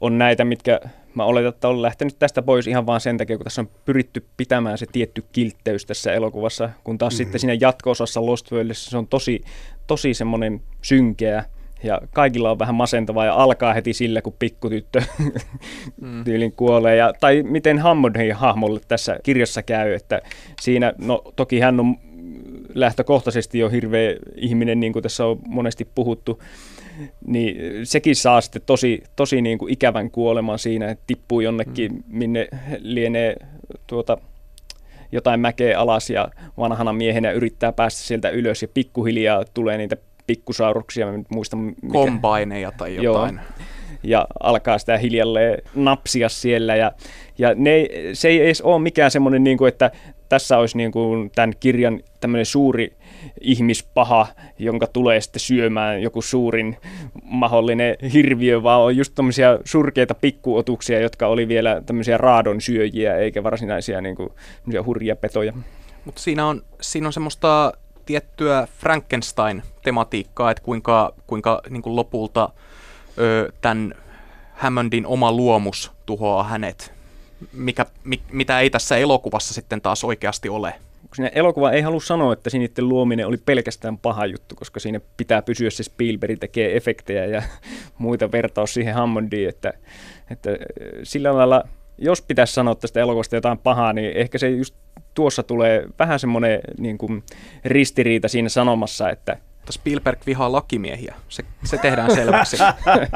on 0.00 0.18
näitä, 0.18 0.44
mitkä 0.44 0.80
mä 1.14 1.24
oletan, 1.24 1.48
että 1.48 1.68
on 1.68 1.82
lähtenyt 1.82 2.18
tästä 2.18 2.42
pois 2.42 2.66
ihan 2.66 2.86
vaan 2.86 3.00
sen 3.00 3.18
takia, 3.18 3.36
kun 3.36 3.44
tässä 3.44 3.60
on 3.60 3.70
pyritty 3.84 4.26
pitämään 4.36 4.78
se 4.78 4.86
tietty 4.92 5.24
kiltteys 5.32 5.86
tässä 5.86 6.12
elokuvassa, 6.12 6.70
kun 6.84 6.98
taas 6.98 7.12
mm-hmm. 7.12 7.24
sitten 7.24 7.40
siinä 7.40 7.56
jatko-osassa 7.60 8.26
Lost 8.26 8.52
Worldissa 8.52 8.90
se 8.90 8.96
on 8.96 9.06
tosi, 9.06 9.44
tosi 9.86 10.14
semmoinen 10.14 10.60
synkeä 10.82 11.44
ja 11.84 12.00
kaikilla 12.12 12.50
on 12.50 12.58
vähän 12.58 12.74
masentavaa 12.74 13.24
ja 13.24 13.34
alkaa 13.34 13.74
heti 13.74 13.92
sillä, 13.92 14.22
kun 14.22 14.34
pikkutyttö 14.38 15.02
mm. 16.00 16.24
tyylin 16.24 16.52
kuolee. 16.52 16.96
Ja, 16.96 17.12
tai 17.20 17.42
miten 17.42 17.78
Hammondin 17.78 18.34
hahmolle 18.34 18.80
tässä 18.88 19.18
kirjassa 19.22 19.62
käy, 19.62 19.92
että 19.92 20.22
siinä, 20.60 20.92
no 20.98 21.22
toki 21.36 21.60
hän 21.60 21.80
on 21.80 21.96
lähtökohtaisesti 22.74 23.58
jo 23.58 23.68
hirveä 23.68 24.16
ihminen, 24.36 24.80
niin 24.80 24.92
kuin 24.92 25.02
tässä 25.02 25.26
on 25.26 25.38
monesti 25.48 25.88
puhuttu, 25.94 26.42
niin 27.26 27.56
sekin 27.86 28.16
saa 28.16 28.40
sitten 28.40 28.62
tosi, 28.66 29.02
tosi 29.16 29.42
niin 29.42 29.58
kuin 29.58 29.72
ikävän 29.72 30.10
kuoleman 30.10 30.58
siinä, 30.58 30.88
että 30.88 31.04
tippuu 31.06 31.40
jonnekin, 31.40 31.92
mm. 31.92 32.02
minne 32.08 32.48
lienee 32.78 33.36
tuota, 33.86 34.18
jotain 35.12 35.40
mäkeä 35.40 35.78
alas 35.80 36.10
ja 36.10 36.28
vanhana 36.58 36.92
miehenä 36.92 37.30
yrittää 37.30 37.72
päästä 37.72 38.00
sieltä 38.00 38.28
ylös 38.28 38.62
ja 38.62 38.68
pikkuhiljaa 38.74 39.44
tulee 39.54 39.78
niitä 39.78 39.96
pikkusauruksia, 40.26 41.06
mä 41.06 41.14
en 41.14 41.26
muista 41.28 41.56
mikä. 41.56 41.78
Kombaineja 41.92 42.72
tai 42.72 42.94
jotain. 42.94 43.34
Joo. 43.34 43.66
ja 44.02 44.26
alkaa 44.40 44.78
sitä 44.78 44.98
hiljalleen 44.98 45.62
napsia 45.74 46.28
siellä. 46.28 46.76
Ja, 46.76 46.92
ja 47.38 47.54
ne, 47.54 47.86
se 48.12 48.28
ei 48.28 48.40
edes 48.40 48.62
ole 48.62 48.82
mikään 48.82 49.10
semmoinen, 49.10 49.44
niin 49.44 49.58
kuin, 49.58 49.68
että 49.68 49.90
tässä 50.28 50.58
olisi 50.58 50.76
niin 50.76 50.92
kuin 50.92 51.30
tämän 51.34 51.52
kirjan 51.60 52.00
tämmöinen 52.20 52.46
suuri 52.46 52.96
ihmispaha, 53.40 54.26
jonka 54.58 54.86
tulee 54.86 55.20
sitten 55.20 55.40
syömään 55.40 56.02
joku 56.02 56.22
suurin 56.22 56.76
mahdollinen 57.22 57.96
hirviö, 58.12 58.62
vaan 58.62 58.80
on 58.80 58.96
just 58.96 59.14
tämmöisiä 59.14 59.58
surkeita 59.64 60.14
pikkuotuksia, 60.14 61.00
jotka 61.00 61.26
oli 61.26 61.48
vielä 61.48 61.82
tämmöisiä 61.86 62.18
raadon 62.18 62.60
syöjiä, 62.60 63.16
eikä 63.16 63.42
varsinaisia 63.42 64.00
niin 64.00 64.16
kuin, 64.16 64.28
hurjia 64.86 65.16
petoja. 65.16 65.52
Mutta 66.04 66.20
siinä 66.20 66.46
on, 66.46 66.62
siinä 66.80 67.06
on 67.06 67.12
semmoista 67.12 67.72
tiettyä 68.06 68.68
Frankenstein-tematiikkaa, 68.78 70.50
että 70.50 70.62
kuinka, 70.62 71.14
kuinka 71.26 71.62
niin 71.70 71.82
kuin 71.82 71.96
lopulta 71.96 72.48
ö, 73.18 73.52
tämän 73.60 73.94
Hammondin 74.52 75.06
oma 75.06 75.32
luomus 75.32 75.92
tuhoaa 76.06 76.44
hänet, 76.44 76.92
mikä, 77.52 77.86
mi, 78.04 78.20
mitä 78.32 78.60
ei 78.60 78.70
tässä 78.70 78.96
elokuvassa 78.96 79.54
sitten 79.54 79.80
taas 79.80 80.04
oikeasti 80.04 80.48
ole. 80.48 80.74
Siinä 81.14 81.30
elokuva 81.34 81.70
ei 81.70 81.82
halua 81.82 82.00
sanoa, 82.00 82.32
että 82.32 82.50
sinitten 82.50 82.88
luominen 82.88 83.26
oli 83.26 83.36
pelkästään 83.36 83.98
paha 83.98 84.26
juttu, 84.26 84.54
koska 84.54 84.80
siinä 84.80 85.00
pitää 85.16 85.42
pysyä 85.42 85.70
se 85.70 85.82
Spielberg 85.82 86.38
tekee 86.38 86.76
efektejä 86.76 87.24
ja 87.24 87.42
muita 87.98 88.32
vertaus 88.32 88.74
siihen 88.74 88.94
Hammondiin, 88.94 89.48
että, 89.48 89.72
että 90.30 90.50
sillä 91.02 91.34
lailla, 91.34 91.64
jos 91.98 92.22
pitäisi 92.22 92.52
sanoa 92.52 92.74
tästä 92.74 93.00
elokuvasta 93.00 93.36
jotain 93.36 93.58
pahaa, 93.58 93.92
niin 93.92 94.12
ehkä 94.16 94.38
se 94.38 94.50
just 94.50 94.74
tuossa 95.14 95.42
tulee 95.42 95.84
vähän 95.98 96.18
semmoinen 96.18 96.60
niin 96.78 96.98
kuin 96.98 97.22
ristiriita 97.64 98.28
siinä 98.28 98.48
sanomassa, 98.48 99.10
että 99.10 99.36
Spielberg 99.72 100.18
vihaa 100.26 100.52
lakimiehiä. 100.52 101.14
Se, 101.28 101.44
se 101.64 101.78
tehdään 101.78 102.14
selväksi. 102.14 102.56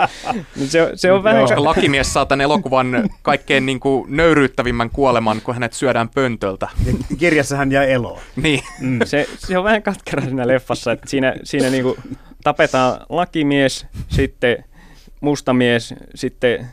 se, 0.68 0.90
se 0.94 1.12
on 1.12 1.22
vähän... 1.24 1.42
Koska 1.42 1.64
lakimies 1.64 2.12
saa 2.12 2.26
tämän 2.26 2.40
elokuvan 2.40 3.10
kaikkein 3.22 3.66
niin 3.66 3.80
kuin 3.80 4.16
nöyryyttävimmän 4.16 4.90
kuoleman, 4.90 5.40
kun 5.44 5.54
hänet 5.54 5.72
syödään 5.72 6.08
pöntöltä. 6.08 6.68
kirjassa 7.18 7.56
hän 7.56 7.72
jää 7.72 7.84
eloon. 7.84 8.20
Niin. 8.42 8.60
Mm. 8.80 8.98
Se, 9.04 9.28
se 9.38 9.58
on 9.58 9.64
vähän 9.64 9.82
katkera 9.82 10.22
siinä 10.22 10.46
leffassa, 10.46 10.92
että 10.92 11.08
siinä, 11.08 11.34
siinä 11.42 11.70
niin 11.70 11.82
kuin 11.82 11.96
tapetaan 12.44 13.00
lakimies, 13.08 13.86
sitten 14.08 14.64
mustamies, 15.20 15.94
sitten 16.14 16.66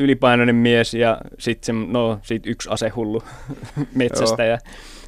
ylipainoinen 0.00 0.56
mies 0.56 0.94
ja 0.94 1.18
sitten 1.38 1.92
no, 1.92 2.18
sit 2.22 2.46
yksi 2.46 2.68
asehullu 2.72 3.22
metsästä. 3.94 4.44
Joo. 4.44 4.58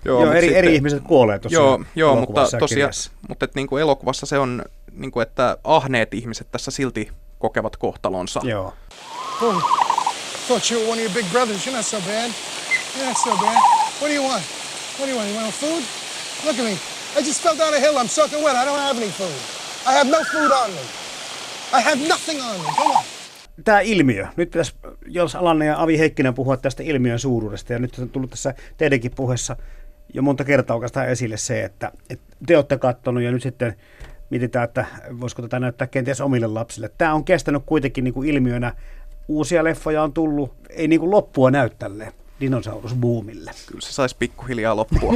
Joo, 0.05 0.24
joo 0.24 0.32
eri, 0.32 0.40
sitten, 0.40 0.59
eri 0.59 0.74
ihmiset 0.74 1.03
kuolee 1.03 1.38
tuossa 1.38 1.59
Joo, 1.59 1.80
joo 1.95 2.16
mutta 2.16 2.47
tosiaan, 2.59 2.93
mutta 3.28 3.45
et 3.45 3.55
niinku 3.55 3.76
elokuvassa 3.76 4.26
se 4.26 4.38
on, 4.38 4.62
niinku, 4.93 5.20
että 5.20 5.57
ahneet 5.64 6.14
ihmiset 6.14 6.47
tässä 6.51 6.70
silti 6.70 7.09
kokevat 7.38 7.76
kohtalonsa. 7.76 8.40
Joo. 8.45 8.74
Oh, 9.43 9.62
thought 10.47 10.70
you 10.70 10.80
were 10.80 10.93
one 10.93 11.01
of 11.01 11.05
your 11.05 11.14
big 11.14 11.32
brothers. 11.32 11.66
You're 11.66 11.76
not 11.76 11.86
so 11.86 12.01
bad. 12.01 12.30
You're 12.97 13.09
not 13.09 13.16
so 13.16 13.30
bad. 13.30 13.59
What 14.01 14.09
do 14.09 14.14
you 14.14 14.22
want? 14.22 14.43
What 14.99 15.07
do 15.07 15.11
you 15.11 15.18
want? 15.18 15.30
You 15.30 15.40
want 15.40 15.55
food? 15.55 15.82
Look 16.45 16.59
at 16.59 16.64
me. 16.64 16.76
I 17.18 17.22
just 17.22 17.40
fell 17.40 17.57
down 17.57 17.74
a 17.74 17.80
hill. 17.80 17.99
I'm 17.99 18.09
soaking 18.09 18.43
wet. 18.43 18.57
I 18.57 18.64
don't 18.64 18.82
have 18.88 18.97
any 18.97 19.11
food. 19.11 19.38
I 19.86 19.93
have 19.93 20.11
no 20.11 20.22
food 20.24 20.51
on 20.51 20.70
me. 20.70 20.84
I 21.72 21.80
have 21.80 21.99
nothing 22.09 22.40
on 22.40 22.59
me. 22.59 22.68
Come 22.76 22.90
on 22.90 23.12
tämä 23.65 23.81
ilmiö. 23.81 24.27
Nyt 24.37 24.51
pitäisi 24.51 24.75
Jos 25.07 25.37
Alanne 25.37 25.67
ja 25.67 25.83
Avi 25.83 25.99
Heikkinen 25.99 26.35
puhua 26.35 26.57
tästä 26.57 26.83
ilmiön 26.83 27.19
suuruudesta. 27.19 27.73
Ja 27.73 27.79
nyt 27.79 27.99
on 27.99 28.09
tullut 28.09 28.31
tässä 28.31 28.55
teidänkin 28.77 29.13
puheessa 29.15 29.57
jo 30.15 30.23
monta 30.23 30.45
kertaa 30.45 30.77
oikeastaan 30.77 31.09
esille 31.09 31.37
se, 31.37 31.65
että, 31.65 31.93
että 32.11 32.37
te 32.47 32.57
olette 32.57 32.79
katsonut 32.79 33.23
ja 33.23 33.33
nyt 33.33 33.43
sitten 33.43 33.75
mietitään, 34.31 34.65
että 34.65 34.87
voisiko 35.21 35.43
tätä 35.43 35.61
näyttää 35.61 35.87
kenties 35.87 36.21
omille 36.21 36.47
lapsille. 36.47 36.91
Tämä 36.99 37.15
on 37.15 37.25
kestänyt 37.25 37.63
kuitenkin 37.67 38.05
niin 38.05 38.15
kuin 38.15 38.29
ilmiönä. 38.29 38.75
Uusia 39.29 39.65
leffoja 39.65 40.03
on 40.03 40.13
tullut, 40.13 40.55
ei 40.71 40.89
niin 40.89 41.01
kuin 41.01 41.11
loppua 41.11 41.51
näy 41.51 41.71
tälle 41.79 42.13
dinosaurusbuumille. 42.41 43.51
Kyllä 43.67 43.81
se 43.81 43.93
saisi 43.93 44.17
pikkuhiljaa 44.19 44.77
loppua. 44.77 45.15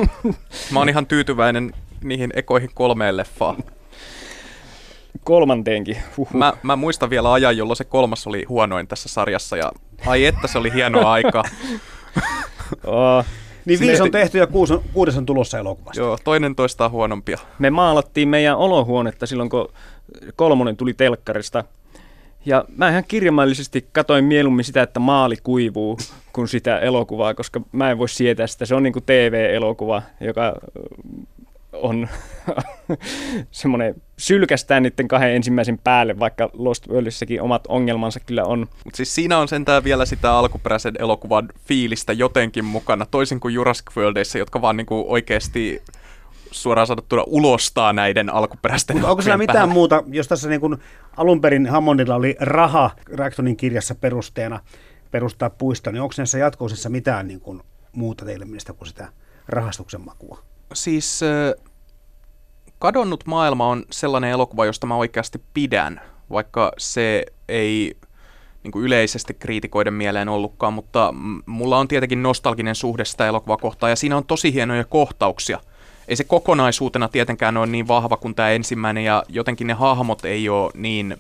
Mä 0.73 0.79
oon 0.79 0.89
ihan 0.89 1.07
tyytyväinen 1.07 1.73
niihin 2.05 2.31
ekoihin 2.35 2.71
kolmeen 2.75 3.17
leffaan 3.17 3.57
kolmanteenkin. 5.25 5.97
Mä, 6.33 6.53
mä 6.63 6.77
muistan 6.77 7.11
vielä 7.11 7.33
ajan, 7.33 7.57
jolloin 7.57 7.77
se 7.77 7.85
kolmas 7.85 8.27
oli 8.27 8.45
huonoin 8.49 8.87
tässä 8.87 9.09
sarjassa 9.09 9.57
ja 9.57 9.73
ai 10.07 10.25
että 10.25 10.47
se 10.47 10.59
oli 10.59 10.73
hienoa 10.75 11.13
aika. 11.13 11.43
oh. 12.87 13.25
Niin 13.65 13.81
viisi 13.81 14.03
on 14.03 14.11
tehty 14.11 14.39
ja 14.39 14.47
kuusi 14.47 14.75
on, 14.75 14.83
kuudes 14.93 15.17
on 15.17 15.27
tulossa 15.27 15.59
elokuvasta. 15.59 16.01
Joo, 16.01 16.19
toinen 16.25 16.57
toistaa 16.57 16.89
huonompia. 16.89 17.39
Me 17.59 17.71
maalattiin 17.71 18.29
meidän 18.29 18.57
olohuonetta 18.57 19.27
silloin, 19.27 19.51
kun 19.51 19.69
kolmonen 20.37 20.77
tuli 20.77 20.95
telkkarista. 20.95 21.65
Ja 22.47 22.65
mä 22.77 22.89
ihan 22.89 23.05
kirjamaillisesti 23.09 23.89
katoin 23.93 24.25
mieluummin 24.25 24.65
sitä, 24.65 24.83
että 24.83 25.01
maali 25.01 25.37
kuivuu, 25.43 25.99
kuin 26.33 26.49
sitä 26.49 26.79
elokuvaa, 26.79 27.35
koska 27.35 27.61
mä 27.73 27.91
en 27.91 27.99
voi 27.99 28.09
sietää 28.09 28.47
sitä. 28.47 28.67
Se 28.67 28.75
on 28.75 28.83
niin 28.83 28.93
kuin 28.93 29.05
TV-elokuva, 29.07 30.03
joka 30.21 30.55
on 31.83 32.09
semmoinen 33.51 33.95
sylkästään 34.19 34.83
niiden 34.83 35.09
kahden 35.09 35.31
ensimmäisen 35.31 35.79
päälle, 35.79 36.19
vaikka 36.19 36.51
Lost 36.53 36.89
Worldissakin 36.89 37.43
omat 37.43 37.67
ongelmansa 37.69 38.21
kyllä 38.21 38.45
on. 38.45 38.59
Mutta 38.85 38.97
siis 38.97 39.15
siinä 39.15 39.39
on 39.39 39.49
sentään 39.49 39.85
vielä 39.85 40.07
sitä 40.07 40.33
alkuperäisen 40.33 40.95
elokuvan 40.99 41.49
fiilistä 41.69 42.13
jotenkin 42.13 42.65
mukana, 42.65 43.07
toisin 43.07 43.41
kuin 43.41 43.55
Jurassic 43.55 43.97
Worldissa, 43.97 44.39
jotka 44.39 44.63
vaan 44.63 44.77
niinku 44.77 45.05
oikeasti 45.09 45.83
suoraan 46.51 46.87
sanottuna 46.87 47.23
ulostaa 47.27 47.93
näiden 47.93 48.31
alkuperäisten 48.31 48.97
Mutta 48.97 49.11
onko 49.11 49.23
siellä 49.23 49.39
mitään 49.39 49.57
päälle? 49.57 49.75
muuta, 49.75 50.03
jos 50.07 50.29
tässä 50.29 50.49
niin 50.49 50.61
kuin 50.61 50.77
alun 51.17 51.41
perin 51.41 51.67
Hammondilla 51.67 52.15
oli 52.15 52.37
raha 52.41 52.91
Reactonin 53.15 53.57
kirjassa 53.57 53.95
perusteena 53.95 54.61
perustaa 55.11 55.51
puisto, 55.51 55.91
niin 55.91 56.03
onko 56.03 56.15
näissä 56.19 56.39
jatkoisissa 56.39 56.89
mitään 56.89 57.29
niin 57.29 57.41
kuin 57.41 57.63
muuta 57.93 58.25
teille 58.25 58.45
mielestä 58.45 58.73
kuin 58.73 58.89
sitä 58.89 59.09
rahastuksen 59.49 60.01
makua? 60.01 60.43
Siis 60.73 61.21
Kadonnut 62.79 63.27
maailma 63.27 63.69
on 63.69 63.85
sellainen 63.91 64.31
elokuva, 64.31 64.67
josta 64.67 64.87
mä 64.87 64.97
oikeasti 64.97 65.41
pidän, 65.55 66.01
vaikka 66.31 66.73
se 66.79 67.27
ei 67.49 67.97
niin 68.63 68.73
kuin 68.73 68.85
yleisesti 68.85 69.35
kriitikoiden 69.35 69.95
mieleen 69.95 70.29
ollutkaan, 70.29 70.73
mutta 70.73 71.15
mulla 71.47 71.79
on 71.79 71.89
tietenkin 71.89 72.23
nostalginen 72.23 72.75
suhde 72.75 73.05
sitä 73.05 73.27
elokuvaa 73.27 73.57
kohtaan, 73.57 73.91
ja 73.91 73.97
siinä 73.97 74.17
on 74.17 74.25
tosi 74.25 74.55
hienoja 74.55 74.85
kohtauksia. 74.85 75.61
Ei 76.09 76.17
se 76.17 76.25
kokonaisuutena 76.25 77.09
tietenkään 77.09 77.57
ole 77.57 77.67
niin 77.67 77.89
vahva 77.89 78.17
kuin 78.17 78.35
tämä 78.35 78.51
ensimmäinen, 78.51 79.05
ja 79.05 79.23
jotenkin 79.29 79.67
ne 79.67 79.73
hahmot 79.73 80.25
ei 80.25 80.49
ole 80.49 80.71
niin 80.75 81.17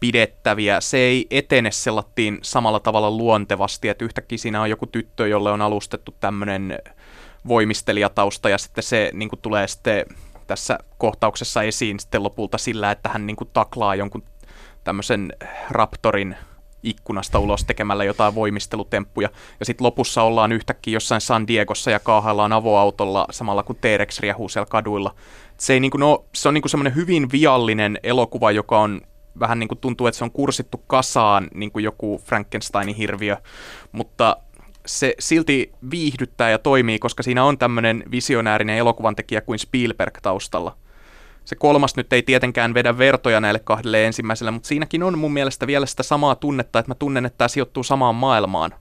pidettäviä. 0.00 0.80
Se 0.80 0.96
ei 0.96 1.26
etene 1.30 1.70
sellattiin 1.70 2.38
samalla 2.42 2.80
tavalla 2.80 3.10
luontevasti, 3.10 3.88
että 3.88 4.04
yhtäkkiä 4.04 4.38
siinä 4.38 4.62
on 4.62 4.70
joku 4.70 4.86
tyttö, 4.86 5.28
jolle 5.28 5.50
on 5.50 5.62
alustettu 5.62 6.14
tämmöinen 6.20 6.78
voimistelijatausta, 7.48 8.48
ja 8.48 8.58
sitten 8.58 8.84
se 8.84 9.10
niin 9.12 9.28
kuin 9.28 9.40
tulee 9.40 9.68
sitten 9.68 10.06
tässä 10.46 10.78
kohtauksessa 10.98 11.62
esiin 11.62 12.00
sitten 12.00 12.22
lopulta 12.22 12.58
sillä, 12.58 12.90
että 12.90 13.08
hän 13.08 13.26
niin 13.26 13.36
kuin 13.36 13.50
taklaa 13.52 13.94
jonkun 13.94 14.22
tämmöisen 14.84 15.32
raptorin 15.70 16.36
ikkunasta 16.82 17.38
ulos 17.38 17.64
tekemällä 17.64 18.04
jotain 18.04 18.34
voimistelutemppuja. 18.34 19.28
Ja 19.60 19.66
sitten 19.66 19.84
lopussa 19.84 20.22
ollaan 20.22 20.52
yhtäkkiä 20.52 20.94
jossain 20.94 21.20
San 21.20 21.46
Diegossa 21.46 21.90
ja 21.90 21.98
kaahaillaan 21.98 22.52
avoautolla 22.52 23.26
samalla 23.30 23.62
kuin 23.62 23.78
T-Rex 23.80 24.20
riehuu 24.20 24.48
siellä 24.48 24.66
kaduilla. 24.66 25.14
Se, 25.56 25.72
ei 25.72 25.80
niin 25.80 25.90
kuin, 25.90 26.00
no, 26.00 26.24
se 26.34 26.48
on 26.48 26.54
niin 26.54 26.68
semmoinen 26.68 26.94
hyvin 26.94 27.32
viallinen 27.32 27.98
elokuva, 28.02 28.50
joka 28.50 28.80
on 28.80 29.00
vähän 29.40 29.58
niin 29.58 29.68
kuin 29.68 29.78
tuntuu, 29.78 30.06
että 30.06 30.18
se 30.18 30.24
on 30.24 30.30
kursittu 30.30 30.82
kasaan 30.86 31.48
niin 31.54 31.72
kuin 31.72 31.84
joku 31.84 32.20
Frankensteinin 32.24 32.94
hirviö, 32.94 33.36
mutta 33.92 34.36
se 34.86 35.14
silti 35.18 35.72
viihdyttää 35.90 36.50
ja 36.50 36.58
toimii, 36.58 36.98
koska 36.98 37.22
siinä 37.22 37.44
on 37.44 37.58
tämmöinen 37.58 38.04
visionäärinen 38.10 38.76
elokuvan 38.76 39.16
tekijä 39.16 39.40
kuin 39.40 39.58
Spielberg 39.58 40.18
taustalla. 40.22 40.76
Se 41.44 41.56
kolmas 41.56 41.96
nyt 41.96 42.12
ei 42.12 42.22
tietenkään 42.22 42.74
vedä 42.74 42.98
vertoja 42.98 43.40
näille 43.40 43.58
kahdelle 43.58 44.06
ensimmäiselle, 44.06 44.50
mutta 44.50 44.66
siinäkin 44.66 45.02
on 45.02 45.18
mun 45.18 45.32
mielestä 45.32 45.66
vielä 45.66 45.86
sitä 45.86 46.02
samaa 46.02 46.34
tunnetta, 46.34 46.78
että 46.78 46.90
mä 46.90 46.94
tunnen, 46.94 47.26
että 47.26 47.38
tämä 47.38 47.48
sijoittuu 47.48 47.82
samaan 47.82 48.14
maailmaan. 48.14 48.74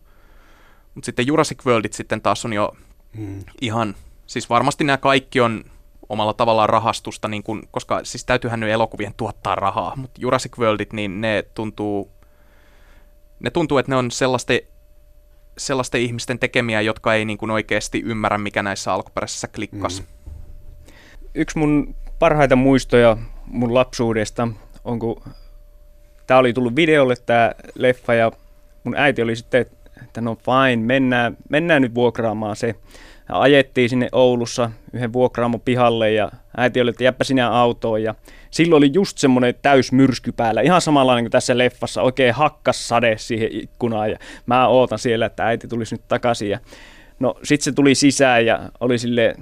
Mutta 0.96 1.06
sitten 1.06 1.28
Jurassic 1.28 1.66
Worldit 1.66 1.94
sitten 1.94 2.22
taas 2.22 2.46
on 2.46 2.54
jo 2.54 2.74
hmm. 3.18 3.40
ihan, 3.62 3.96
siis 4.28 4.50
varmasti 4.50 4.84
nämä 4.84 4.98
kaikki 4.98 5.42
on 5.42 5.64
omalla 6.10 6.34
tavallaan 6.34 6.70
rahastusta, 6.70 7.28
niin 7.28 7.44
kun, 7.44 7.68
koska 7.72 8.00
siis 8.04 8.26
täytyyhän 8.26 8.60
nyt 8.60 8.70
elokuvien 8.70 9.14
tuottaa 9.18 9.56
rahaa, 9.56 9.96
mutta 9.96 10.22
Jurassic 10.22 10.58
Worldit, 10.58 10.94
niin 10.94 11.22
ne 11.22 11.44
tuntuu, 11.54 12.12
ne 13.40 13.50
tuntuu, 13.50 13.78
että 13.78 13.92
ne 13.92 13.96
on 13.96 14.12
sellaista 14.12 14.54
sellaisten 15.58 16.02
ihmisten 16.02 16.40
tekemiä, 16.40 16.82
jotka 16.82 17.14
ei 17.14 17.26
niin 17.26 17.38
kuin 17.38 17.52
oikeasti 17.52 18.02
ymmärrä, 18.06 18.38
mikä 18.38 18.64
näissä 18.64 18.94
alkuperäisissä 18.94 19.48
klikkas. 19.48 20.02
Mm. 20.02 20.08
Yksi 21.36 21.58
mun 21.58 21.96
parhaita 22.20 22.56
muistoja 22.56 23.18
mun 23.46 23.74
lapsuudesta 23.74 24.48
on, 24.84 25.00
kun 25.00 25.24
tämä 26.28 26.38
oli 26.40 26.54
tullut 26.54 26.76
videolle 26.76 27.16
tämä 27.26 27.52
leffa 27.76 28.14
ja 28.14 28.32
mun 28.84 28.96
äiti 28.96 29.22
oli 29.22 29.36
sitten 29.36 29.66
että 30.02 30.22
no 30.22 30.36
fine, 30.36 30.86
mennään, 30.86 31.38
mennään 31.50 31.82
nyt 31.82 31.96
vuokraamaan 31.96 32.56
se. 32.56 32.76
Ja 33.30 33.42
ajettiin 33.42 33.90
sinne 33.90 34.10
Oulussa 34.12 34.72
yhden 34.94 35.14
vuokraamon 35.14 35.62
pihalle 35.62 36.12
ja 36.12 36.32
äiti 36.58 36.82
oli, 36.82 36.90
että 36.90 37.04
jäppä 37.04 37.24
sinä 37.24 37.50
autoon. 37.50 38.04
Ja 38.04 38.16
silloin 38.52 38.78
oli 38.78 38.90
just 38.94 39.18
semmoinen 39.18 39.56
täysmyrsky 39.62 40.32
päällä, 40.32 40.62
ihan 40.62 40.82
samanlainen 40.82 41.24
kuin 41.24 41.32
tässä 41.32 41.58
leffassa, 41.58 42.02
oikein 42.02 42.34
hakkas 42.34 42.88
sade 42.88 43.18
siihen 43.18 43.50
ikkunaan 43.52 44.12
ja 44.12 44.18
mä 44.46 44.68
ootan 44.68 45.00
siellä, 45.00 45.26
että 45.26 45.46
äiti 45.46 45.68
tulisi 45.68 45.96
nyt 45.96 46.08
takaisin. 46.08 46.50
Ja 46.50 46.60
no 47.20 47.36
sit 47.44 47.62
se 47.62 47.72
tuli 47.72 47.96
sisään 47.96 48.46
ja 48.46 48.70
oli 48.80 48.98
sille 48.98 49.36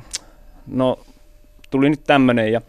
no 0.67 0.99
tuli 1.69 1.89
nyt 1.89 2.03
tämmönen 2.03 2.51
ja 2.51 2.61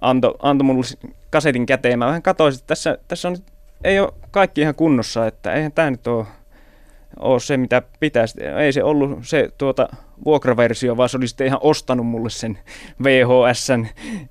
antoi 0.00 0.34
anto 0.42 0.64
mulle 0.64 0.86
kasetin 1.30 1.66
käteen. 1.66 1.98
Mä 1.98 2.06
vähän 2.06 2.22
katsoin, 2.22 2.54
että 2.54 2.66
tässä, 2.66 2.98
tässä 3.08 3.28
on 3.28 3.36
ei 3.84 4.00
ole 4.00 4.12
kaikki 4.30 4.60
ihan 4.60 4.74
kunnossa, 4.74 5.26
että 5.26 5.52
eihän 5.52 5.72
tämä 5.72 5.90
nyt 5.90 6.06
ole, 6.06 6.26
ole 7.20 7.40
se, 7.40 7.56
mitä 7.56 7.82
pitäisi. 8.00 8.44
Ei 8.44 8.72
se 8.72 8.82
ollut 8.82 9.18
se 9.22 9.48
tuota, 9.58 9.88
vuokraversio, 10.24 10.96
vaan 10.96 11.08
se 11.08 11.16
oli 11.16 11.28
sitten 11.28 11.46
ihan 11.46 11.60
ostanut 11.62 12.06
mulle 12.06 12.30
sen 12.30 12.58
VHSn 13.04 13.86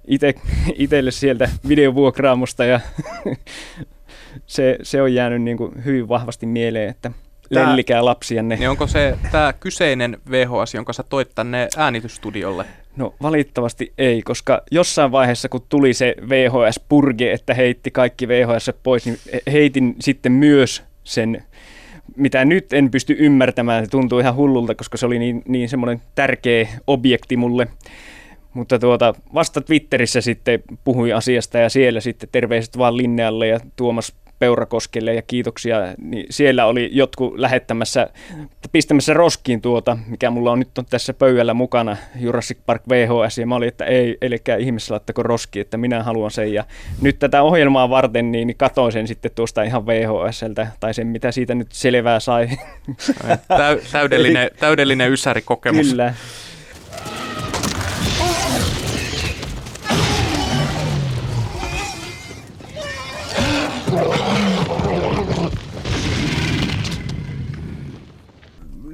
ite, 0.07 0.33
itelle 0.75 1.11
sieltä 1.11 1.49
videovuokraamosta 1.67 2.65
ja 2.65 2.79
se, 4.47 4.77
se 4.83 5.01
on 5.01 5.13
jäänyt 5.13 5.41
niin 5.41 5.57
kuin 5.57 5.85
hyvin 5.85 6.09
vahvasti 6.09 6.45
mieleen, 6.45 6.89
että 6.89 7.11
Tää- 7.53 7.69
lellikää 7.69 8.05
lapsianne. 8.05 8.55
Niin 8.55 8.69
onko 8.69 8.87
se 8.87 9.17
tämä 9.31 9.53
kyseinen 9.53 10.17
VHS, 10.31 10.73
jonka 10.73 10.93
sä 10.93 11.03
toit 11.03 11.29
tänne 11.35 11.67
äänitysstudiolle? 11.77 12.65
No 12.95 13.15
valitettavasti 13.21 13.93
ei, 13.97 14.21
koska 14.21 14.61
jossain 14.71 15.11
vaiheessa 15.11 15.49
kun 15.49 15.65
tuli 15.69 15.93
se 15.93 16.15
VHS-purge, 16.21 17.31
että 17.31 17.53
heitti 17.53 17.91
kaikki 17.91 18.27
VHS 18.27 18.71
pois, 18.83 19.05
niin 19.05 19.17
heitin 19.51 19.95
sitten 19.99 20.31
myös 20.31 20.83
sen, 21.03 21.43
mitä 22.15 22.45
nyt 22.45 22.73
en 22.73 22.91
pysty 22.91 23.15
ymmärtämään. 23.19 23.85
Se 23.85 23.91
tuntuu 23.91 24.19
ihan 24.19 24.35
hullulta, 24.35 24.75
koska 24.75 24.97
se 24.97 25.05
oli 25.05 25.19
niin, 25.19 25.41
niin 25.47 25.69
semmoinen 25.69 26.01
tärkeä 26.15 26.67
objekti 26.87 27.37
mulle. 27.37 27.67
Mutta 28.53 28.79
tuota, 28.79 29.13
vasta 29.33 29.61
Twitterissä 29.61 30.21
sitten 30.21 30.63
puhui 30.83 31.13
asiasta 31.13 31.57
ja 31.57 31.69
siellä 31.69 32.01
sitten 32.01 32.29
terveiset 32.31 32.77
vaan 32.77 32.97
Linnealle 32.97 33.47
ja 33.47 33.59
Tuomas 33.75 34.15
Peurakoskelle 34.39 35.13
ja 35.13 35.21
kiitoksia. 35.21 35.77
Niin 35.97 36.25
siellä 36.29 36.65
oli 36.65 36.89
jotkut 36.91 37.39
lähettämässä, 37.39 38.09
pistämässä 38.71 39.13
roskiin 39.13 39.61
tuota, 39.61 39.97
mikä 40.07 40.29
mulla 40.29 40.51
on 40.51 40.59
nyt 40.59 40.77
on 40.77 40.85
tässä 40.85 41.13
pöydällä 41.13 41.53
mukana, 41.53 41.97
Jurassic 42.19 42.57
Park 42.65 42.81
VHS, 42.89 43.37
ja 43.37 43.47
mä 43.47 43.55
olin, 43.55 43.67
että 43.67 43.85
ei, 43.85 44.17
eli 44.21 44.37
ihmisessä 44.59 44.93
laittako 44.93 45.23
roski, 45.23 45.59
että 45.59 45.77
minä 45.77 46.03
haluan 46.03 46.31
sen. 46.31 46.53
Ja 46.53 46.63
nyt 47.01 47.19
tätä 47.19 47.41
ohjelmaa 47.41 47.89
varten, 47.89 48.31
niin, 48.31 48.47
niin 48.47 48.57
katoin 48.57 48.91
sen 48.91 49.07
sitten 49.07 49.31
tuosta 49.35 49.63
ihan 49.63 49.85
VHSltä, 49.85 50.67
tai 50.79 50.93
sen 50.93 51.07
mitä 51.07 51.31
siitä 51.31 51.55
nyt 51.55 51.71
selvää 51.71 52.19
sai. 52.19 52.49
Täy, 53.47 53.81
täydellinen, 53.91 54.49
täydellinen 54.59 55.11
ysärikokemus. 55.11 55.89
Kyllä. 55.89 56.13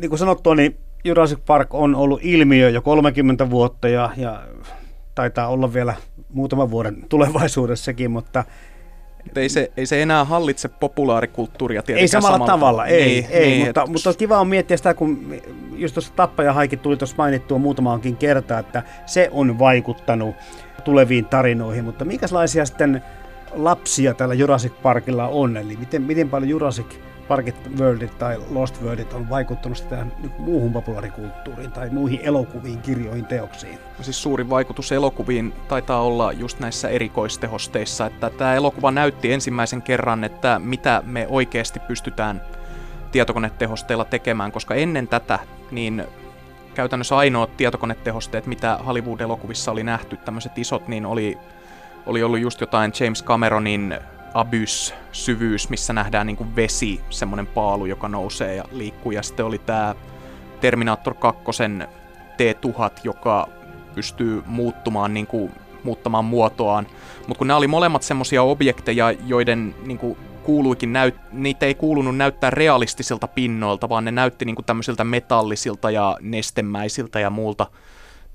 Niin 0.02 0.10
kuin 0.10 0.20
sanottua, 0.20 0.56
niin 0.56 0.78
Jurassic 1.04 1.40
Park 1.46 1.74
on 1.74 1.96
ollut 1.96 2.20
ilmiö 2.24 2.70
jo 2.70 2.82
30 2.82 3.50
vuotta 3.50 3.88
ja, 3.88 4.10
ja 4.18 4.44
taitaa 5.16 5.48
olla 5.48 5.74
vielä 5.74 5.94
muutaman 6.34 6.72
vuoden 6.72 7.06
tulevaisuudessakin, 7.10 8.12
mutta 8.12 8.44
Mut 9.26 9.38
Ei 9.38 9.50
se, 9.50 9.72
ei 9.78 9.86
se 9.86 10.02
enää 10.02 10.26
hallitse 10.26 10.68
populaarikulttuuria 10.68 11.80
ei 11.80 11.84
tietenkään 11.84 12.22
samalla 12.22 12.46
tavalla, 12.46 12.86
ei, 12.86 13.06
Niin, 13.06 13.26
ei 13.30 13.50
niin, 13.50 13.66
mutta, 13.66 13.82
et- 13.84 13.90
mutta 13.90 14.14
kiva 14.14 14.40
on 14.40 14.48
miettiä 14.48 14.78
sitä, 14.78 14.94
kun 14.94 15.36
just 15.76 15.94
tuossa 15.94 16.14
Tappajahaikin 16.16 16.80
tuli 16.80 16.98
tuossa 16.98 17.16
mainittua 17.18 17.58
muutamaankin 17.58 18.18
kertaa, 18.18 18.60
että 18.60 18.84
se 19.06 19.30
on 19.32 19.60
vaikuttanut 19.60 20.36
tuleviin 20.84 21.26
tarinoihin, 21.26 21.86
mutta 21.86 22.06
minkälaisia 22.06 22.66
sitten 22.66 23.02
lapsia 23.54 24.14
tällä 24.14 24.34
Jurassic 24.34 24.74
Parkilla 24.82 25.28
on, 25.28 25.58
eli 25.58 25.78
miten, 25.78 26.02
miten 26.02 26.30
paljon 26.30 26.50
Jurassic 26.50 26.88
Parkit 27.32 27.80
Worldit 27.80 28.18
tai 28.18 28.38
Lost 28.50 28.82
Worldit 28.82 29.14
on 29.14 29.30
vaikuttanut 29.30 29.86
tähän 29.90 30.14
muuhun 30.38 30.74
populaarikulttuuriin 30.74 31.72
tai 31.72 31.90
muihin 31.90 32.20
elokuviin, 32.24 32.82
kirjoihin, 32.82 33.26
teoksiin? 33.26 33.80
Siis 34.02 34.24
suurin 34.24 34.50
vaikutus 34.50 34.92
elokuviin 34.92 35.54
taitaa 35.68 36.02
olla 36.02 36.32
just 36.32 36.60
näissä 36.60 36.90
erikoistehosteissa, 36.90 38.06
että 38.06 38.30
tämä 38.30 38.56
elokuva 38.56 38.92
näytti 38.92 39.34
ensimmäisen 39.34 39.82
kerran, 39.82 40.24
että 40.24 40.62
mitä 40.64 41.04
me 41.06 41.28
oikeasti 41.30 41.80
pystytään 41.80 42.42
tietokonetehosteilla 43.12 44.06
tekemään, 44.06 44.52
koska 44.52 44.76
ennen 44.76 45.08
tätä 45.08 45.40
niin 45.72 46.04
käytännössä 46.74 47.18
ainoat 47.18 47.58
tietokonetehosteet, 47.58 48.46
mitä 48.46 48.80
Hollywood-elokuvissa 48.86 49.72
oli 49.72 49.84
nähty, 49.84 50.18
tämmöiset 50.18 50.58
isot, 50.58 50.88
niin 50.88 51.06
oli, 51.06 51.38
oli 52.06 52.24
ollut 52.24 52.40
just 52.40 52.62
jotain 52.62 52.92
James 53.00 53.24
Cameronin 53.24 54.00
Abyss, 54.34 54.94
syvyys, 55.12 55.70
missä 55.70 55.94
nähdään 55.94 56.28
niin 56.28 56.38
kuin 56.38 56.56
vesi, 56.56 57.02
semmoinen 57.10 57.48
paalu, 57.48 57.86
joka 57.86 58.08
nousee 58.08 58.56
ja 58.56 58.64
liikkuu. 58.72 59.12
Ja 59.12 59.24
sitten 59.24 59.46
oli 59.46 59.58
tämä 59.58 59.96
Terminator 60.62 61.14
2 61.14 61.42
T-1000, 62.38 63.00
joka 63.04 63.48
pystyy 63.96 64.44
muuttumaan, 64.46 65.14
niin 65.14 65.28
kuin, 65.28 65.52
muuttamaan 65.84 66.26
muotoaan. 66.26 66.88
Mutta 67.28 67.38
kun 67.38 67.48
nämä 67.48 67.58
oli 67.58 67.68
molemmat 67.68 68.04
semmoisia 68.04 68.44
objekteja, 68.44 69.12
joiden 69.12 69.76
niin 69.86 69.98
kuin, 69.98 70.18
kuuluikin 70.44 70.94
näyt, 70.94 71.16
niitä 71.32 71.66
ei 71.66 71.76
kuulunut 71.76 72.18
näyttää 72.18 72.50
realistisilta 72.50 73.28
pinnoilta, 73.28 73.90
vaan 73.90 74.06
ne 74.06 74.12
näytti 74.12 74.46
niin 74.46 74.56
kuin 74.56 74.66
tämmöisiltä 74.66 75.04
metallisilta 75.04 75.92
ja 75.92 76.18
nestemäisiltä 76.22 77.20
ja 77.20 77.30
muulta. 77.30 77.68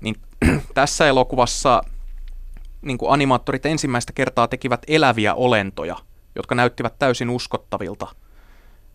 Niin 0.01 0.15
tässä 0.73 1.07
elokuvassa 1.07 1.81
niin 2.81 2.97
kuin 2.97 3.11
animaattorit 3.11 3.65
ensimmäistä 3.65 4.13
kertaa 4.13 4.47
tekivät 4.47 4.81
eläviä 4.87 5.33
olentoja, 5.33 5.95
jotka 6.35 6.55
näyttivät 6.55 6.99
täysin 6.99 7.29
uskottavilta. 7.29 8.07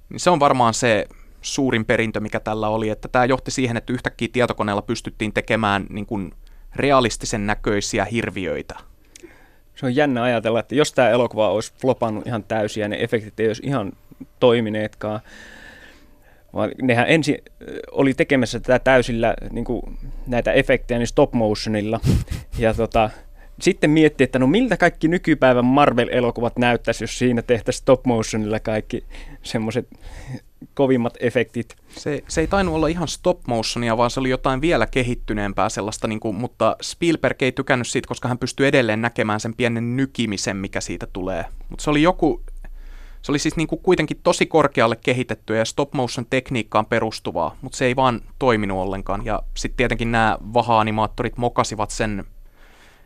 Niin 0.08 0.20
se 0.20 0.30
on 0.30 0.40
varmaan 0.40 0.74
se 0.74 1.08
suurin 1.42 1.84
perintö, 1.84 2.20
mikä 2.20 2.40
tällä 2.40 2.68
oli, 2.68 2.88
että 2.88 3.08
tämä 3.08 3.24
johti 3.24 3.50
siihen, 3.50 3.76
että 3.76 3.92
yhtäkkiä 3.92 4.28
tietokoneella 4.32 4.82
pystyttiin 4.82 5.32
tekemään 5.32 5.86
niin 5.90 6.06
kuin 6.06 6.34
realistisen 6.76 7.46
näköisiä 7.46 8.04
hirviöitä. 8.04 8.74
Se 9.74 9.86
on 9.86 9.96
jännä 9.96 10.22
ajatella, 10.22 10.60
että 10.60 10.74
jos 10.74 10.92
tämä 10.92 11.10
elokuva 11.10 11.50
olisi 11.50 11.72
flopannut 11.80 12.26
ihan 12.26 12.44
täysin 12.44 12.80
ja 12.80 12.88
ne 12.88 12.96
efektit 13.00 13.40
ei 13.40 13.46
olisi 13.46 13.62
ihan 13.66 13.92
toimineetkaan, 14.40 15.20
vaan 16.54 16.70
nehän 16.82 17.08
ensin 17.08 17.38
oli 17.90 18.14
tekemässä 18.14 18.60
tätä 18.60 18.78
täysillä 18.78 19.34
niin 19.50 19.64
kuin 19.64 19.98
näitä 20.26 20.52
efektejä 20.52 20.98
niin 20.98 21.06
stop 21.06 21.32
motionilla. 21.32 22.00
Ja 22.58 22.74
tota, 22.74 23.10
sitten 23.60 23.90
mietti, 23.90 24.24
että 24.24 24.38
no 24.38 24.46
miltä 24.46 24.76
kaikki 24.76 25.08
nykypäivän 25.08 25.64
Marvel-elokuvat 25.64 26.56
näyttäisi, 26.58 27.04
jos 27.04 27.18
siinä 27.18 27.42
tehtäisiin 27.42 27.82
stop 27.82 28.06
motionilla 28.06 28.60
kaikki 28.60 29.04
semmoiset 29.42 29.88
kovimmat 30.74 31.14
efektit. 31.20 31.76
Se, 31.88 32.22
se 32.28 32.40
ei 32.40 32.46
tainnut 32.46 32.74
olla 32.74 32.86
ihan 32.88 33.08
stop 33.08 33.40
motionia, 33.46 33.96
vaan 33.96 34.10
se 34.10 34.20
oli 34.20 34.30
jotain 34.30 34.60
vielä 34.60 34.86
kehittyneempää 34.86 35.68
sellaista, 35.68 36.08
niin 36.08 36.20
kuin, 36.20 36.36
mutta 36.36 36.76
Spielberg 36.82 37.42
ei 37.42 37.52
tykännyt 37.52 37.88
siitä, 37.88 38.08
koska 38.08 38.28
hän 38.28 38.38
pystyy 38.38 38.66
edelleen 38.66 39.02
näkemään 39.02 39.40
sen 39.40 39.54
pienen 39.54 39.96
nykimisen, 39.96 40.56
mikä 40.56 40.80
siitä 40.80 41.06
tulee. 41.12 41.44
Mutta 41.68 41.82
se 41.82 41.90
oli 41.90 42.02
joku, 42.02 42.42
se 43.22 43.32
oli 43.32 43.38
siis 43.38 43.56
niin 43.56 43.68
kuin 43.68 43.82
kuitenkin 43.82 44.20
tosi 44.22 44.46
korkealle 44.46 44.96
kehitettyä 44.96 45.58
ja 45.58 45.64
stop 45.64 45.92
motion 45.92 46.26
tekniikkaan 46.30 46.86
perustuvaa, 46.86 47.56
mutta 47.60 47.78
se 47.78 47.84
ei 47.84 47.96
vaan 47.96 48.20
toiminut 48.38 48.78
ollenkaan. 48.78 49.24
Ja 49.24 49.42
sitten 49.56 49.76
tietenkin 49.76 50.12
nämä 50.12 50.38
vaha-animaattorit 50.54 51.36
mokasivat 51.36 51.90
sen 51.90 52.24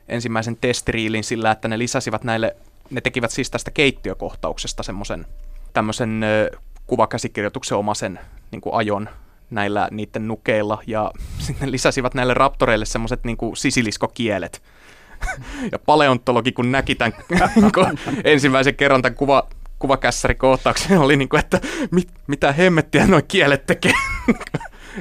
ensimmäisen 0.08 0.56
testiriilin 0.56 1.24
sillä, 1.24 1.50
että 1.50 1.68
ne 1.68 1.78
lisäsivät 1.78 2.24
näille, 2.24 2.56
ne 2.90 3.00
tekivät 3.00 3.30
siis 3.30 3.50
tästä 3.50 3.70
keittiökohtauksesta 3.70 4.82
semmoisen 4.82 5.26
tämmöisen 5.72 6.24
kuvakäsikirjoituksen 6.86 7.78
omaisen 7.78 8.18
niin 8.50 8.62
ajon 8.72 9.08
näillä 9.50 9.88
niiden 9.90 10.28
nukeilla 10.28 10.82
ja 10.86 11.10
sitten 11.46 11.72
lisäsivät 11.72 12.14
näille 12.14 12.34
raptoreille 12.34 12.84
semmoiset 12.84 13.24
niin 13.24 13.36
sisiliskokielet. 13.54 14.62
ja 15.72 15.78
paleontologi 15.78 16.52
kun 16.52 16.72
näki 16.72 16.94
tämän 16.94 17.12
kun 17.74 17.98
ensimmäisen 18.24 18.74
kerran 18.74 19.02
tämän 19.02 19.16
kuva, 19.16 19.48
kuvakässärikohtauksen, 19.78 20.98
oli 20.98 21.16
niin 21.16 21.28
kuin, 21.28 21.40
että 21.40 21.60
mit, 21.90 22.08
mitä 22.26 22.52
hemmettiä 22.52 23.06
nuo 23.06 23.20
kielet 23.28 23.66
tekee. 23.66 23.92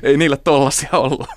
Ei 0.03 0.17
niillä 0.17 0.37
tollasia 0.37 0.89
ollut. 0.91 1.27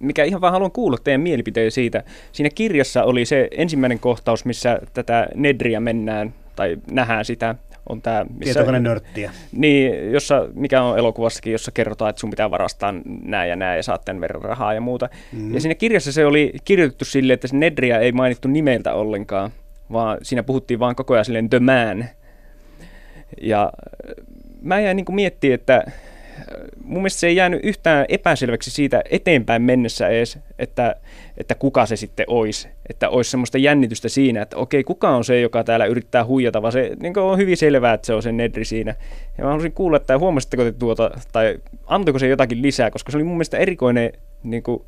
Mikä 0.00 0.24
ihan 0.24 0.40
vaan 0.40 0.52
haluan 0.52 0.72
kuulla 0.72 0.98
teidän 1.04 1.20
mielipiteen 1.20 1.70
siitä. 1.70 2.02
Siinä 2.32 2.50
kirjassa 2.54 3.04
oli 3.04 3.24
se 3.24 3.48
ensimmäinen 3.50 3.98
kohtaus, 3.98 4.44
missä 4.44 4.80
tätä 4.94 5.28
Nedriä 5.34 5.80
mennään 5.80 6.34
tai 6.56 6.76
nähdään 6.90 7.24
sitä. 7.24 7.54
on 7.88 8.02
tämä, 8.02 8.24
missä... 8.24 8.54
Tietokonenörttiä. 8.54 9.32
Niin, 9.52 10.12
jossa, 10.12 10.48
mikä 10.54 10.82
on 10.82 10.98
elokuvassakin, 10.98 11.52
jossa 11.52 11.70
kerrotaan, 11.70 12.10
että 12.10 12.20
sun 12.20 12.30
pitää 12.30 12.50
varastaa 12.50 12.94
nää 13.22 13.46
ja 13.46 13.56
nää 13.56 13.76
ja 13.76 13.82
saat 13.82 14.04
tämän 14.04 14.20
verran 14.20 14.42
rahaa 14.42 14.74
ja 14.74 14.80
muuta. 14.80 15.08
Mm. 15.32 15.54
Ja 15.54 15.60
siinä 15.60 15.74
kirjassa 15.74 16.12
se 16.12 16.26
oli 16.26 16.52
kirjoitettu 16.64 17.04
silleen, 17.04 17.34
että 17.34 17.48
se 17.48 17.56
Nedriä 17.56 17.98
ei 17.98 18.12
mainittu 18.12 18.48
nimeltä 18.48 18.94
ollenkaan, 18.94 19.50
vaan 19.92 20.18
siinä 20.22 20.42
puhuttiin 20.42 20.80
vaan 20.80 20.94
koko 20.94 21.14
ajan 21.14 21.24
silleen 21.24 21.50
The 21.50 21.58
Man. 21.60 22.04
Ja 23.42 23.62
äh, 23.62 24.24
mä 24.62 24.80
jäin 24.80 24.96
niin 24.96 25.14
miettimään, 25.14 25.54
että 25.54 25.84
mun 26.84 26.98
mielestä 26.98 27.20
se 27.20 27.26
ei 27.26 27.36
jäänyt 27.36 27.60
yhtään 27.62 28.06
epäselväksi 28.08 28.70
siitä 28.70 29.02
eteenpäin 29.10 29.62
mennessä 29.62 30.08
edes, 30.08 30.38
että, 30.58 30.96
että 31.36 31.54
kuka 31.54 31.86
se 31.86 31.96
sitten 31.96 32.24
olisi. 32.28 32.68
Että 32.88 33.08
olisi 33.08 33.30
semmoista 33.30 33.58
jännitystä 33.58 34.08
siinä, 34.08 34.42
että 34.42 34.56
okei, 34.56 34.84
kuka 34.84 35.10
on 35.10 35.24
se, 35.24 35.40
joka 35.40 35.64
täällä 35.64 35.86
yrittää 35.86 36.24
huijata, 36.24 36.62
vaan 36.62 36.72
se 36.72 36.90
niin 37.00 37.18
on 37.18 37.38
hyvin 37.38 37.56
selvää, 37.56 37.94
että 37.94 38.06
se 38.06 38.14
on 38.14 38.22
se 38.22 38.32
Nedri 38.32 38.64
siinä. 38.64 38.94
Ja 39.38 39.44
mä 39.44 39.50
haluaisin 39.50 39.72
kuulla, 39.72 39.96
että 39.96 40.18
huomasitteko 40.18 40.64
te 40.64 40.72
tuota, 40.72 41.10
tai 41.32 41.58
antoiko 41.86 42.18
se 42.18 42.28
jotakin 42.28 42.62
lisää, 42.62 42.90
koska 42.90 43.12
se 43.12 43.18
oli 43.18 43.24
mun 43.24 43.36
mielestä 43.36 43.58
erikoinen 43.58 44.12
niin 44.42 44.62
kuin, 44.62 44.82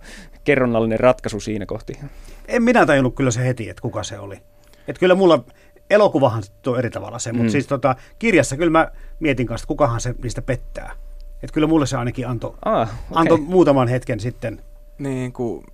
kerronnallinen 0.44 1.00
ratkaisu 1.00 1.40
siinä 1.40 1.66
kohti. 1.66 1.92
En 2.48 2.62
minä 2.62 2.86
tajunnut 2.86 3.14
kyllä 3.14 3.30
se 3.30 3.44
heti, 3.44 3.68
että 3.68 3.82
kuka 3.82 4.02
se 4.02 4.18
oli. 4.18 4.36
Että 4.88 5.00
kyllä 5.00 5.14
mulla 5.14 5.44
elokuvahan 5.90 6.42
on 6.66 6.78
eri 6.78 6.90
tavalla 6.90 7.18
se, 7.18 7.32
mutta 7.32 7.44
mm. 7.44 7.50
siis 7.50 7.66
tota, 7.66 7.96
kirjassa 8.18 8.56
kyllä 8.56 8.70
mä 8.70 8.90
mietin 9.20 9.46
kanssa, 9.46 9.64
että 9.64 9.68
kukahan 9.68 10.00
se 10.00 10.14
niistä 10.22 10.42
pettää. 10.42 10.92
Että 11.42 11.54
kyllä 11.54 11.66
mulle 11.66 11.86
se 11.86 11.96
ainakin 11.96 12.28
antoi 12.28 12.54
ah, 12.64 12.82
okay. 12.82 12.94
anto 13.14 13.36
muutaman 13.36 13.88
hetken 13.88 14.20
sitten. 14.20 14.62
Niin 14.98 15.32
kuin, 15.32 15.64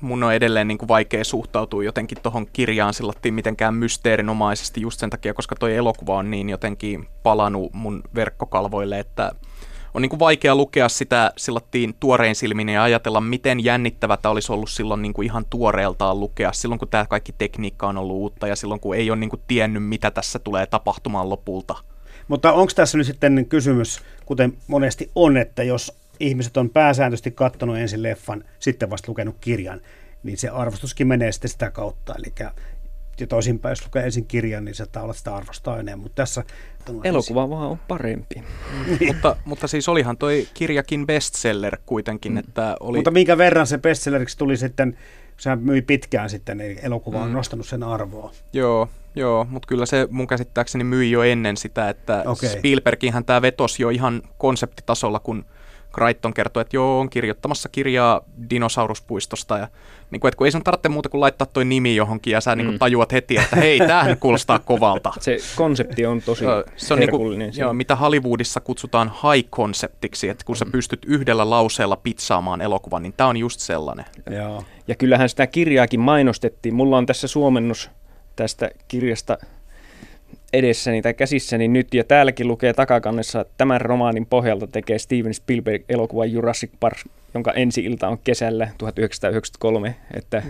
mun 0.00 0.22
on 0.22 0.34
edelleen 0.34 0.68
niin 0.68 0.78
kuin 0.78 0.88
vaikea 0.88 1.24
suhtautua 1.24 1.84
jotenkin 1.84 2.18
tuohon 2.22 2.46
kirjaan 2.52 2.94
sillattiin 2.94 3.34
mitenkään 3.34 3.74
mysteerinomaisesti 3.74 4.80
just 4.80 5.00
sen 5.00 5.10
takia, 5.10 5.34
koska 5.34 5.56
toi 5.56 5.76
elokuva 5.76 6.16
on 6.16 6.30
niin 6.30 6.48
jotenkin 6.48 7.08
palannut 7.22 7.72
mun 7.72 8.02
verkkokalvoille, 8.14 8.98
että 8.98 9.32
on 9.94 10.02
niin 10.02 10.10
kuin 10.10 10.20
vaikea 10.20 10.54
lukea 10.54 10.88
sitä 10.88 11.32
sillattiin 11.36 11.94
tuorein 12.00 12.34
silmin 12.34 12.68
ja 12.68 12.82
ajatella, 12.82 13.20
miten 13.20 13.64
jännittävää 13.64 14.18
olisi 14.24 14.52
ollut 14.52 14.70
silloin 14.70 15.02
niin 15.02 15.12
kuin 15.12 15.26
ihan 15.26 15.44
tuoreeltaan 15.50 16.20
lukea, 16.20 16.52
silloin 16.52 16.78
kun 16.78 16.88
tämä 16.88 17.06
kaikki 17.06 17.32
tekniikka 17.38 17.88
on 17.88 17.98
ollut 17.98 18.16
uutta 18.16 18.46
ja 18.46 18.56
silloin 18.56 18.80
kun 18.80 18.96
ei 18.96 19.10
ole 19.10 19.18
niin 19.18 19.30
kuin 19.30 19.42
tiennyt, 19.48 19.84
mitä 19.84 20.10
tässä 20.10 20.38
tulee 20.38 20.66
tapahtumaan 20.66 21.28
lopulta. 21.28 21.76
Mutta 22.28 22.52
onko 22.52 22.72
tässä 22.74 22.98
nyt 22.98 23.06
sitten 23.06 23.46
kysymys, 23.48 24.00
kuten 24.26 24.52
monesti 24.66 25.10
on, 25.14 25.36
että 25.36 25.62
jos 25.62 25.96
ihmiset 26.20 26.56
on 26.56 26.70
pääsääntöisesti 26.70 27.30
katsonut 27.30 27.76
ensin 27.76 28.02
leffan, 28.02 28.44
sitten 28.58 28.90
vasta 28.90 29.10
lukenut 29.10 29.36
kirjan, 29.40 29.80
niin 30.22 30.38
se 30.38 30.48
arvostuskin 30.48 31.06
menee 31.06 31.32
sitten 31.32 31.50
sitä 31.50 31.70
kautta. 31.70 32.14
Eli 32.18 32.32
ja 33.20 33.26
toisinpäin, 33.26 33.70
jos 33.70 33.84
lukee 33.84 34.04
ensin 34.04 34.26
kirjan, 34.26 34.64
niin 34.64 34.74
se 34.74 34.86
olla 34.96 35.12
sitä 35.12 35.34
arvostaa 35.34 35.78
enemmän, 35.78 35.98
mutta 35.98 36.22
tässä... 36.22 36.44
Elokuva 37.04 37.50
vaan 37.50 37.70
on 37.70 37.78
parempi. 37.88 38.34
niin. 38.86 39.06
mutta, 39.14 39.36
mutta 39.44 39.66
siis 39.66 39.88
olihan 39.88 40.16
toi 40.16 40.48
kirjakin 40.54 41.06
bestseller 41.06 41.76
kuitenkin, 41.86 42.32
mm. 42.32 42.38
että 42.38 42.76
oli... 42.80 42.98
Mutta 42.98 43.10
minkä 43.10 43.38
verran 43.38 43.66
se 43.66 43.78
bestselleriksi 43.78 44.38
tuli 44.38 44.56
sitten, 44.56 44.98
sehän 45.38 45.58
myi 45.58 45.82
pitkään 45.82 46.30
sitten, 46.30 46.60
eli 46.60 46.78
elokuva 46.82 47.22
on 47.22 47.28
mm. 47.28 47.34
nostanut 47.34 47.66
sen 47.66 47.82
arvoa. 47.82 48.32
Joo, 48.52 48.88
joo, 49.14 49.46
mutta 49.50 49.66
kyllä 49.66 49.86
se 49.86 50.08
mun 50.10 50.26
käsittääkseni 50.26 50.84
myi 50.84 51.10
jo 51.10 51.22
ennen 51.22 51.56
sitä, 51.56 51.88
että 51.88 52.22
okay. 52.26 52.48
Spielberginhän 52.48 53.24
tämä 53.24 53.42
vetosi 53.42 53.82
jo 53.82 53.90
ihan 53.90 54.22
konseptitasolla, 54.38 55.20
kun 55.20 55.44
Crichton 55.94 56.34
kertoi, 56.34 56.60
että 56.60 56.76
joo, 56.76 57.00
on 57.00 57.10
kirjoittamassa 57.10 57.68
kirjaa 57.68 58.20
dinosauruspuistosta. 58.50 59.58
Ja, 59.58 59.68
niin 60.10 60.20
kuin, 60.20 60.28
että 60.28 60.36
kun 60.36 60.46
ei 60.46 60.50
sun 60.50 60.64
tarvitse 60.64 60.88
muuta 60.88 61.08
kuin 61.08 61.20
laittaa 61.20 61.46
toi 61.46 61.64
nimi 61.64 61.96
johonkin 61.96 62.30
ja 62.30 62.40
sä 62.40 62.56
niin 62.56 62.66
kuin, 62.66 62.74
mm. 62.74 62.78
tajuat 62.78 63.12
heti, 63.12 63.36
että 63.36 63.56
hei, 63.56 63.78
tämähän 63.78 64.18
kuulostaa 64.18 64.58
kovalta. 64.58 65.12
Se 65.20 65.38
konsepti 65.56 66.06
on 66.06 66.22
tosi 66.22 66.44
se 66.76 66.94
on 66.94 67.00
niin 67.00 67.10
kuin, 67.10 67.52
joo, 67.56 67.72
mitä 67.72 67.96
Hollywoodissa 67.96 68.60
kutsutaan 68.60 69.12
high-konseptiksi, 69.22 70.28
että 70.28 70.44
kun 70.44 70.54
mm. 70.54 70.58
sä 70.58 70.66
pystyt 70.72 71.04
yhdellä 71.06 71.50
lauseella 71.50 71.96
pizzaamaan 71.96 72.60
elokuvan, 72.60 73.02
niin 73.02 73.14
tämä 73.16 73.28
on 73.28 73.36
just 73.36 73.60
sellainen. 73.60 74.04
Joo. 74.30 74.64
Ja 74.88 74.94
kyllähän 74.94 75.28
sitä 75.28 75.46
kirjaakin 75.46 76.00
mainostettiin. 76.00 76.74
Mulla 76.74 76.98
on 76.98 77.06
tässä 77.06 77.28
suomennus 77.28 77.90
tästä 78.36 78.70
kirjasta 78.88 79.38
edessäni 80.52 81.02
tai 81.02 81.14
käsissäni 81.14 81.68
nyt, 81.68 81.94
ja 81.94 82.04
täälläkin 82.04 82.48
lukee 82.48 82.72
takakannessa, 82.72 83.40
että 83.40 83.54
tämän 83.56 83.80
romaanin 83.80 84.26
pohjalta 84.26 84.66
tekee 84.66 84.98
Steven 84.98 85.34
Spielberg 85.34 85.82
elokuva 85.88 86.24
Jurassic 86.24 86.70
Park, 86.80 86.98
jonka 87.34 87.52
ensi 87.52 87.84
ilta 87.84 88.08
on 88.08 88.18
kesällä 88.24 88.68
1993. 88.78 89.94
Että 90.14 90.42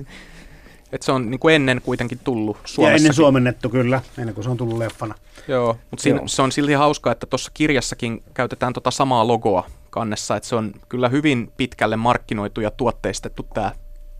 et 0.92 1.02
se 1.02 1.12
on 1.12 1.30
niin 1.30 1.40
kuin 1.40 1.54
ennen 1.54 1.80
kuitenkin 1.84 2.18
tullut 2.24 2.56
Suomessa. 2.64 2.92
Ja 2.92 2.96
ennen 2.96 3.14
suomennettu 3.14 3.68
kyllä, 3.68 4.00
ennen 4.18 4.34
kuin 4.34 4.44
se 4.44 4.50
on 4.50 4.56
tullut 4.56 4.78
leffana. 4.78 5.14
Joo, 5.48 5.76
mutta 5.90 6.02
siinä, 6.02 6.18
Joo. 6.18 6.28
se 6.28 6.42
on 6.42 6.52
silti 6.52 6.72
hauskaa, 6.72 7.12
että 7.12 7.26
tuossa 7.26 7.50
kirjassakin 7.54 8.22
käytetään 8.34 8.72
tota 8.72 8.90
samaa 8.90 9.26
logoa 9.26 9.66
kannessa, 9.90 10.36
että 10.36 10.48
se 10.48 10.56
on 10.56 10.72
kyllä 10.88 11.08
hyvin 11.08 11.52
pitkälle 11.56 11.96
markkinoitu 11.96 12.60
ja 12.60 12.70
tuotteistettu 12.70 13.46
tämä 13.54 13.72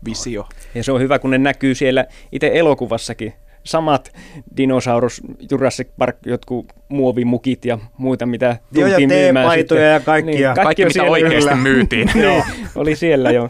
visio. 0.05 0.47
Ja 0.75 0.83
se 0.83 0.91
on 0.91 1.01
hyvä, 1.01 1.19
kun 1.19 1.31
ne 1.31 1.37
näkyy 1.37 1.75
siellä 1.75 2.05
itse 2.31 2.51
elokuvassakin 2.53 3.33
samat 3.63 4.11
dinosaurus, 4.57 5.21
Jurassic 5.51 5.87
Park, 5.97 6.17
jotkut 6.25 6.65
muovimukit 6.89 7.65
ja 7.65 7.77
muita, 7.97 8.25
mitä 8.25 8.57
tultiin 8.73 8.91
Joo, 8.91 8.99
ja 8.99 9.07
myymään 9.07 9.59
sitten. 9.59 9.91
ja 9.93 9.99
kaikkia. 9.99 10.33
Niin, 10.33 10.43
kaikki, 10.43 10.63
kaikki 10.63 10.85
mitä 10.85 11.03
oikeasti 11.03 11.39
kyllä. 11.39 11.55
myytiin. 11.55 12.09
niin, 12.15 12.43
oli 12.75 12.95
siellä 12.95 13.31
jo. 13.31 13.43
Uh, 13.43 13.49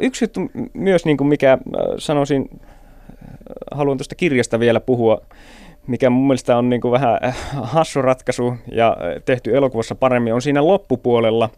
yksi 0.06 0.24
juttu 0.24 0.40
myös, 0.72 1.04
niin 1.04 1.16
kuin 1.16 1.28
mikä 1.28 1.58
uh, 1.66 1.94
sanoisin, 1.98 2.42
uh, 2.42 2.58
haluan 3.70 3.98
tuosta 3.98 4.14
kirjasta 4.14 4.60
vielä 4.60 4.80
puhua, 4.80 5.20
mikä 5.86 6.10
mun 6.10 6.26
mielestä 6.26 6.56
on 6.56 6.70
niin 6.70 6.80
kuin 6.80 6.92
vähän 6.92 7.18
hassu 7.62 8.02
ratkaisu 8.02 8.54
ja 8.72 8.96
tehty 9.24 9.56
elokuvassa 9.56 9.94
paremmin, 9.94 10.34
on 10.34 10.42
siinä 10.42 10.66
loppupuolella, 10.66 11.50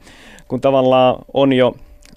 kun 0.49 0.61
tavallaan 0.61 1.17
on 1.35 1.53
jo 1.53 1.75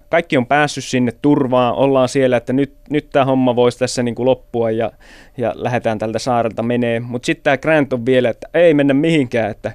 kaikki 0.09 0.37
on 0.37 0.45
päässyt 0.45 0.83
sinne 0.83 1.11
turvaan, 1.21 1.75
ollaan 1.75 2.09
siellä, 2.09 2.37
että 2.37 2.53
nyt, 2.53 2.73
nyt 2.89 3.09
tämä 3.09 3.25
homma 3.25 3.55
voisi 3.55 3.79
tässä 3.79 4.03
niin 4.03 4.15
kuin 4.15 4.25
loppua 4.25 4.71
ja, 4.71 4.91
ja 5.37 5.53
lähdetään 5.55 5.99
tältä 5.99 6.19
saarelta 6.19 6.63
menee. 6.63 6.99
Mutta 6.99 7.25
sitten 7.25 7.43
tämä 7.43 7.57
Grant 7.57 7.93
on 7.93 8.05
vielä, 8.05 8.29
että 8.29 8.47
ei 8.53 8.73
mennä 8.73 8.93
mihinkään, 8.93 9.51
että, 9.51 9.71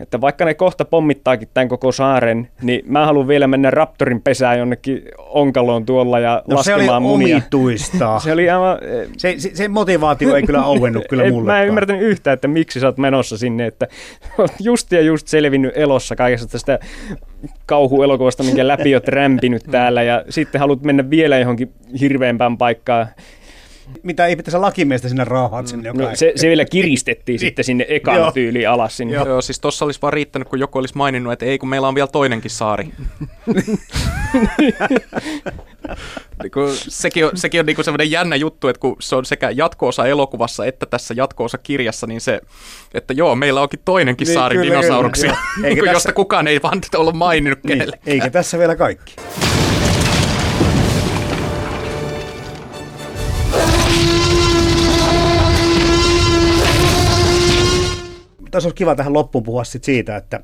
että 0.00 0.20
vaikka 0.20 0.44
ne 0.44 0.54
kohta 0.54 0.84
pommittaakin 0.84 1.48
tämän 1.54 1.68
koko 1.68 1.92
saaren, 1.92 2.48
niin 2.62 2.82
mä 2.86 3.06
haluan 3.06 3.28
vielä 3.28 3.46
mennä 3.46 3.70
Raptorin 3.70 4.22
pesään 4.22 4.58
jonnekin 4.58 5.02
onkaloon 5.18 5.86
tuolla 5.86 6.18
ja 6.18 6.42
no, 6.48 6.56
laskemaan 6.56 6.86
se 6.86 6.92
oli 6.92 7.00
munia. 7.00 7.36
omituista. 7.36 8.18
se, 8.24 8.32
oli 8.32 8.50
aivan, 8.50 8.78
se, 9.16 9.34
se, 9.38 9.50
se, 9.54 9.68
motivaatio 9.68 10.36
ei 10.36 10.42
kyllä 10.42 10.60
auennut 10.60 11.04
kyllä 11.08 11.30
mulle. 11.30 11.52
Mä 11.52 11.62
en 11.62 11.68
ymmärtänyt 11.68 12.02
yhtään, 12.02 12.34
että 12.34 12.48
miksi 12.48 12.80
sä 12.80 12.86
oot 12.86 12.98
menossa 12.98 13.38
sinne, 13.38 13.66
että 13.66 13.86
just 14.60 14.92
ja 14.92 15.00
just 15.00 15.28
selvinnyt 15.28 15.72
elossa 15.76 16.16
kaikesta 16.16 16.48
tästä 16.48 16.78
kauhuelokuvasta, 17.66 18.42
minkä 18.42 18.68
läpi 18.68 18.94
oot 18.94 19.08
rämpinyt 19.08 19.62
täällä 19.70 20.02
ja 20.02 20.24
sitten 20.30 20.60
haluat 20.60 20.82
mennä 20.82 21.10
vielä 21.10 21.38
johonkin 21.38 21.72
hirveämpään 22.00 22.55
paikkaan 22.58 23.08
mitä 24.02 24.26
ei 24.26 24.36
pitäisi 24.36 24.58
lakimiestä 24.58 25.08
sinne 25.08 25.24
raahaat 25.24 25.66
sinne 25.66 25.92
no, 25.92 26.10
se, 26.14 26.32
se 26.36 26.48
vielä 26.48 26.64
kiristettiin 26.64 27.38
sitten 27.46 27.64
sinne 27.64 27.86
ekan 27.88 28.32
tyyliin 28.32 28.68
alas 28.68 28.96
sinne. 28.96 29.14
Joo. 29.14 29.26
Joo, 29.26 29.40
siis 29.40 29.60
tossa 29.60 29.84
olisi 29.84 30.02
vaan 30.02 30.12
riittänyt, 30.12 30.48
kun 30.48 30.58
joku 30.58 30.78
olisi 30.78 30.96
maininnut, 30.96 31.32
että 31.32 31.44
ei 31.44 31.58
kun 31.58 31.68
meillä 31.68 31.88
on 31.88 31.94
vielä 31.94 32.08
toinenkin 32.08 32.50
saari. 32.50 32.84
niin 36.42 36.52
sekin 36.88 37.26
on, 37.26 37.30
sekin 37.34 37.60
on 37.60 37.66
niin 37.66 37.84
sellainen 37.84 38.10
jännä 38.10 38.36
juttu, 38.36 38.68
että 38.68 38.80
kun 38.80 38.96
se 39.00 39.16
on 39.16 39.24
sekä 39.24 39.50
jatkoosa 39.50 40.06
elokuvassa 40.06 40.66
että 40.66 40.86
tässä 40.86 41.14
jatkoosa 41.16 41.58
kirjassa, 41.58 42.06
niin 42.06 42.20
se, 42.20 42.40
että 42.94 43.14
joo, 43.14 43.36
meillä 43.36 43.60
onkin 43.60 43.80
toinenkin 43.84 44.26
niin, 44.26 44.34
saari 44.34 44.56
kyllä, 44.56 44.70
dinosauruksia, 44.70 45.36
kyllä, 45.54 45.68
Eikä 45.68 45.80
josta 45.84 45.92
tässä... 45.92 46.12
kukaan 46.12 46.46
ei 46.46 46.62
vaan 46.62 46.80
ollut 46.96 47.16
maininnut 47.16 47.64
niin. 47.64 47.84
Eikä 48.06 48.30
tässä 48.30 48.58
vielä 48.58 48.76
kaikki. 48.76 49.16
Tässä 58.56 58.66
olisi 58.66 58.76
kiva 58.76 58.94
tähän 58.94 59.12
loppuun 59.12 59.44
puhua 59.44 59.64
sit 59.64 59.84
siitä, 59.84 60.16
että, 60.16 60.40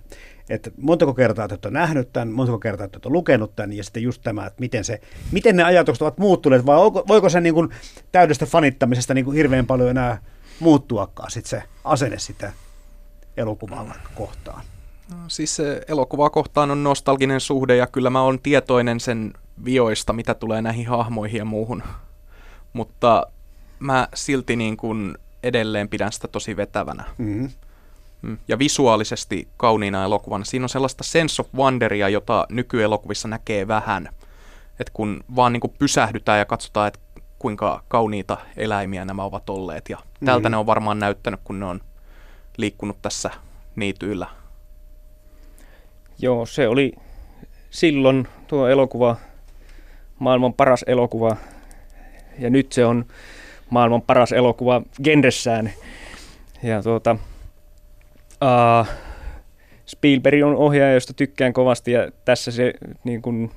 että 0.50 0.70
montako 0.76 1.14
kertaa 1.14 1.48
te 1.48 1.54
olette 1.54 1.70
nähnyt 1.70 2.12
tämän, 2.12 2.28
montako 2.28 2.58
kertaa 2.58 2.88
te 2.88 2.96
olette 2.96 3.08
lukenut 3.08 3.56
tämän, 3.56 3.72
ja 3.72 3.84
sitten 3.84 4.02
just 4.02 4.22
tämä, 4.22 4.46
että 4.46 4.60
miten, 4.60 4.84
se, 4.84 5.00
miten 5.30 5.56
ne 5.56 5.62
ajatukset 5.62 6.02
ovat 6.02 6.18
muuttuneet, 6.18 6.66
vai 6.66 6.76
voiko, 6.76 7.04
voiko 7.08 7.28
se 7.28 7.40
niin 7.40 7.54
kuin 7.54 7.68
täydestä 8.12 8.46
fanittamisesta 8.46 9.14
niin 9.14 9.24
kuin 9.24 9.36
hirveän 9.36 9.66
paljon 9.66 9.90
enää 9.90 10.18
muuttuakaan 10.60 11.30
sit 11.30 11.46
se 11.46 11.62
asenne 11.84 12.18
sitä 12.18 12.52
elokuvaa 13.36 13.94
kohtaan? 14.14 14.62
No, 15.10 15.16
siis 15.28 15.56
se 15.56 15.80
elokuvaa 15.88 16.30
kohtaan 16.30 16.70
on 16.70 16.84
nostalginen 16.84 17.40
suhde, 17.40 17.76
ja 17.76 17.86
kyllä 17.86 18.10
mä 18.10 18.22
olen 18.22 18.40
tietoinen 18.42 19.00
sen 19.00 19.32
vioista, 19.64 20.12
mitä 20.12 20.34
tulee 20.34 20.62
näihin 20.62 20.86
hahmoihin 20.86 21.38
ja 21.38 21.44
muuhun. 21.44 21.82
Mutta 22.72 23.26
mä 23.78 24.08
silti 24.14 24.56
niin 24.56 24.76
kuin 24.76 25.14
edelleen 25.42 25.88
pidän 25.88 26.12
sitä 26.12 26.28
tosi 26.28 26.56
vetävänä. 26.56 27.04
Mm-hmm. 27.18 27.50
Mm. 28.22 28.38
ja 28.48 28.58
visuaalisesti 28.58 29.48
kauniina 29.56 30.04
elokuvana. 30.04 30.44
Siinä 30.44 30.64
on 30.64 30.68
sellaista 30.68 31.04
sense 31.04 31.42
of 31.42 31.54
wonderia, 31.54 32.08
jota 32.08 32.46
nykyelokuvissa 32.50 33.28
näkee 33.28 33.68
vähän. 33.68 34.08
Et 34.80 34.90
kun 34.90 35.24
vaan 35.36 35.52
niin 35.52 35.60
kuin 35.60 35.74
pysähdytään 35.78 36.38
ja 36.38 36.44
katsotaan, 36.44 36.88
että 36.88 37.00
kuinka 37.38 37.82
kauniita 37.88 38.36
eläimiä 38.56 39.04
nämä 39.04 39.24
ovat 39.24 39.50
olleet. 39.50 39.88
Ja 39.88 39.98
tältä 40.24 40.48
mm. 40.48 40.50
ne 40.50 40.56
on 40.56 40.66
varmaan 40.66 40.98
näyttänyt, 40.98 41.40
kun 41.44 41.60
ne 41.60 41.66
on 41.66 41.80
liikkunut 42.56 43.02
tässä 43.02 43.30
niityillä. 43.76 44.26
Joo, 46.18 46.46
se 46.46 46.68
oli 46.68 46.92
silloin 47.70 48.28
tuo 48.46 48.68
elokuva 48.68 49.16
maailman 50.18 50.54
paras 50.54 50.84
elokuva. 50.86 51.36
Ja 52.38 52.50
nyt 52.50 52.72
se 52.72 52.84
on 52.84 53.04
maailman 53.70 54.02
paras 54.02 54.32
elokuva 54.32 54.82
genressään. 55.04 55.72
Ja 56.62 56.82
tuota, 56.82 57.16
uh, 58.42 58.86
Spielberg 59.86 60.42
on 60.42 60.56
ohjaaja, 60.56 60.94
josta 60.94 61.14
tykkään 61.14 61.52
kovasti 61.52 61.92
ja 61.92 62.10
tässä 62.24 62.50
se 62.50 62.72
niin 63.04 63.22
kuin, 63.22 63.50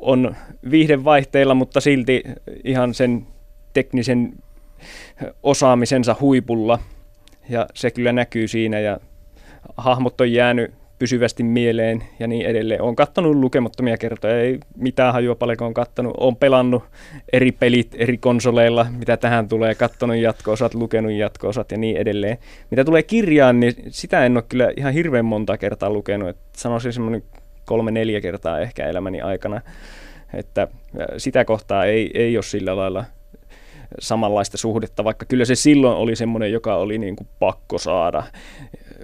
on 0.00 0.36
viihdevaihteilla, 0.70 1.54
mutta 1.54 1.80
silti 1.80 2.22
ihan 2.64 2.94
sen 2.94 3.26
teknisen 3.72 4.32
osaamisensa 5.42 6.16
huipulla. 6.20 6.78
Ja 7.48 7.66
se 7.74 7.90
kyllä 7.90 8.12
näkyy 8.12 8.48
siinä 8.48 8.80
ja 8.80 9.00
hahmot 9.76 10.20
on 10.20 10.32
jäänyt 10.32 10.74
pysyvästi 10.98 11.42
mieleen 11.42 12.02
ja 12.18 12.26
niin 12.26 12.46
edelleen. 12.46 12.82
Olen 12.82 12.96
kattonut 12.96 13.36
lukemattomia 13.36 13.96
kertoja, 13.96 14.40
ei 14.40 14.58
mitään 14.76 15.12
hajua 15.12 15.34
paljonko 15.34 15.66
on 15.66 15.74
kattonut. 15.74 16.14
Olen 16.16 16.36
pelannut 16.36 16.82
eri 17.32 17.52
pelit 17.52 17.94
eri 17.98 18.18
konsoleilla, 18.18 18.86
mitä 18.98 19.16
tähän 19.16 19.48
tulee, 19.48 19.74
kattonut 19.74 20.16
jatko-osat, 20.16 20.74
lukenut 20.74 21.12
jatko-osat 21.12 21.70
ja 21.70 21.78
niin 21.78 21.96
edelleen. 21.96 22.38
Mitä 22.70 22.84
tulee 22.84 23.02
kirjaan, 23.02 23.60
niin 23.60 23.72
sitä 23.88 24.26
en 24.26 24.36
ole 24.36 24.44
kyllä 24.48 24.72
ihan 24.76 24.92
hirveän 24.92 25.24
monta 25.24 25.58
kertaa 25.58 25.90
lukenut. 25.90 26.28
Et 26.28 26.38
sanoisin 26.56 26.92
semmoinen 26.92 27.22
kolme-neljä 27.64 28.20
kertaa 28.20 28.60
ehkä 28.60 28.86
elämäni 28.86 29.20
aikana. 29.20 29.60
Että 30.34 30.68
sitä 31.16 31.44
kohtaa 31.44 31.84
ei, 31.84 32.10
ei 32.14 32.36
ole 32.36 32.42
sillä 32.42 32.76
lailla 32.76 33.04
samanlaista 33.98 34.58
suhdetta, 34.58 35.04
vaikka 35.04 35.26
kyllä 35.26 35.44
se 35.44 35.54
silloin 35.54 35.96
oli 35.96 36.16
semmoinen, 36.16 36.52
joka 36.52 36.76
oli 36.76 36.98
niin 36.98 37.16
kuin 37.16 37.28
pakko 37.38 37.78
saada 37.78 38.22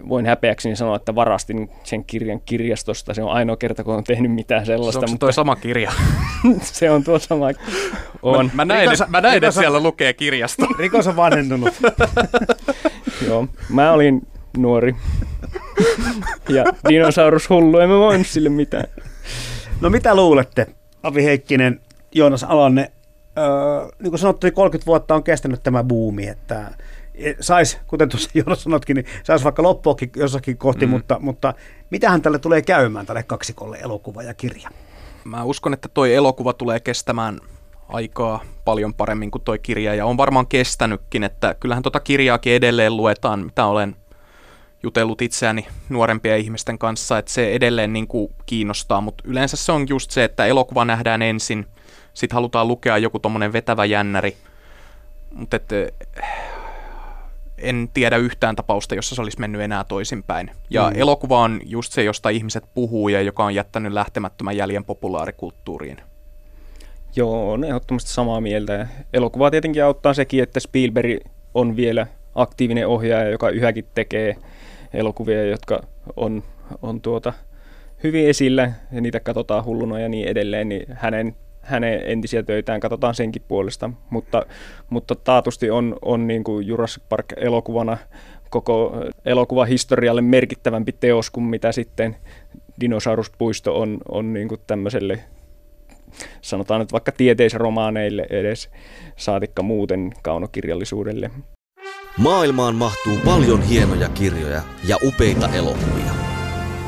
voin 0.08 0.26
häpeäkseni 0.26 0.76
sanoa, 0.76 0.96
että 0.96 1.14
varastin 1.14 1.70
sen 1.84 2.04
kirjan 2.04 2.40
kirjastosta. 2.40 3.14
Se 3.14 3.22
on 3.22 3.30
ainoa 3.30 3.56
kerta, 3.56 3.84
kun 3.84 3.94
on 3.94 4.04
tehnyt 4.04 4.32
mitään 4.32 4.66
sellaista. 4.66 5.00
Se 5.00 5.06
mutta... 5.06 5.26
tuo 5.26 5.32
sama 5.32 5.56
kirja? 5.56 5.92
se 6.62 6.90
on 6.90 7.04
tuo 7.04 7.18
sama. 7.18 7.46
On. 8.22 8.46
Mä, 8.46 8.50
mä 8.54 8.64
näin, 8.64 8.90
rikos, 8.90 9.08
mä 9.08 9.20
näin 9.20 9.34
rikos, 9.34 9.48
että 9.48 9.60
siellä 9.60 9.80
lukee 9.80 10.12
kirjasto. 10.12 10.66
Rikos 10.78 11.06
on 11.06 11.16
vanhentunut. 11.16 11.74
Joo, 13.26 13.46
mä 13.68 13.92
olin 13.92 14.26
nuori. 14.56 14.94
ja 16.48 16.64
dinosaurus 16.88 17.50
hullu, 17.50 17.78
en 17.78 17.88
mä 17.88 17.98
voinut 17.98 18.26
sille 18.26 18.48
mitään. 18.48 18.84
No 19.80 19.90
mitä 19.90 20.14
luulette, 20.14 20.66
Avi 21.02 21.24
Heikkinen, 21.24 21.80
Joonas 22.14 22.44
Alanne, 22.44 22.92
öö, 23.38 23.44
niin 24.02 24.10
kuin 24.10 24.18
sanottu, 24.18 24.46
30 24.54 24.82
niin 24.82 24.86
vuotta 24.86 25.14
on 25.14 25.22
kestänyt 25.22 25.62
tämä 25.62 25.84
buumi, 25.84 26.28
että 26.28 26.70
saisi, 27.40 27.78
kuten 27.86 28.08
tuossa 28.08 28.30
Joonas 28.38 28.62
sanotkin, 28.62 28.94
niin 28.94 29.06
saisi 29.22 29.44
vaikka 29.44 29.62
loppuakin 29.62 30.10
jossakin 30.16 30.58
kohti, 30.58 30.86
mm. 30.86 30.90
mutta, 30.90 31.16
mutta 31.20 31.54
mitähän 31.90 32.22
tälle 32.22 32.38
tulee 32.38 32.62
käymään 32.62 33.06
tälle 33.06 33.22
kaksikolle 33.22 33.78
elokuva 33.82 34.22
ja 34.22 34.34
kirja? 34.34 34.68
Mä 35.24 35.44
uskon, 35.44 35.72
että 35.72 35.88
toi 35.88 36.14
elokuva 36.14 36.52
tulee 36.52 36.80
kestämään 36.80 37.40
aikaa 37.88 38.40
paljon 38.64 38.94
paremmin 38.94 39.30
kuin 39.30 39.42
toi 39.42 39.58
kirja 39.58 39.94
ja 39.94 40.06
on 40.06 40.16
varmaan 40.16 40.46
kestänytkin, 40.46 41.24
että 41.24 41.54
kyllähän 41.60 41.82
tota 41.82 42.00
kirjaakin 42.00 42.52
edelleen 42.52 42.96
luetaan, 42.96 43.44
mitä 43.44 43.66
olen 43.66 43.96
jutellut 44.82 45.22
itseäni 45.22 45.66
nuorempien 45.88 46.38
ihmisten 46.38 46.78
kanssa, 46.78 47.18
että 47.18 47.32
se 47.32 47.52
edelleen 47.52 47.92
niin 47.92 48.06
kuin 48.06 48.32
kiinnostaa, 48.46 49.00
mutta 49.00 49.24
yleensä 49.26 49.56
se 49.56 49.72
on 49.72 49.88
just 49.88 50.10
se, 50.10 50.24
että 50.24 50.46
elokuva 50.46 50.84
nähdään 50.84 51.22
ensin, 51.22 51.66
sitten 52.14 52.34
halutaan 52.34 52.68
lukea 52.68 52.98
joku 52.98 53.18
tommonen 53.18 53.52
vetävä 53.52 53.84
jännäri, 53.84 54.36
mutta 55.30 55.56
en 57.60 57.88
tiedä 57.94 58.16
yhtään 58.16 58.56
tapausta, 58.56 58.94
jossa 58.94 59.14
se 59.14 59.22
olisi 59.22 59.40
mennyt 59.40 59.60
enää 59.60 59.84
toisinpäin. 59.84 60.50
Ja 60.70 60.90
mm. 60.90 61.00
elokuva 61.00 61.38
on 61.38 61.60
just 61.64 61.92
se, 61.92 62.02
josta 62.02 62.28
ihmiset 62.28 62.64
puhuu 62.74 63.08
ja 63.08 63.22
joka 63.22 63.44
on 63.44 63.54
jättänyt 63.54 63.92
lähtemättömän 63.92 64.56
jäljen 64.56 64.84
populaarikulttuuriin. 64.84 65.96
Joo, 67.16 67.52
on 67.52 67.64
ehdottomasti 67.64 68.10
samaa 68.10 68.40
mieltä. 68.40 68.88
Elokuvaa 69.12 69.50
tietenkin 69.50 69.84
auttaa 69.84 70.14
sekin, 70.14 70.42
että 70.42 70.60
Spielberg 70.60 71.20
on 71.54 71.76
vielä 71.76 72.06
aktiivinen 72.34 72.86
ohjaaja, 72.86 73.30
joka 73.30 73.48
yhäkin 73.48 73.84
tekee 73.94 74.36
elokuvia, 74.94 75.44
jotka 75.44 75.82
on, 76.16 76.42
on 76.82 77.00
tuota, 77.00 77.32
hyvin 78.04 78.28
esillä 78.28 78.72
ja 78.92 79.00
niitä 79.00 79.20
katsotaan 79.20 79.64
hulluna 79.64 80.00
ja 80.00 80.08
niin 80.08 80.28
edelleen, 80.28 80.68
niin 80.68 80.86
hänen 80.92 81.36
hänen 81.62 82.02
entisiä 82.04 82.42
töitään, 82.42 82.80
katsotaan 82.80 83.14
senkin 83.14 83.42
puolesta, 83.48 83.90
mutta, 84.10 84.46
mutta 84.90 85.14
taatusti 85.14 85.70
on, 85.70 85.96
on 86.02 86.26
niin 86.26 86.44
kuin 86.44 86.66
Jurassic 86.66 87.02
Park 87.08 87.26
elokuvana 87.36 87.98
koko 88.50 89.04
elokuvahistorialle 89.24 90.22
merkittävämpi 90.22 90.92
teos 90.92 91.30
kuin 91.30 91.44
mitä 91.44 91.72
sitten 91.72 92.16
Dinosauruspuisto 92.80 93.80
on, 93.80 93.98
on 94.08 94.32
niin 94.32 94.48
kuin 94.48 94.60
tämmöiselle 94.66 95.20
sanotaan 96.40 96.80
nyt 96.80 96.92
vaikka 96.92 97.12
tieteisromaaneille 97.12 98.26
edes, 98.30 98.70
saatikka 99.16 99.62
muuten 99.62 100.12
kaunokirjallisuudelle. 100.22 101.30
Maailmaan 102.16 102.74
mahtuu 102.74 103.18
paljon 103.24 103.62
hienoja 103.62 104.08
kirjoja 104.08 104.62
ja 104.88 104.96
upeita 105.02 105.48
elokuvia. 105.48 106.19